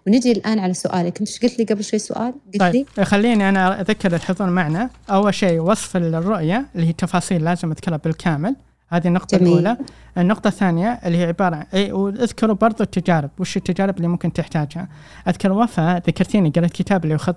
ونجي 0.07 0.31
الآن 0.31 0.59
على 0.59 0.73
سؤالك. 0.73 1.19
إنت 1.19 1.43
قلت 1.43 1.59
لي 1.59 1.65
قبل 1.65 1.83
شوي 1.83 1.99
سؤال؟ 1.99 2.33
قلت 2.53 2.59
طيب 2.59 2.87
لي؟ 2.97 3.05
خليني 3.05 3.49
أنا 3.49 3.81
أذكر 3.81 4.15
الحضور 4.15 4.49
معنا. 4.49 4.89
أول 5.09 5.33
شيء 5.33 5.59
وصف 5.59 5.97
الرؤية 5.97 6.65
اللي 6.75 6.87
هي 6.87 6.93
تفاصيل 6.93 7.43
لازم 7.43 7.71
أذكرها 7.71 7.97
بالكامل. 7.97 8.55
هذه 8.89 9.07
النقطة 9.07 9.37
جميل. 9.37 9.53
الأولى. 9.53 9.77
النقطة 10.17 10.47
الثانية 10.47 10.99
اللي 11.05 11.17
هي 11.17 11.25
عبارة 11.25 11.55
عن 11.55 11.65
أي 11.73 11.91
واذكروا 11.91 12.55
برضو 12.55 12.83
التجارب. 12.83 13.29
وش 13.39 13.57
التجارب 13.57 13.97
اللي 13.97 14.07
ممكن 14.07 14.33
تحتاجها؟ 14.33 14.87
أذكر 15.27 15.51
وفاء 15.51 15.97
ذكرتيني 15.97 16.49
قرأت 16.49 16.71
كتاب 16.71 17.03
اللي 17.03 17.15
يخط 17.15 17.35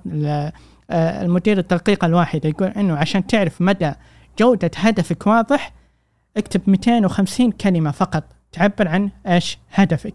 آه، 0.91 1.23
المدير 1.23 1.59
التدقيق 1.59 2.05
الواحد 2.05 2.45
يقول 2.45 2.69
إنه 2.69 2.97
عشان 2.97 3.27
تعرف 3.27 3.61
مدى 3.61 3.93
جودة 4.39 4.71
هدفك 4.77 5.27
واضح 5.27 5.73
اكتب 6.37 6.61
250 6.67 7.53
كلمة 7.53 7.91
فقط. 7.91 8.25
تعبر 8.53 8.89
عن 8.89 9.11
إيش 9.27 9.59
هدفك. 9.75 10.15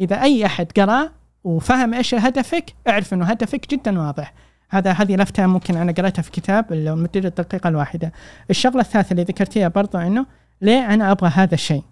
إذا 0.00 0.22
أي 0.22 0.46
أحد 0.46 0.72
قرأ 0.76 1.10
وفهم 1.44 1.94
إيش 1.94 2.14
هدفك 2.14 2.74
اعرف 2.88 3.14
إنه 3.14 3.24
هدفك 3.24 3.70
جدا 3.70 4.00
واضح. 4.00 4.34
هذا 4.70 4.92
هذه 4.92 5.16
لفتة 5.16 5.46
ممكن 5.46 5.76
أنا 5.76 5.92
قرأتها 5.92 6.22
في 6.22 6.30
كتاب 6.30 6.72
المدير 6.72 7.24
الدقيقة 7.24 7.68
الواحدة. 7.68 8.12
الشغلة 8.50 8.80
الثالثة 8.80 9.10
اللي 9.12 9.22
ذكرتيها 9.22 9.68
برضو 9.68 9.98
إنه 9.98 10.26
ليه 10.62 10.94
أنا 10.94 11.12
أبغى 11.12 11.30
هذا 11.30 11.54
الشيء؟ 11.54 11.82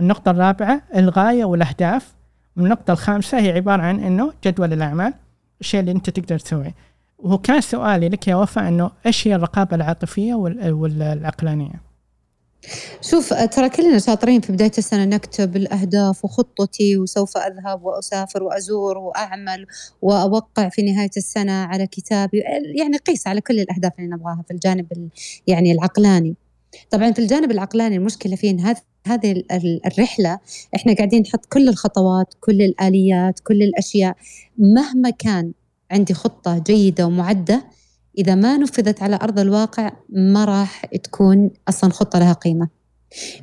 النقطة 0.00 0.30
الرابعة 0.30 0.82
الغاية 0.96 1.44
والأهداف. 1.44 2.14
والنقطة 2.56 2.92
الخامسة 2.92 3.38
هي 3.38 3.52
عبارة 3.52 3.82
عن 3.82 4.00
إنه 4.00 4.32
جدول 4.44 4.72
الأعمال 4.72 5.14
الشيء 5.60 5.80
اللي 5.80 5.92
أنت 5.92 6.10
تقدر 6.10 6.38
تسويه. 6.38 6.74
وهو 7.18 7.38
كان 7.38 7.60
سؤالي 7.60 8.08
لك 8.08 8.28
يا 8.28 8.34
وفاء 8.34 8.68
إنه 8.68 8.90
إيش 9.06 9.28
هي 9.28 9.34
الرقابة 9.34 9.76
العاطفية 9.76 10.34
والعقلانية 10.34 11.88
شوف 13.00 13.34
ترى 13.34 13.68
كلنا 13.68 13.98
شاطرين 13.98 14.40
في 14.40 14.52
بداية 14.52 14.72
السنة 14.78 15.04
نكتب 15.04 15.56
الأهداف 15.56 16.24
وخطتي 16.24 16.98
وسوف 16.98 17.36
أذهب 17.36 17.84
وأسافر 17.84 18.42
وأزور 18.42 18.98
وأعمل 18.98 19.66
وأوقع 20.02 20.68
في 20.68 20.82
نهاية 20.82 21.10
السنة 21.16 21.52
على 21.52 21.86
كتابي. 21.86 22.38
يعني 22.78 22.96
قيس 22.96 23.26
على 23.26 23.40
كل 23.40 23.60
الأهداف 23.60 23.92
اللي 23.98 24.10
نبغاها 24.10 24.44
في 24.48 24.54
الجانب 24.54 25.10
يعني 25.46 25.72
العقلاني. 25.72 26.36
طبعا 26.90 27.12
في 27.12 27.18
الجانب 27.18 27.50
العقلاني 27.50 27.96
المشكلة 27.96 28.36
في 28.36 28.50
إن 28.50 28.60
هذه 28.60 28.80
هذه 29.06 29.44
الرحلة 29.86 30.38
إحنا 30.74 30.94
قاعدين 30.94 31.22
نحط 31.22 31.46
كل 31.46 31.68
الخطوات 31.68 32.34
كل 32.40 32.62
الآليات 32.62 33.40
كل 33.40 33.62
الأشياء 33.62 34.16
مهما 34.58 35.10
كان 35.10 35.52
عندي 35.90 36.14
خطة 36.14 36.58
جيدة 36.58 37.06
ومعدة 37.06 37.64
إذا 38.18 38.34
ما 38.34 38.56
نفذت 38.56 39.02
على 39.02 39.18
أرض 39.22 39.38
الواقع 39.38 39.92
ما 40.08 40.44
راح 40.44 40.86
تكون 40.86 41.50
أصلا 41.68 41.90
خطة 41.90 42.18
لها 42.18 42.32
قيمة. 42.32 42.68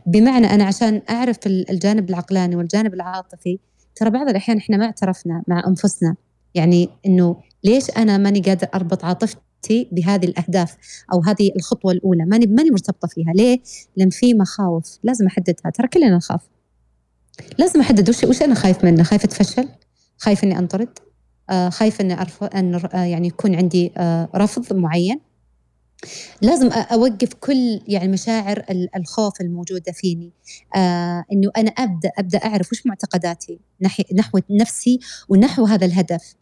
بمعنى 0.05 0.47
أنا 0.47 0.63
عشان 0.63 1.01
أعرف 1.09 1.37
الجانب 1.47 2.09
العقلاني 2.09 2.55
والجانب 2.55 2.93
العاطفي 2.93 3.59
ترى 3.95 4.09
بعض 4.09 4.29
الأحيان 4.29 4.57
إحنا 4.57 4.77
ما 4.77 4.85
اعترفنا 4.85 5.43
مع 5.47 5.63
أنفسنا. 5.67 6.15
يعني 6.55 6.89
إنه 7.05 7.35
ليش 7.63 7.89
أنا 7.97 8.17
ماني 8.17 8.39
قادر 8.39 8.67
أربط 8.73 9.05
عاطفتي 9.05 9.44
علاقتي 9.65 9.89
بهذه 9.91 10.25
الأهداف 10.25 10.75
أو 11.13 11.21
هذه 11.21 11.51
الخطوة 11.55 11.91
الأولى. 11.91 12.25
ماني 12.25 12.45
ماني 12.47 12.71
مرتبطة 12.71 13.07
فيها. 13.07 13.33
ليه؟ 13.35 13.59
لأن 13.95 14.09
في 14.09 14.33
مخاوف. 14.33 14.99
لازم 15.03 15.25
أحددها. 15.25 15.71
ترى 15.73 15.87
كلنا 15.87 16.15
نخاف. 16.15 16.41
لازم 17.57 17.79
أحدد. 17.79 18.09
وش 18.09 18.23
وش 18.23 18.41
أنا 18.41 18.55
خايف 18.55 18.85
منه؟ 18.85 19.03
خايف 19.03 19.23
أتفشل؟ 19.23 19.67
خايف 20.17 20.43
إني 20.43 20.57
أنطرد؟ 20.59 20.89
آه، 21.49 21.69
خايف 21.69 22.01
إني 22.01 22.21
ارفض 22.21 22.55
إن 22.55 22.75
آه، 22.93 23.03
يعني 23.03 23.27
يكون 23.27 23.55
عندي 23.55 23.91
آه، 23.97 24.29
رفض 24.35 24.73
معين؟ 24.73 25.19
لازم 26.41 26.69
أوقف 26.71 27.33
كل 27.33 27.81
يعني 27.87 28.11
مشاعر 28.11 28.63
الخوف 28.95 29.41
الموجودة 29.41 29.91
فيني. 29.91 30.31
آه 30.75 31.25
إنه 31.31 31.51
أنا 31.57 31.69
ابدا 31.69 32.11
أبدأ 32.17 32.37
أعرف 32.37 32.71
وش 32.71 32.85
معتقداتي 32.85 33.59
نحو 34.13 34.39
نفسي 34.49 34.99
ونحو 35.29 35.65
هذا 35.65 35.85
الهدف. 35.85 36.35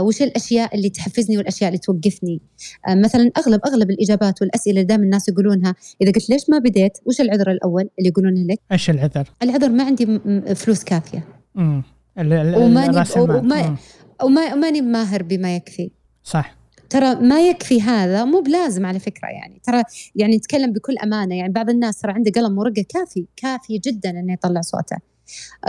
وش 0.00 0.22
الأشياء 0.22 0.74
اللي 0.74 0.90
تحفزني 0.90 1.36
والأشياء 1.38 1.68
اللي 1.68 1.78
توقفني؟ 1.78 2.40
آه 2.88 2.94
مثلا 2.94 3.30
أغلب 3.38 3.60
أغلب 3.66 3.90
الإجابات 3.90 4.42
والأسئلة 4.42 4.74
اللي 4.74 4.84
دائما 4.84 5.04
الناس 5.04 5.28
يقولونها 5.28 5.74
إذا 6.02 6.12
قلت 6.12 6.30
ليش 6.30 6.42
ما 6.50 6.58
بديت 6.58 6.98
وش 7.06 7.20
العذر 7.20 7.50
الأول 7.50 7.88
اللي 7.98 8.08
يقولونه 8.08 8.40
لك؟ 8.40 8.58
إيش 8.72 8.90
العذر؟ 8.90 9.28
العذر 9.42 9.68
ما 9.68 9.84
عندي 9.84 10.20
فلوس 10.54 10.84
كافية. 10.84 11.24
امم 11.56 11.82
وماني 12.18 13.04
وما 13.16 13.76
وما 14.22 14.54
ماني 14.54 14.80
ماهر 14.80 15.22
بما 15.22 15.56
يكفي. 15.56 15.90
صح. 16.24 16.56
ترى 16.90 17.14
ما 17.14 17.48
يكفي 17.48 17.80
هذا 17.80 18.24
مو 18.24 18.40
بلازم 18.40 18.86
على 18.86 18.98
فكرة 18.98 19.28
يعني. 19.28 19.60
ترى 19.64 19.82
يعني 20.14 20.36
نتكلم 20.36 20.72
بكل 20.72 20.98
أمانة 20.98 21.34
يعني 21.34 21.52
بعض 21.52 21.70
الناس 21.70 22.00
ترى 22.00 22.12
عنده 22.12 22.30
قلم 22.36 22.58
ورقة 22.58 22.84
كافي 22.88 23.26
كافي 23.36 23.78
جدا 23.78 24.10
إنه 24.10 24.32
يطلع 24.32 24.60
صوته. 24.60 24.96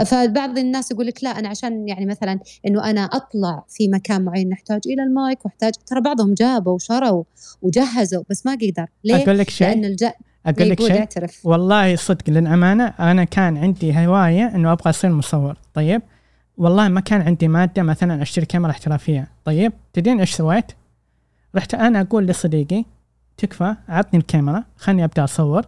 فبعض 0.06 0.58
الناس 0.58 0.90
يقول 0.90 1.06
لك 1.06 1.24
لا 1.24 1.30
أنا 1.30 1.48
عشان 1.48 1.88
يعني 1.88 2.06
مثلا 2.06 2.40
إنه 2.66 2.90
أنا 2.90 3.00
أطلع 3.00 3.64
في 3.68 3.88
مكان 3.88 4.24
معين 4.24 4.48
نحتاج 4.48 4.80
إلى 4.86 5.02
المايك 5.02 5.44
وأحتاج 5.44 5.72
ترى 5.86 6.00
بعضهم 6.00 6.34
جابوا 6.34 6.72
وشروا 6.72 7.24
وجهزوا 7.62 8.22
بس 8.30 8.46
ما 8.46 8.52
قدر 8.52 8.86
ليه؟ 9.04 9.16
أقول 9.16 9.38
لك 9.38 9.50
شيء 9.50 9.68
لأن 9.68 9.84
الج... 9.84 10.04
أقول 10.46 10.70
لك 10.70 10.80
شيء. 10.80 11.28
والله 11.44 11.96
صدق 11.96 12.30
للأمانة 12.30 12.84
أنا 12.86 13.24
كان 13.24 13.56
عندي 13.56 14.06
هواية 14.06 14.54
إنه 14.54 14.72
أبغى 14.72 14.90
أصير 14.90 15.12
مصور 15.12 15.56
طيب 15.74 16.02
والله 16.56 16.88
ما 16.88 17.00
كان 17.00 17.22
عندي 17.22 17.48
مادة 17.48 17.82
مثلا 17.82 18.22
أشتري 18.22 18.46
كاميرا 18.46 18.70
احترافية 18.70 19.28
طيب 19.44 19.72
تدين 19.92 20.20
إيش 20.20 20.34
سويت؟ 20.34 20.72
رحت 21.54 21.74
أنا 21.74 22.00
أقول 22.00 22.26
لصديقي 22.26 22.84
تكفى 23.36 23.74
عطني 23.88 24.20
الكاميرا 24.20 24.64
خلني 24.76 25.04
أبدأ 25.04 25.24
أصور 25.24 25.66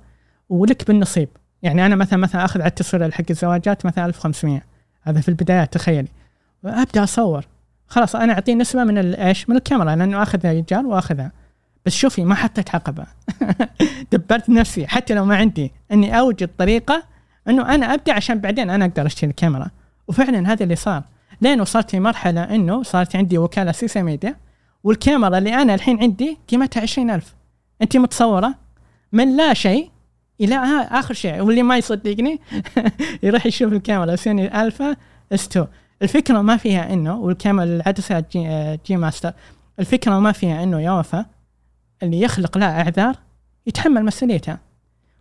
ولك 0.48 0.86
بالنصيب 0.86 1.28
يعني 1.66 1.86
أنا 1.86 1.96
مثلا 1.96 2.18
مثلا 2.18 2.44
أخذ 2.44 2.60
على 2.60 2.68
التصوير 2.68 3.10
حق 3.10 3.24
الزواجات 3.30 3.86
مثلا 3.86 4.06
1500 4.06 4.62
هذا 5.02 5.20
في 5.20 5.28
البدايات 5.28 5.72
تخيلي. 5.72 6.08
أبدأ 6.64 7.04
أصور. 7.04 7.46
خلاص 7.88 8.16
أنا 8.16 8.32
أعطيه 8.32 8.54
نسبة 8.54 8.84
من 8.84 9.14
إيش؟ 9.14 9.48
من 9.48 9.56
الكاميرا 9.56 9.96
لأنه 9.96 10.22
اخذها 10.22 10.52
رجال 10.52 10.86
وأخذها. 10.86 11.32
بس 11.86 11.92
شوفي 11.92 12.24
ما 12.24 12.34
حطيت 12.34 12.74
عقبه 12.74 13.06
دبرت 14.12 14.48
نفسي 14.48 14.86
حتى 14.86 15.14
لو 15.14 15.24
ما 15.24 15.36
عندي 15.36 15.72
إني 15.92 16.18
أوجد 16.18 16.50
طريقة 16.58 17.02
إنه 17.48 17.74
أنا 17.74 17.94
أبدأ 17.94 18.12
عشان 18.12 18.38
بعدين 18.38 18.70
أنا 18.70 18.84
أقدر 18.84 19.06
أشتري 19.06 19.30
الكاميرا. 19.30 19.70
وفعلا 20.08 20.52
هذا 20.52 20.64
اللي 20.64 20.76
صار. 20.76 21.02
لين 21.40 21.60
وصلت 21.60 21.90
في 21.90 22.00
مرحله 22.00 22.42
إنه 22.42 22.82
صارت 22.82 23.16
عندي 23.16 23.38
وكالة 23.38 23.72
سيسا 23.72 24.02
ميديا 24.02 24.36
والكاميرا 24.84 25.38
اللي 25.38 25.54
أنا 25.54 25.74
الحين 25.74 26.00
عندي 26.00 26.38
قيمتها 26.48 26.80
عشرين 26.80 27.10
ألف. 27.10 27.34
انت 27.82 27.96
متصورة؟ 27.96 28.54
من 29.12 29.36
لا 29.36 29.54
شيء. 29.54 29.95
إلى 30.40 30.54
آخر 30.90 31.14
شيء 31.14 31.40
واللي 31.40 31.62
ما 31.62 31.78
يصدقني 31.78 32.40
يروح 33.22 33.46
يشوف 33.46 33.72
الكاميرا 33.72 34.16
Sony 34.16 34.62
Alpha 34.62 34.96
S 35.32 35.46
2 35.46 35.66
الفكرة 36.02 36.40
ما 36.40 36.56
فيها 36.56 36.92
إنه 36.92 37.16
والكاميرا 37.16 37.64
العدسه 37.64 38.24
G, 38.32 38.78
G 38.86 38.96
Master 38.96 39.32
الفكرة 39.78 40.18
ما 40.18 40.32
فيها 40.32 40.62
إنه 40.62 40.80
يا 40.80 40.90
وفا 40.90 41.26
اللي 42.02 42.20
يخلق 42.20 42.58
له 42.58 42.66
أعذار 42.66 43.16
يتحمل 43.66 44.04
مسؤوليتها 44.04 44.58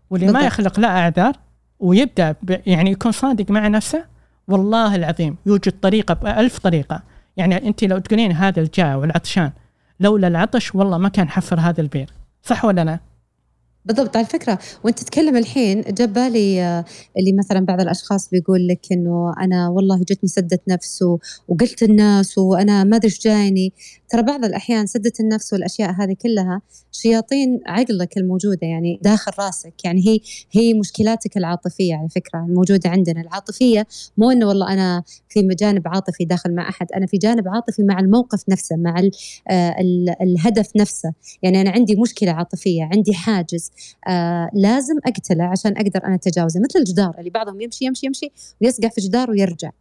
واللي 0.09 0.31
ما 0.31 0.41
يخلق 0.41 0.79
له 0.79 0.87
أعذار 0.87 1.33
ويبدأ 1.79 2.35
يعني 2.65 2.91
يكون 2.91 3.11
صادق 3.11 3.51
مع 3.51 3.67
نفسه 3.67 4.05
والله 4.47 4.95
العظيم 4.95 5.37
يوجد 5.45 5.73
طريقة 5.81 6.13
بألف 6.13 6.59
طريقة. 6.59 7.03
يعني 7.37 7.67
أنت 7.67 7.83
لو 7.83 7.97
تقولين 7.97 8.31
هذا 8.31 8.61
الجوعان 8.61 8.95
والعطشان 8.95 9.51
لولا 9.99 10.27
العطش 10.27 10.75
والله 10.75 10.97
ما 10.97 11.09
كان 11.09 11.29
حفر 11.29 11.59
هذا 11.59 11.81
البير. 11.81 12.09
صح 12.43 12.65
ولا 12.65 12.83
لا؟ 12.83 12.99
بالضبط 13.85 14.17
على 14.17 14.25
فكرة. 14.25 14.59
وأنت 14.83 14.99
تتكلم 14.99 15.35
الحين 15.35 15.81
جاب 15.81 16.13
بالي 16.13 16.61
آه، 16.63 16.85
اللي 17.19 17.33
مثلا 17.33 17.59
بعض 17.65 17.81
الأشخاص 17.81 18.29
بيقول 18.29 18.67
لك 18.67 18.79
إنه 18.91 19.33
أنا 19.41 19.69
والله 19.69 19.99
جتني 19.99 20.29
سدة 20.29 20.59
نفس 20.67 21.03
وقلت 21.47 21.83
الناس 21.83 22.37
وأنا 22.37 22.83
ما 22.83 22.95
أدري 22.97 23.07
إيش 23.07 23.21
جايني. 23.21 23.73
ترى 24.09 24.21
بعض 24.23 24.45
الأحيان 24.45 24.85
سدة 24.85 25.11
النفس 25.19 25.53
والأشياء 25.53 25.91
هذه 25.91 26.15
كلها 26.21 26.61
شياطين 26.91 27.61
عقلك 27.65 28.17
الموجودة 28.17 28.67
يعني 28.67 28.99
داخل 29.01 29.31
راسك 29.39 29.85
يعني 29.85 30.07
هي 30.07 30.19
هي 30.51 30.73
مشكلاتك 30.73 31.37
العاطفية 31.37 31.95
على 31.95 32.09
فكرة 32.09 32.39
الموجودة 32.39 32.89
عندنا. 32.89 33.21
العاطفية 33.21 33.87
مو 34.17 34.31
إنه 34.31 34.47
والله 34.47 34.73
أنا 34.73 35.03
في 35.29 35.41
جانب 35.41 35.87
عاطفي 35.87 36.25
داخل 36.25 36.55
مع 36.55 36.69
أحد 36.69 36.87
أنا 36.91 37.05
في 37.05 37.17
جانب 37.17 37.47
عاطفي 37.47 37.83
مع 37.83 37.99
الموقف 37.99 38.43
نفسه 38.49 38.75
مع 38.75 38.95
آه، 39.49 39.75
الهدف 40.21 40.75
نفسه. 40.75 41.13
يعني 41.43 41.61
أنا 41.61 41.69
عندي 41.69 41.95
مشكلة 41.95 42.31
عاطفية 42.31 42.89
عندي 42.93 43.13
حاجز 43.13 43.71
آه 44.07 44.49
لازم 44.53 44.95
أقتله 45.05 45.43
عشان 45.43 45.77
أقدر 45.77 46.05
أنا 46.05 46.15
أتجاوزه 46.15 46.59
مثل 46.59 46.79
الجدار 46.79 47.15
اللي 47.19 47.29
بعضهم 47.29 47.61
يمشي 47.61 47.85
يمشي 47.85 48.05
يمشي 48.05 48.31
ويسقع 48.61 48.89
في 48.89 49.01
جدار 49.01 49.31
ويرجع. 49.31 49.71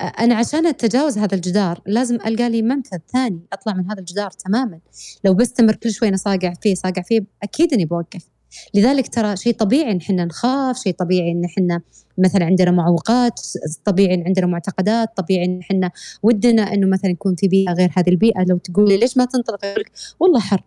أنا 0.00 0.34
عشان 0.34 0.66
أتجاوز 0.66 1.18
هذا 1.18 1.34
الجدار 1.34 1.80
لازم 1.86 2.14
ألقى 2.14 2.50
لي 2.50 2.62
منفذ 2.62 2.98
ثاني 3.12 3.40
أطلع 3.52 3.74
من 3.74 3.90
هذا 3.90 4.00
الجدار 4.00 4.30
تماما. 4.30 4.80
لو 5.24 5.34
بستمر 5.34 5.74
كل 5.74 5.90
شوي 5.90 6.16
صاقع 6.16 6.54
فيه 6.62 6.74
صاقع 6.74 7.02
فيه 7.02 7.20
أكيد 7.42 7.72
إني 7.72 7.84
بوقف. 7.84 8.24
لذلك 8.74 9.08
ترى 9.08 9.36
شيء 9.36 9.54
طبيعي 9.54 9.92
إن 9.92 9.96
إحنا 9.96 10.24
نخاف 10.24 10.78
شيء 10.78 10.94
طبيعي 10.94 11.32
إن 11.32 11.44
إحنا 11.44 11.80
مثلا 12.18 12.44
عندنا 12.44 12.70
معوقات 12.70 13.40
طبيعي 13.84 14.14
إن 14.14 14.22
عندنا 14.26 14.46
معتقدات 14.46 15.08
طبيعي 15.16 15.44
إن 15.44 15.60
إحنا 15.60 15.90
ودنا 16.22 16.62
إنه 16.74 16.86
مثلا 16.86 17.10
يكون 17.10 17.34
في 17.34 17.48
بيئة 17.48 17.72
غير 17.72 17.90
هذه 17.96 18.08
البيئة. 18.08 18.44
لو 18.44 18.58
تقول 18.58 18.88
لي 18.88 18.96
ليش 18.96 19.16
ما 19.16 19.24
تنطلق؟ 19.24 19.82
والله 20.20 20.40
حر. 20.40 20.62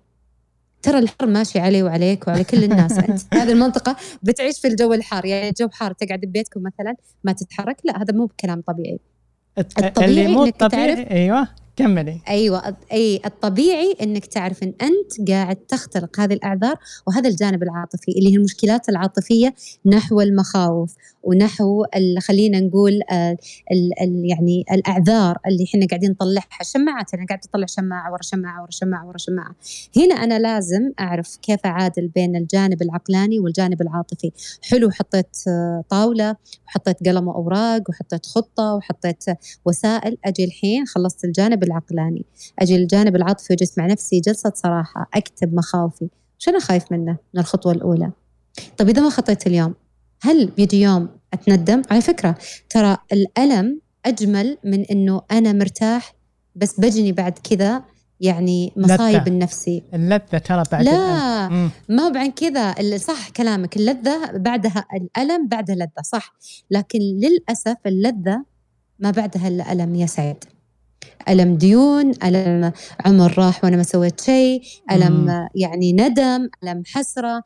ترى 0.81 0.99
الحر 0.99 1.25
ماشي 1.25 1.59
علي 1.59 1.83
وعليك 1.83 2.27
وعلى 2.27 2.43
كل 2.43 2.63
الناس. 2.63 2.91
أنت 2.91 3.21
هذه 3.33 3.51
المنطقة 3.51 3.95
بتعيش 4.23 4.59
في 4.59 4.67
الجو 4.67 4.93
الحار. 4.93 5.25
يعني 5.25 5.49
الجو 5.49 5.69
حار 5.69 5.93
تقعد 5.93 6.19
ببيتكم 6.19 6.63
مثلا 6.63 6.95
ما 7.23 7.31
تتحرك؟ 7.31 7.77
لا 7.85 8.01
هذا 8.01 8.13
مو 8.13 8.25
بكلام 8.25 8.61
طبيعي. 8.61 8.99
الطبيعي 9.57 10.05
اللي 10.05 10.27
مو 10.27 10.49
طبيعي 10.49 11.11
أيوه 11.11 11.47
كملي. 11.75 12.21
أيوه 12.29 12.77
أي 12.91 13.21
الطبيعي 13.25 13.95
إنك 14.01 14.25
تعرف 14.25 14.63
إن 14.63 14.73
أنت 14.81 15.29
قاعد 15.29 15.55
تخترق 15.55 16.19
هذه 16.19 16.33
الأعذار 16.33 16.75
وهذا 17.07 17.29
الجانب 17.29 17.63
العاطفي 17.63 18.11
اللي 18.17 18.31
هي 18.31 18.35
المشكلات 18.35 18.89
العاطفية 18.89 19.53
نحو 19.85 20.21
المخاوف. 20.21 20.95
ونحو 21.23 21.85
خلينا 22.19 22.59
نقول 22.59 22.93
ال 23.71 24.01
ال 24.01 24.25
يعني 24.25 24.65
الأعذار 24.71 25.37
اللي 25.47 25.63
إحنا 25.63 25.85
قاعدين 25.85 26.11
نطلعها. 26.11 26.47
الشماعات 26.61 27.13
أنا 27.13 27.25
قاعد 27.25 27.39
تطلع 27.39 27.65
شماعة 27.65 28.11
ورا 28.11 28.21
شماعة 28.21 28.61
ورا 28.61 28.71
شماعة 28.71 29.07
ورا 29.07 29.17
شماعة. 29.17 29.55
هنا 29.97 30.15
أنا 30.15 30.39
لازم 30.39 30.91
أعرف 30.99 31.37
كيف 31.37 31.59
أعادل 31.65 32.07
بين 32.07 32.35
الجانب 32.35 32.81
العقلاني 32.81 33.39
والجانب 33.39 33.81
العاطفي. 33.81 34.31
حلو 34.61 34.91
حطيت 34.91 35.37
طاولة 35.89 36.35
وحطيت 36.67 37.07
قلم 37.07 37.27
وأوراق 37.27 37.89
وحطيت 37.89 38.25
خطة 38.25 38.73
وحطيت 38.75 39.23
وسائل. 39.65 40.17
أجي 40.25 40.43
الحين 40.43 40.85
خلصت 40.85 41.25
الجانب 41.25 41.63
العقلاني. 41.63 42.25
أجي 42.59 42.75
الجانب 42.75 43.15
العاطفي 43.15 43.53
وجلست 43.53 43.79
مع 43.79 43.85
نفسي 43.85 44.19
جلسة 44.19 44.51
صراحة 44.55 45.09
أكتب 45.13 45.53
مخاوفي. 45.53 46.09
شو 46.39 46.51
أنا 46.51 46.59
خايف 46.59 46.91
منه 46.91 47.17
من 47.33 47.41
الخطوة 47.41 47.71
الأولى؟ 47.71 48.11
طيب 48.77 48.89
إذا 48.89 49.01
ما 49.01 49.09
خطيت 49.09 49.47
اليوم 49.47 49.73
هل 50.21 50.45
بيجي 50.45 50.81
يوم 50.81 51.09
أتندم؟ 51.33 51.81
على 51.91 52.01
فكرة 52.01 52.35
ترى 52.69 52.97
الألم 53.13 53.81
أجمل 54.05 54.57
من 54.63 54.85
إنه 54.85 55.21
أنا 55.31 55.53
مرتاح 55.53 56.13
بس 56.55 56.79
بجني 56.79 57.11
بعد 57.11 57.39
كذا 57.43 57.83
يعني 58.19 58.71
مصايب 58.75 59.27
النفسي 59.27 59.83
اللذة 59.93 60.37
ترى 60.37 60.63
بعد 60.71 60.85
لا 60.85 61.49
ما 61.89 62.03
هو 62.03 62.09
بعد 62.11 62.29
كذا 62.29 62.75
صح 62.97 63.29
كلامك 63.29 63.77
اللذة 63.77 64.31
بعدها 64.37 64.85
الألم 64.93 65.47
بعدها 65.47 65.75
لذة 65.75 66.01
صح. 66.03 66.33
لكن 66.71 66.99
للأسف 66.99 67.77
اللذة 67.85 68.45
ما 68.99 69.11
بعدها 69.11 69.47
إلا 69.47 69.71
ألم 69.71 69.95
يا 69.95 70.05
سعيد. 70.05 70.43
ألم 71.29 71.55
ديون 71.55 72.11
ألم 72.23 72.71
عمر 73.05 73.37
راح 73.37 73.63
وأنا 73.63 73.77
ما 73.77 73.83
سويت 73.83 74.21
شيء 74.21 74.61
ألم 74.91 75.11
مم. 75.11 75.47
يعني 75.55 75.93
ندم 75.93 76.49
ألم 76.63 76.83
حسرة 76.85 77.43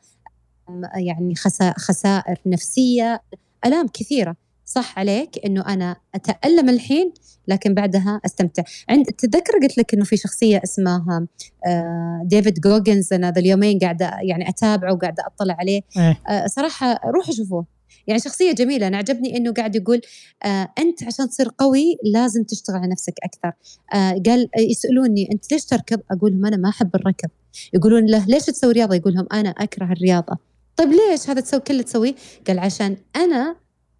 يعني 0.95 1.35
خسائر 1.77 2.37
نفسية 2.45 3.21
ألام 3.65 3.87
كثيرة. 3.87 4.35
صح 4.65 4.99
عليك 4.99 5.45
إنه 5.45 5.61
أنا 5.67 5.95
أتألم 6.15 6.69
الحين 6.69 7.13
لكن 7.47 7.73
بعدها 7.73 8.21
أستمتع. 8.25 8.63
عند 8.89 9.05
تتذكر 9.05 9.53
قلت 9.61 9.77
لك 9.77 9.93
إنه 9.93 10.03
في 10.03 10.17
شخصية 10.17 10.61
اسمها 10.63 11.27
آه، 11.67 12.21
ديفيد 12.23 12.59
جوجنز 12.59 13.13
أنا 13.13 13.31
ذا 13.31 13.39
اليومين 13.39 13.79
قاعدة 13.79 14.11
يعني 14.21 14.49
أتابعه 14.49 14.93
وقاعدة 14.93 15.23
أطلع 15.25 15.55
عليه. 15.59 15.81
إيه. 15.97 16.19
آه، 16.27 16.47
صراحة 16.47 16.99
روحوا 17.05 17.33
شوفوه. 17.33 17.65
يعني 18.07 18.19
شخصية 18.19 18.51
جميلة. 18.51 18.87
أنا 18.87 18.97
عجبني 18.97 19.37
إنه 19.37 19.53
قاعد 19.53 19.75
يقول 19.75 20.01
آه 20.45 20.69
أنت 20.79 21.03
عشان 21.03 21.29
تصير 21.29 21.49
قوي 21.57 21.97
لازم 22.13 22.43
تشتغل 22.43 22.75
على 22.75 22.87
نفسك 22.87 23.13
أكثر. 23.23 23.51
آه 23.93 24.21
قال 24.25 24.49
يسألوني 24.57 25.29
أنت 25.31 25.51
ليش 25.51 25.65
تركض 25.65 25.99
أقول 26.11 26.31
لهم 26.31 26.45
أنا 26.45 26.57
ما 26.57 26.69
أحب 26.69 26.95
الركض 26.95 27.29
يقولون 27.73 28.05
له 28.05 28.25
ليش 28.25 28.45
تسوي 28.45 28.73
رياضة؟ 28.73 28.95
يقول 28.95 29.13
لهم 29.13 29.27
أنا 29.33 29.49
أكره 29.49 29.91
الرياضة. 29.91 30.37
طيب 30.77 30.89
ليش 30.89 31.29
هذا 31.29 31.41
تسوي 31.41 31.59
كل 31.59 31.71
اللي 31.73 31.83
تسويه؟ 31.83 32.15
قال 32.47 32.59
عشان 32.59 32.97
أنا 33.15 33.55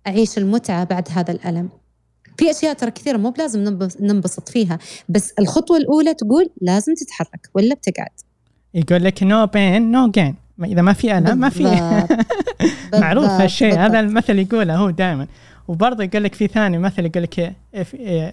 أعيش 0.07 0.37
المتعة 0.37 0.83
بعد 0.83 1.07
هذا 1.11 1.31
الألم. 1.31 1.69
في 2.37 2.51
أشياء 2.51 2.73
ترى 2.73 2.91
كثيرة 2.91 3.17
مو 3.17 3.29
بلازم 3.29 3.63
ننبس- 3.63 4.01
ننبسط 4.01 4.49
فيها 4.49 4.79
بس 5.09 5.33
الخطوة 5.39 5.77
الأولى 5.77 6.13
تقول 6.13 6.49
لازم 6.61 6.93
تتحرك 6.93 7.49
ولا 7.53 7.75
بتقعد. 7.75 8.09
يقول 8.73 9.03
لك 9.03 9.23
no 9.23 9.45
pain 9.45 9.91
no 9.91 10.11
gain 10.11 10.35
إذا 10.63 10.81
ما 10.81 10.93
في 10.93 11.17
ألم 11.17 11.37
ما 11.37 11.49
في. 11.49 11.63
معروف 13.01 13.25
هالشيء. 13.25 13.79
هذا 13.79 13.99
المثل 13.99 14.39
يقوله 14.39 14.75
هو 14.75 14.89
دائما. 14.89 15.27
وبرضه 15.67 16.03
يقول 16.03 16.23
لك 16.23 16.35
في 16.35 16.47
ثاني 16.47 16.77
مثل 16.77 17.05
يقول 17.05 17.23
لك 17.23 17.53
if, 17.75 17.87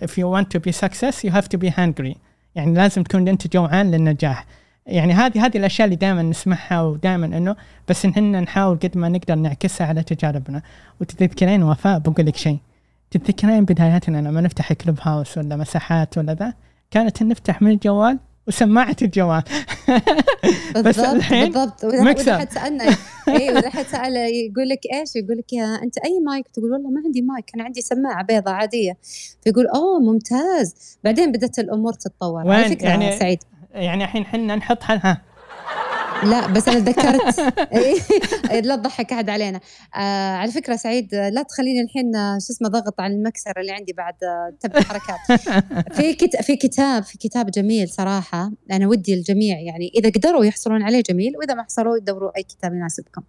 if 0.05 0.11
you 0.11 0.25
want 0.37 0.47
to 0.57 0.61
be 0.61 0.73
success 0.87 1.15
you 1.29 1.33
have 1.33 1.47
to 1.57 1.59
be 1.67 1.71
hungry. 1.71 2.17
يعني 2.55 2.75
لازم 2.75 3.03
تكون 3.03 3.29
أنت 3.29 3.47
جوعان 3.53 3.91
للنجاح. 3.91 4.47
يعني 4.87 5.13
هذه 5.13 5.47
هذه 5.47 5.57
الأشياء 5.59 5.85
اللي 5.85 5.97
دائما 5.97 6.23
نسمعها 6.23 6.83
ودائما 6.83 7.27
إنه 7.27 7.57
بس 7.89 8.05
ان 8.05 8.43
نحاول 8.43 8.77
قد 8.79 8.99
ما 8.99 9.09
نقدر 9.09 9.35
نعكسها 9.35 9.87
على 9.87 10.03
تجاربنا. 10.03 10.63
وتتذكرين 11.01 11.63
وفاء 11.63 11.99
بقول 11.99 12.27
لك 12.27 12.37
شيء. 12.37 12.59
تتذكرين 13.11 13.65
بداياتنا 13.65 14.19
لما 14.29 14.41
نفتح 14.41 14.73
كلوب 14.73 14.99
هاوس 15.03 15.39
ولا 15.39 15.57
مساحات 15.57 16.19
ولا 16.19 16.35
ذا؟ 16.35 16.55
كانت 16.91 17.23
نفتح 17.23 17.63
من 17.63 17.71
الجوال 17.71 18.19
وسماعة 18.49 18.97
الجوال. 19.03 19.43
بس 20.77 20.83
بالضبط 20.83 21.07
الحين 21.15 21.45
بالضبط. 21.53 21.85
واذا 21.85 22.39
حد 22.39 22.51
سالنا 22.53 22.85
اي 23.29 23.53
وإذا 23.55 23.71
حد 23.71 23.85
سأل 23.87 24.17
يقول 24.17 24.69
لك 24.69 24.81
إيش؟ 24.93 25.17
يقول 25.17 25.39
لك 25.39 25.53
يا 25.53 25.65
أنت 25.83 25.99
أي 25.99 26.21
مايك؟ 26.27 26.47
تقول 26.55 26.73
والله 26.73 26.91
ما 26.91 27.03
عندي 27.05 27.23
مايك 27.23 27.51
أنا 27.55 27.65
عندي 27.65 27.81
سماعة 27.81 28.25
بيضاء 28.25 28.55
عادية. 28.55 28.97
فيقول 29.45 29.67
أوه 29.67 30.01
ممتاز. 30.01 30.99
بعدين 31.05 31.33
بدأت 31.33 31.59
الأمور 31.59 31.93
تتطور. 31.93 32.51
على 32.51 32.69
فكرة 32.69 32.89
يعني- 32.89 33.19
سعيد. 33.19 33.39
يعني 33.75 34.05
الحين 34.05 34.25
حنا 34.27 34.57
نحطها 34.57 35.01
ها. 35.05 35.19
لا 36.25 36.47
بس 36.47 36.69
أنا 36.69 36.81
تذكرت. 36.81 37.39
إيه، 37.73 38.61
لا 38.61 38.77
تضحك 38.77 39.13
أحد 39.13 39.31
علينا. 39.31 39.61
آه 39.95 40.37
على 40.37 40.53
فكرة 40.53 40.77
سعيد 40.77 41.15
لا 41.15 41.43
تخليني 41.43 41.81
الحين 41.81 42.13
شو 42.47 42.53
اسمه 42.53 42.69
ضغط 42.69 43.01
على 43.01 43.15
المكسر 43.15 43.61
اللي 43.61 43.73
عندي 43.73 43.93
بعد 43.93 44.15
آه، 44.25 44.55
تبدأ 44.61 44.83
حركات. 44.83 45.43
في 45.97 46.15
كت... 46.15 46.37
في 46.37 46.57
كتاب 46.57 47.03
في 47.03 47.19
كتاب 47.19 47.51
جميل 47.51 47.89
صراحة 47.89 48.53
أنا 48.73 48.89
ودي 48.89 49.15
الجميع 49.15 49.59
يعني 49.61 49.93
إذا 49.95 50.11
قدروا 50.11 50.45
يحصلون 50.45 50.83
عليه 50.83 51.03
جميل 51.11 51.37
وإذا 51.37 51.55
ما 51.55 51.63
حصلوا 51.63 51.97
يدوروا 51.97 52.31
أي 52.37 52.43
كتاب 52.43 52.75
يناسبكم. 52.75 53.23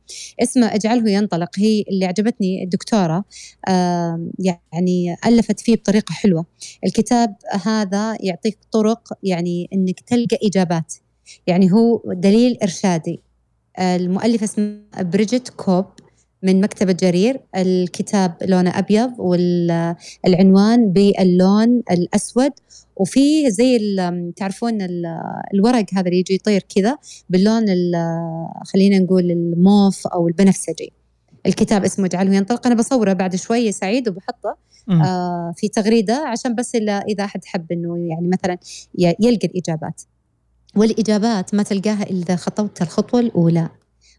اسمه 0.43 0.75
اجعله 0.75 1.09
ينطلق 1.09 1.49
هي 1.57 1.83
اللي 1.91 2.05
عجبتني 2.05 2.63
الدكتورة 2.63 3.25
آه 3.67 4.27
يعني 4.39 5.15
ألفت 5.25 5.59
فيه 5.59 5.75
بطريقة 5.75 6.13
حلوة. 6.13 6.45
الكتاب 6.85 7.35
هذا 7.65 8.17
يعطيك 8.19 8.57
طرق 8.71 9.13
يعني 9.23 9.69
إنك 9.73 9.99
تلقى 9.99 10.37
إجابات. 10.43 10.93
يعني 11.47 11.71
هو 11.71 12.01
دليل 12.05 12.57
إرشادي. 12.63 13.19
المؤلفه 13.79 14.43
اسمها 14.43 15.01
بريجيت 15.01 15.49
كوب 15.49 15.85
من 16.43 16.61
مكتبة 16.61 16.91
جرير. 16.91 17.39
الكتاب 17.55 18.33
لونه 18.41 18.79
أبيض 18.79 19.11
والعنوان 19.19 20.91
باللون 20.93 21.83
الأسود. 21.91 22.51
وفي 22.95 23.51
زي 23.51 23.95
تعرفون 24.35 24.81
ال- 24.81 25.05
الورق 25.53 25.85
هذا 25.93 26.07
اللي 26.07 26.19
يجي 26.19 26.33
يطير 26.33 26.65
كذا 26.75 26.97
باللون 27.29 27.69
ال- 27.69 28.47
خلينا 28.65 28.99
نقول 28.99 29.31
الموف 29.31 30.07
أو 30.07 30.27
البنفسجي. 30.27 30.93
الكتاب 31.45 31.83
اسمه 31.83 32.05
اجعله 32.05 32.35
ينطلق. 32.35 32.67
أنا 32.67 32.75
بصوره 32.75 33.13
بعد 33.13 33.35
شوي 33.35 33.71
سعيد 33.71 34.09
وبحطه. 34.09 34.55
آه 34.89 35.53
في 35.57 35.67
تغريدة 35.67 36.15
عشان 36.15 36.55
بس 36.55 36.75
إذا 36.75 37.23
أحد 37.23 37.45
حب 37.45 37.71
إنه 37.71 37.97
يعني 38.09 38.27
مثلا 38.27 38.57
يلقى 39.19 39.47
الإجابات. 39.47 40.01
والإجابات 40.75 41.55
ما 41.55 41.63
تلقاها 41.63 42.03
إلا 42.03 42.23
إذا 42.23 42.35
خطوت 42.35 42.81
الخطوة 42.81 43.19
الأولى. 43.19 43.69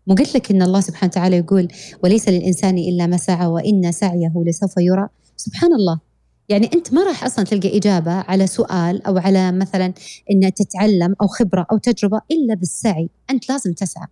مو 0.06 0.14
قلت 0.14 0.34
لك 0.34 0.50
إن 0.50 0.62
الله 0.62 0.80
سبحانه 0.80 1.10
وتعالى 1.10 1.36
يقول 1.36 1.68
وليس 2.02 2.28
للإنسان 2.28 2.78
إلا 2.78 3.06
ما 3.06 3.16
سعى 3.16 3.46
وإن 3.46 3.92
سعيه 3.92 4.32
لسوف 4.46 4.74
يرى؟ 4.78 5.08
سبحان 5.36 5.72
الله. 5.72 6.00
يعني 6.48 6.70
أنت 6.74 6.92
ما 6.92 7.04
راح 7.04 7.24
أصلا 7.24 7.44
تلقى 7.44 7.76
إجابة 7.76 8.12
على 8.12 8.46
سؤال 8.46 9.06
أو 9.06 9.18
على 9.18 9.52
مثلا 9.52 9.92
إن 10.30 10.54
تتعلم 10.54 11.14
أو 11.22 11.26
خبرة 11.26 11.66
أو 11.72 11.78
تجربة 11.78 12.20
إلا 12.30 12.54
بالسعي. 12.54 13.08
أنت 13.30 13.48
لازم 13.48 13.72
تسعى. 13.72 14.06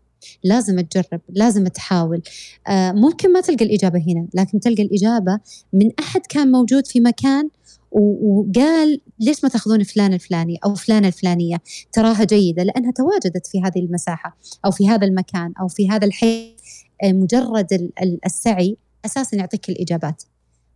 لازم 0.44 0.80
تجرب. 0.80 1.20
لازم 1.28 1.66
تحاول. 1.68 2.22
آه 2.68 2.92
ممكن 2.92 3.32
ما 3.32 3.40
تلقى 3.40 3.64
الإجابة 3.64 3.98
هنا 3.98 4.26
لكن 4.34 4.60
تلقى 4.60 4.82
الإجابة 4.82 5.38
من 5.72 5.90
أحد 6.00 6.20
كان 6.28 6.50
موجود 6.52 6.86
في 6.86 7.00
مكان 7.00 7.48
وقال 7.94 9.00
ليش 9.20 9.44
ما 9.44 9.50
تاخذون 9.50 9.82
فلان 9.82 10.12
الفلاني 10.12 10.58
أو 10.64 10.74
فلانة 10.74 11.06
الفلانية؟ 11.08 11.56
تراها 11.92 12.24
جيدة 12.24 12.62
لأنها 12.62 12.92
تواجدت 12.92 13.46
في 13.46 13.60
هذه 13.62 13.78
المساحة 13.84 14.38
أو 14.64 14.70
في 14.70 14.88
هذا 14.88 15.06
المكان 15.06 15.52
أو 15.60 15.68
في 15.68 15.88
هذا 15.90 16.04
الحي 16.06 16.56
آه، 17.04 17.12
مجرد 17.12 17.72
ال- 17.72 17.92
ال- 18.02 18.18
السعي 18.26 18.76
أساسا 19.06 19.36
يعطيك 19.36 19.68
الإجابات. 19.68 20.22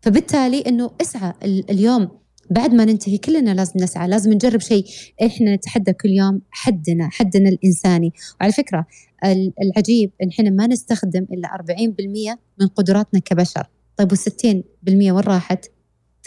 فبالتالي 0.03 0.61
إنه 0.61 0.91
اسعى 1.01 1.33
ال- 1.45 1.71
اليوم 1.71 2.09
بعد 2.51 2.75
ما 2.75 2.85
ننتهي 2.85 3.19
كلنا 3.19 3.55
لازم 3.55 3.73
نسعى 3.81 4.09
لازم 4.09 4.33
نجرب 4.33 4.61
شيء. 4.61 4.85
إحنا 5.27 5.55
نتحدى 5.55 5.93
كل 5.93 6.09
يوم 6.09 6.41
حدنا 6.51 7.09
حدنا 7.13 7.49
الإنساني. 7.49 8.13
وعلى 8.41 8.53
فكرة 8.53 8.87
ال- 9.25 9.53
العجيب 9.63 10.11
إن 10.23 10.29
إحنا 10.29 10.51
ما 10.51 10.67
نستخدم 10.67 11.27
إلا 11.33 11.49
40% 11.55 12.39
من 12.61 12.67
قدراتنا 12.67 13.21
كبشر. 13.21 13.67
طيب 13.97 14.15
وال60% 14.15 14.63
وين 14.89 15.13
راحت؟ 15.19 15.65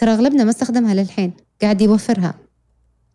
ترى 0.00 0.12
أغلبنا 0.12 0.44
ما 0.44 0.50
استخدمها 0.50 0.94
للحين 0.94 1.32
قاعد 1.62 1.82
يوفرها. 1.82 2.34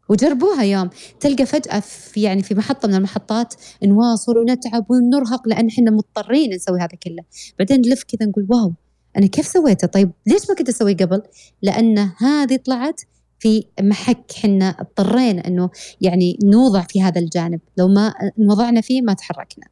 وجربوها 0.09 0.63
يوم 0.63 0.89
تلقى 1.19 1.45
فجأة 1.45 1.79
في 1.79 2.21
يعني 2.21 2.43
في 2.43 2.55
محطة 2.55 2.87
من 2.87 2.95
المحطات 2.95 3.53
نواصل 3.83 4.37
ونتعب 4.37 4.85
ونرهق 4.91 5.47
لأن 5.47 5.67
إحنا 5.67 5.91
مضطرين 5.91 6.53
نسوي 6.53 6.79
هذا 6.79 6.97
كله. 7.03 7.23
بعدين 7.59 7.81
نلف 7.81 8.03
كذا 8.03 8.29
نقول 8.29 8.47
واو 8.49 8.73
أنا 9.17 9.25
كيف 9.25 9.47
سويته؟ 9.47 9.87
طيب 9.87 10.11
ليش 10.27 10.49
ما 10.49 10.55
كنت 10.55 10.69
أسوي 10.69 10.93
قبل؟ 10.93 11.21
لأن 11.61 11.97
هذه 12.17 12.55
طلعت 12.55 13.01
في 13.39 13.63
محك 13.81 14.31
حنا 14.31 14.69
اضطرينا 14.69 15.47
أنه 15.47 15.69
يعني 16.01 16.39
نوضع 16.43 16.81
في 16.81 17.01
هذا 17.01 17.21
الجانب. 17.21 17.59
لو 17.77 17.87
ما 17.87 18.13
وضعنا 18.37 18.81
فيه 18.81 19.01
ما 19.01 19.13
تحركنا. 19.13 19.65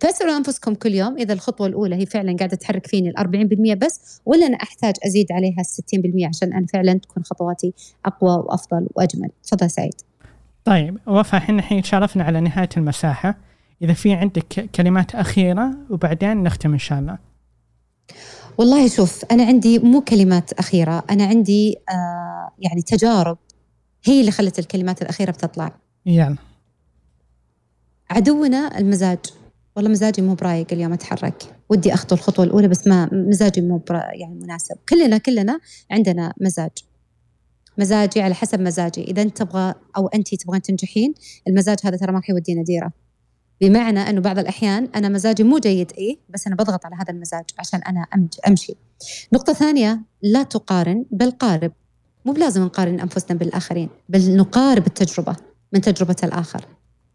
فاسألوا 0.00 0.36
أنفسكم 0.36 0.74
كل 0.74 0.94
يوم 0.94 1.16
إذا 1.16 1.32
الخطوة 1.32 1.66
الأولى 1.66 1.96
هي 1.96 2.06
فعلا 2.06 2.36
قاعدة 2.36 2.56
تحرك 2.56 2.86
فيني 2.86 3.08
ال 3.08 3.18
40% 3.18 3.74
بس 3.86 4.20
ولا 4.26 4.46
أنا 4.46 4.56
أحتاج 4.56 4.94
أزيد 5.06 5.32
عليها 5.32 5.60
ال 5.60 5.64
60% 6.24 6.28
عشان 6.28 6.52
أنا 6.52 6.66
فعلا 6.66 6.92
تكون 6.98 7.24
خطواتي 7.24 7.74
أقوى 8.06 8.30
وأفضل 8.30 8.86
وأجمل. 8.94 9.30
تفضل 9.42 9.70
سعيد. 9.70 9.94
طيب 10.64 10.98
وفاء 11.06 11.40
إحنا 11.40 11.58
الحين 11.58 11.82
شرفنا 11.82 12.24
على 12.24 12.40
نهاية 12.40 12.68
المساحة. 12.76 13.38
إذا 13.82 13.92
في 13.92 14.12
عندك 14.12 14.70
كلمات 14.74 15.14
أخيرة 15.14 15.70
وبعدين 15.90 16.42
نختم 16.42 16.72
إن 16.72 16.78
شاء 16.78 16.98
الله. 16.98 17.18
والله 18.58 18.88
شوف 18.88 19.24
أنا 19.30 19.44
عندي 19.44 19.78
مو 19.78 20.00
كلمات 20.00 20.52
أخيرة 20.52 21.04
أنا 21.10 21.24
عندي 21.24 21.76
آه 21.88 22.50
يعني 22.58 22.82
تجارب 22.82 23.38
هي 24.04 24.20
اللي 24.20 24.30
خلت 24.30 24.58
الكلمات 24.58 25.02
الأخيرة 25.02 25.30
بتطلع. 25.30 25.72
يلا. 26.06 26.36
عدونا 28.10 28.78
المزاج. 28.78 29.18
والله 29.76 29.90
مزاجي 29.90 30.22
مو 30.22 30.34
برايق 30.34 30.66
اليوم 30.72 30.92
أتحرك. 30.92 31.56
ودي 31.68 31.94
أخطو 31.94 32.14
الخطوة 32.14 32.44
الأولى 32.44 32.68
بس 32.68 32.86
ما 32.86 33.08
مزاجي 33.12 33.60
مو 33.60 33.82
يعني 33.90 34.34
مناسب. 34.34 34.76
كلنا 34.88 35.18
كلنا 35.18 35.60
عندنا 35.90 36.32
مزاج. 36.40 36.70
مزاجي 37.78 38.22
على 38.22 38.34
حسب 38.34 38.60
مزاجي. 38.60 39.02
إذا 39.02 39.22
أنت 39.22 39.36
تبغى 39.36 39.74
أو 39.96 40.06
انت 40.06 40.34
تبغين 40.34 40.62
تنجحين 40.62 41.14
المزاج 41.48 41.78
هذا 41.84 41.96
ترى 41.96 42.12
ما 42.12 42.18
راح 42.18 42.30
يودينا 42.30 42.62
ديرة. 42.62 42.92
بمعنى 43.60 44.00
أنه 44.00 44.20
بعض 44.20 44.38
الأحيان 44.38 44.88
أنا 44.94 45.08
مزاجي 45.08 45.42
مو 45.42 45.58
جيد 45.58 45.92
إيه 45.98 46.18
بس 46.28 46.46
أنا 46.46 46.56
بضغط 46.56 46.86
على 46.86 46.94
هذا 46.94 47.10
المزاج 47.10 47.44
عشان 47.58 47.80
أنا 47.82 48.06
أمشي. 48.48 48.74
نقطة 49.32 49.52
ثانية 49.52 50.02
لا 50.22 50.42
تقارن 50.42 51.04
بل 51.10 51.30
قارب. 51.30 51.72
مو 52.24 52.32
بلازم 52.32 52.62
نقارن 52.62 53.00
أنفسنا 53.00 53.38
بالآخرين 53.38 53.88
بل 54.08 54.36
نقارب 54.36 54.86
التجربة 54.86 55.36
من 55.72 55.80
تجربة 55.80 56.16
الآخر. 56.24 56.66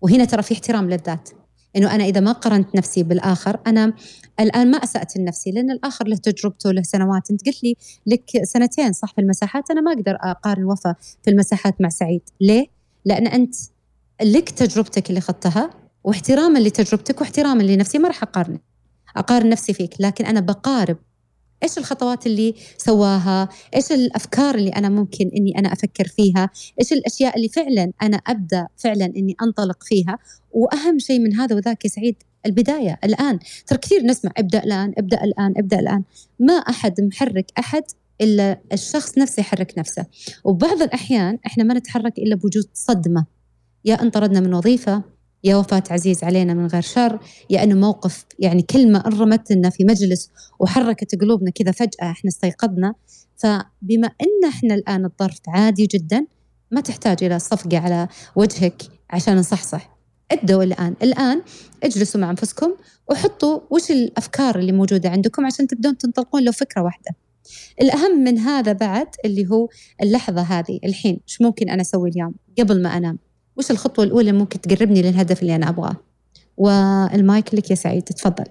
وهنا 0.01 0.25
ترى 0.25 0.43
في 0.43 0.53
احترام 0.53 0.89
للذات. 0.89 1.29
إنه 1.75 1.95
أنا 1.95 2.03
إذا 2.03 2.19
ما 2.19 2.31
قارنت 2.31 2.75
نفسي 2.75 3.03
بالآخر 3.03 3.59
أنا 3.67 3.93
الآن 4.39 4.71
ما 4.71 4.77
اسات 4.77 5.17
لنفسي 5.17 5.51
لأن 5.51 5.71
الآخر 5.71 6.07
له 6.07 6.15
تجربته 6.15 6.71
له 6.71 6.81
سنوات. 6.81 7.31
أنت 7.31 7.45
قلت 7.45 7.63
لي 7.63 7.75
لك 8.05 8.43
سنتين 8.43 8.93
صح 8.93 9.13
في 9.13 9.21
المساحات 9.21 9.71
أنا 9.71 9.81
ما 9.81 9.91
أقدر 9.91 10.17
أقارن 10.21 10.63
وفاء 10.63 10.95
في 11.23 11.29
المساحات 11.31 11.81
مع 11.81 11.89
سعيد. 11.89 12.21
ليه؟ 12.41 12.65
لأن 13.05 13.27
أنت 13.27 13.55
لك 14.21 14.49
تجربتك 14.49 15.09
اللي 15.09 15.19
اخذتها 15.19 15.69
واحتراما 16.03 16.59
لتجربتك 16.59 17.21
واحتراما 17.21 17.63
لنفسي. 17.63 17.97
ما 17.99 18.07
راح 18.07 18.23
اقارن 18.23 18.59
أقارن 19.17 19.49
نفسي 19.49 19.73
فيك 19.73 19.93
لكن 19.99 20.25
أنا 20.25 20.39
بقارب 20.39 20.97
إيش 21.63 21.77
الخطوات 21.77 22.27
اللي 22.27 22.53
سواها؟ 22.77 23.49
إيش 23.75 23.91
الأفكار 23.91 24.55
اللي 24.55 24.69
أنا 24.69 24.89
ممكن 24.89 25.31
إني 25.37 25.59
أنا 25.59 25.73
أفكر 25.73 26.07
فيها؟ 26.07 26.49
إيش 26.81 26.93
الأشياء 26.93 27.35
اللي 27.37 27.49
فعلا 27.49 27.91
أنا 28.01 28.17
أبدأ 28.17 28.67
فعلا 28.77 29.05
إني 29.05 29.35
أنطلق 29.41 29.83
فيها؟ 29.83 30.17
وأهم 30.51 30.99
شيء 30.99 31.19
من 31.19 31.33
هذا 31.33 31.55
وذاك 31.55 31.85
يا 31.85 31.89
سعيد 31.89 32.15
البداية 32.45 32.99
الآن. 33.03 33.39
ترى 33.67 33.77
كثير 33.79 34.05
نسمع 34.05 34.31
ابدأ 34.37 34.63
الآن 34.63 34.93
ابدأ 34.97 35.23
الآن 35.23 35.53
ابدأ 35.57 35.79
الآن. 35.79 36.03
ما 36.39 36.53
أحد 36.53 37.01
محرك 37.01 37.51
أحد 37.59 37.83
إلا 38.21 38.61
الشخص 38.73 39.17
نفسه 39.17 39.39
يحرك 39.41 39.73
نفسه. 39.77 40.05
وبعض 40.43 40.81
الأحيان 40.81 41.37
إحنا 41.45 41.63
ما 41.63 41.73
نتحرك 41.73 42.17
إلا 42.17 42.35
بوجود 42.35 42.65
صدمة. 42.73 43.25
يا 43.85 44.01
انطردنا 44.01 44.39
من 44.39 44.53
وظيفة 44.53 45.16
يا 45.47 45.55
وفاة 45.55 45.83
عزيز 45.91 46.23
علينا 46.23 46.53
من 46.53 46.67
غير 46.67 46.81
شر 46.81 47.19
يا 47.49 47.63
أنه 47.63 47.75
موقف 47.75 48.25
يعني 48.39 48.61
كلمة 48.61 49.03
انرمت 49.07 49.51
لنا 49.51 49.69
في 49.69 49.83
مجلس 49.85 50.29
وحركت 50.59 51.21
قلوبنا 51.21 51.51
كذا 51.51 51.71
فجأة 51.71 52.11
إحنا 52.11 52.29
استيقظنا. 52.29 52.93
فبما 53.37 54.07
أن 54.07 54.49
إحنا 54.49 54.75
الآن 54.75 55.05
الظرف 55.05 55.39
عادي 55.47 55.85
جدا 55.85 56.25
ما 56.71 56.81
تحتاج 56.81 57.23
إلى 57.23 57.39
صفقة 57.39 57.77
على 57.77 58.07
وجهك 58.35 58.81
عشان 59.09 59.35
نصحصح. 59.35 59.97
ابدأوا 60.31 60.63
الآن. 60.63 60.95
الآن 61.03 61.41
اجلسوا 61.83 62.21
مع 62.21 62.29
أنفسكم 62.29 62.73
وحطوا 63.09 63.59
وش 63.69 63.91
الأفكار 63.91 64.59
اللي 64.59 64.71
موجودة 64.71 65.09
عندكم 65.09 65.45
عشان 65.45 65.67
تبدون 65.67 65.97
تنطلقون 65.97 66.43
لو 66.43 66.51
فكرة 66.51 66.81
واحدة. 66.81 67.15
الأهم 67.81 68.23
من 68.23 68.37
هذا 68.37 68.71
بعد 68.71 69.07
اللي 69.25 69.47
هو 69.51 69.69
اللحظة 70.01 70.41
هذه 70.41 70.79
الحين. 70.83 71.19
إيش 71.27 71.41
ممكن 71.41 71.69
أنا 71.69 71.81
أسوي 71.81 72.09
اليوم؟ 72.09 72.33
قبل 72.59 72.81
ما 72.81 72.97
أنام. 72.97 73.26
وش 73.57 73.71
الخطوة 73.71 74.05
الأولى 74.05 74.31
ممكن 74.31 74.61
تقربني 74.61 75.01
للهدف 75.01 75.41
اللي 75.41 75.55
أنا 75.55 75.69
أبغاه؟ 75.69 75.95
والمايك 76.57 77.55
لك 77.55 77.69
يا 77.69 77.75
سعيد 77.75 78.03
تفضل. 78.03 78.45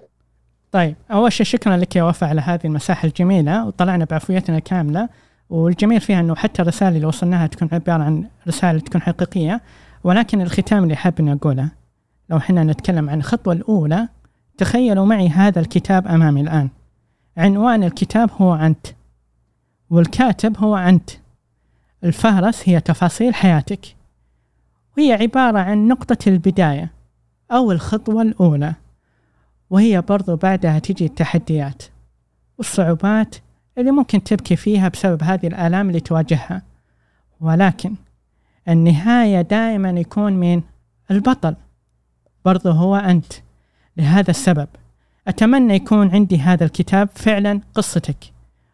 طيب 0.71 0.95
أول 1.11 1.31
شيء 1.31 1.45
شكرا 1.45 1.77
لك 1.77 1.95
يا 1.95 2.03
وفاء 2.03 2.29
على 2.29 2.41
هذه 2.41 2.65
المساحة 2.65 3.07
الجميلة 3.07 3.65
وطلعنا 3.65 4.05
بعفويتنا 4.05 4.59
كاملة 4.59 5.09
والجميل 5.49 6.01
فيها 6.01 6.19
أنه 6.19 6.35
حتى 6.35 6.61
الرسائل 6.61 6.95
اللي 6.95 7.05
وصلناها 7.05 7.47
تكون 7.47 7.69
عبارة 7.71 8.03
عن 8.03 8.25
رسائل 8.47 8.81
تكون 8.81 9.01
حقيقية 9.01 9.61
ولكن 10.03 10.41
الختام 10.41 10.83
اللي 10.83 10.95
حاب 10.95 11.13
إني 11.19 11.33
أقوله 11.33 11.71
لو 12.29 12.39
حنا 12.39 12.63
نتكلم 12.63 13.09
عن 13.09 13.17
الخطوة 13.17 13.53
الأولى 13.53 14.07
تخيلوا 14.57 15.05
معي 15.05 15.29
هذا 15.29 15.59
الكتاب 15.59 16.07
أمامي 16.07 16.41
الآن. 16.41 16.69
عنوان 17.37 17.83
الكتاب 17.83 18.29
هو 18.41 18.55
أنت 18.55 18.87
والكاتب 19.89 20.57
هو 20.57 20.77
أنت. 20.77 21.09
الفهرس 22.03 22.69
هي 22.69 22.79
تفاصيل 22.79 23.35
حياتك. 23.35 23.96
وهي 24.97 25.13
عبارة 25.13 25.59
عن 25.59 25.87
نقطة 25.87 26.17
البداية 26.27 26.91
أو 27.51 27.71
الخطوة 27.71 28.21
الأولى 28.21 28.73
وهي 29.69 30.01
برضو 30.01 30.35
بعدها 30.35 30.79
تجي 30.79 31.05
التحديات 31.05 31.83
والصعوبات 32.57 33.35
اللي 33.77 33.91
ممكن 33.91 34.23
تبكي 34.23 34.55
فيها 34.55 34.87
بسبب 34.87 35.23
هذه 35.23 35.47
الآلام 35.47 35.87
اللي 35.87 35.99
تواجهها. 35.99 36.61
ولكن 37.41 37.95
النهاية 38.69 39.41
دائما 39.41 39.89
يكون 39.89 40.33
من 40.33 40.61
البطل 41.11 41.55
برضو 42.45 42.71
هو 42.71 42.95
أنت. 42.95 43.33
لهذا 43.97 44.31
السبب 44.31 44.67
أتمنى 45.27 45.75
يكون 45.75 46.11
عندي 46.11 46.39
هذا 46.39 46.65
الكتاب 46.65 47.09
فعلا 47.15 47.61
قصتك 47.73 48.17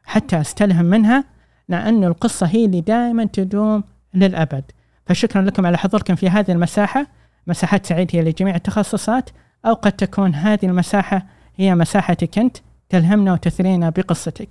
حتى 0.04 0.42
أستلهم 0.42 0.86
منها 0.86 1.24
لأن 1.70 2.04
القصة 2.04 2.46
هي 2.46 2.66
اللي 2.66 2.82
دائما 2.82 3.26
تدوم 3.26 3.84
للأبد. 4.14 4.64
فشكرا 5.06 5.42
لكم 5.42 5.66
على 5.66 5.78
حضوركم 5.78 6.16
في 6.16 6.30
هذه 6.30 6.52
المساحة. 6.52 7.08
مساحات 7.48 7.92
هي 7.92 8.22
لجميع 8.22 8.56
التخصصات 8.56 9.30
أو 9.66 9.74
قد 9.74 9.92
تكون 9.92 10.36
هذه 10.36 10.66
المساحة 10.66 11.26
هي 11.56 11.76
مساحتك 11.76 12.40
أنت 12.40 12.58
تلهمنا 12.90 13.34
وتثرينا 13.34 13.90
بقصتك. 13.90 14.50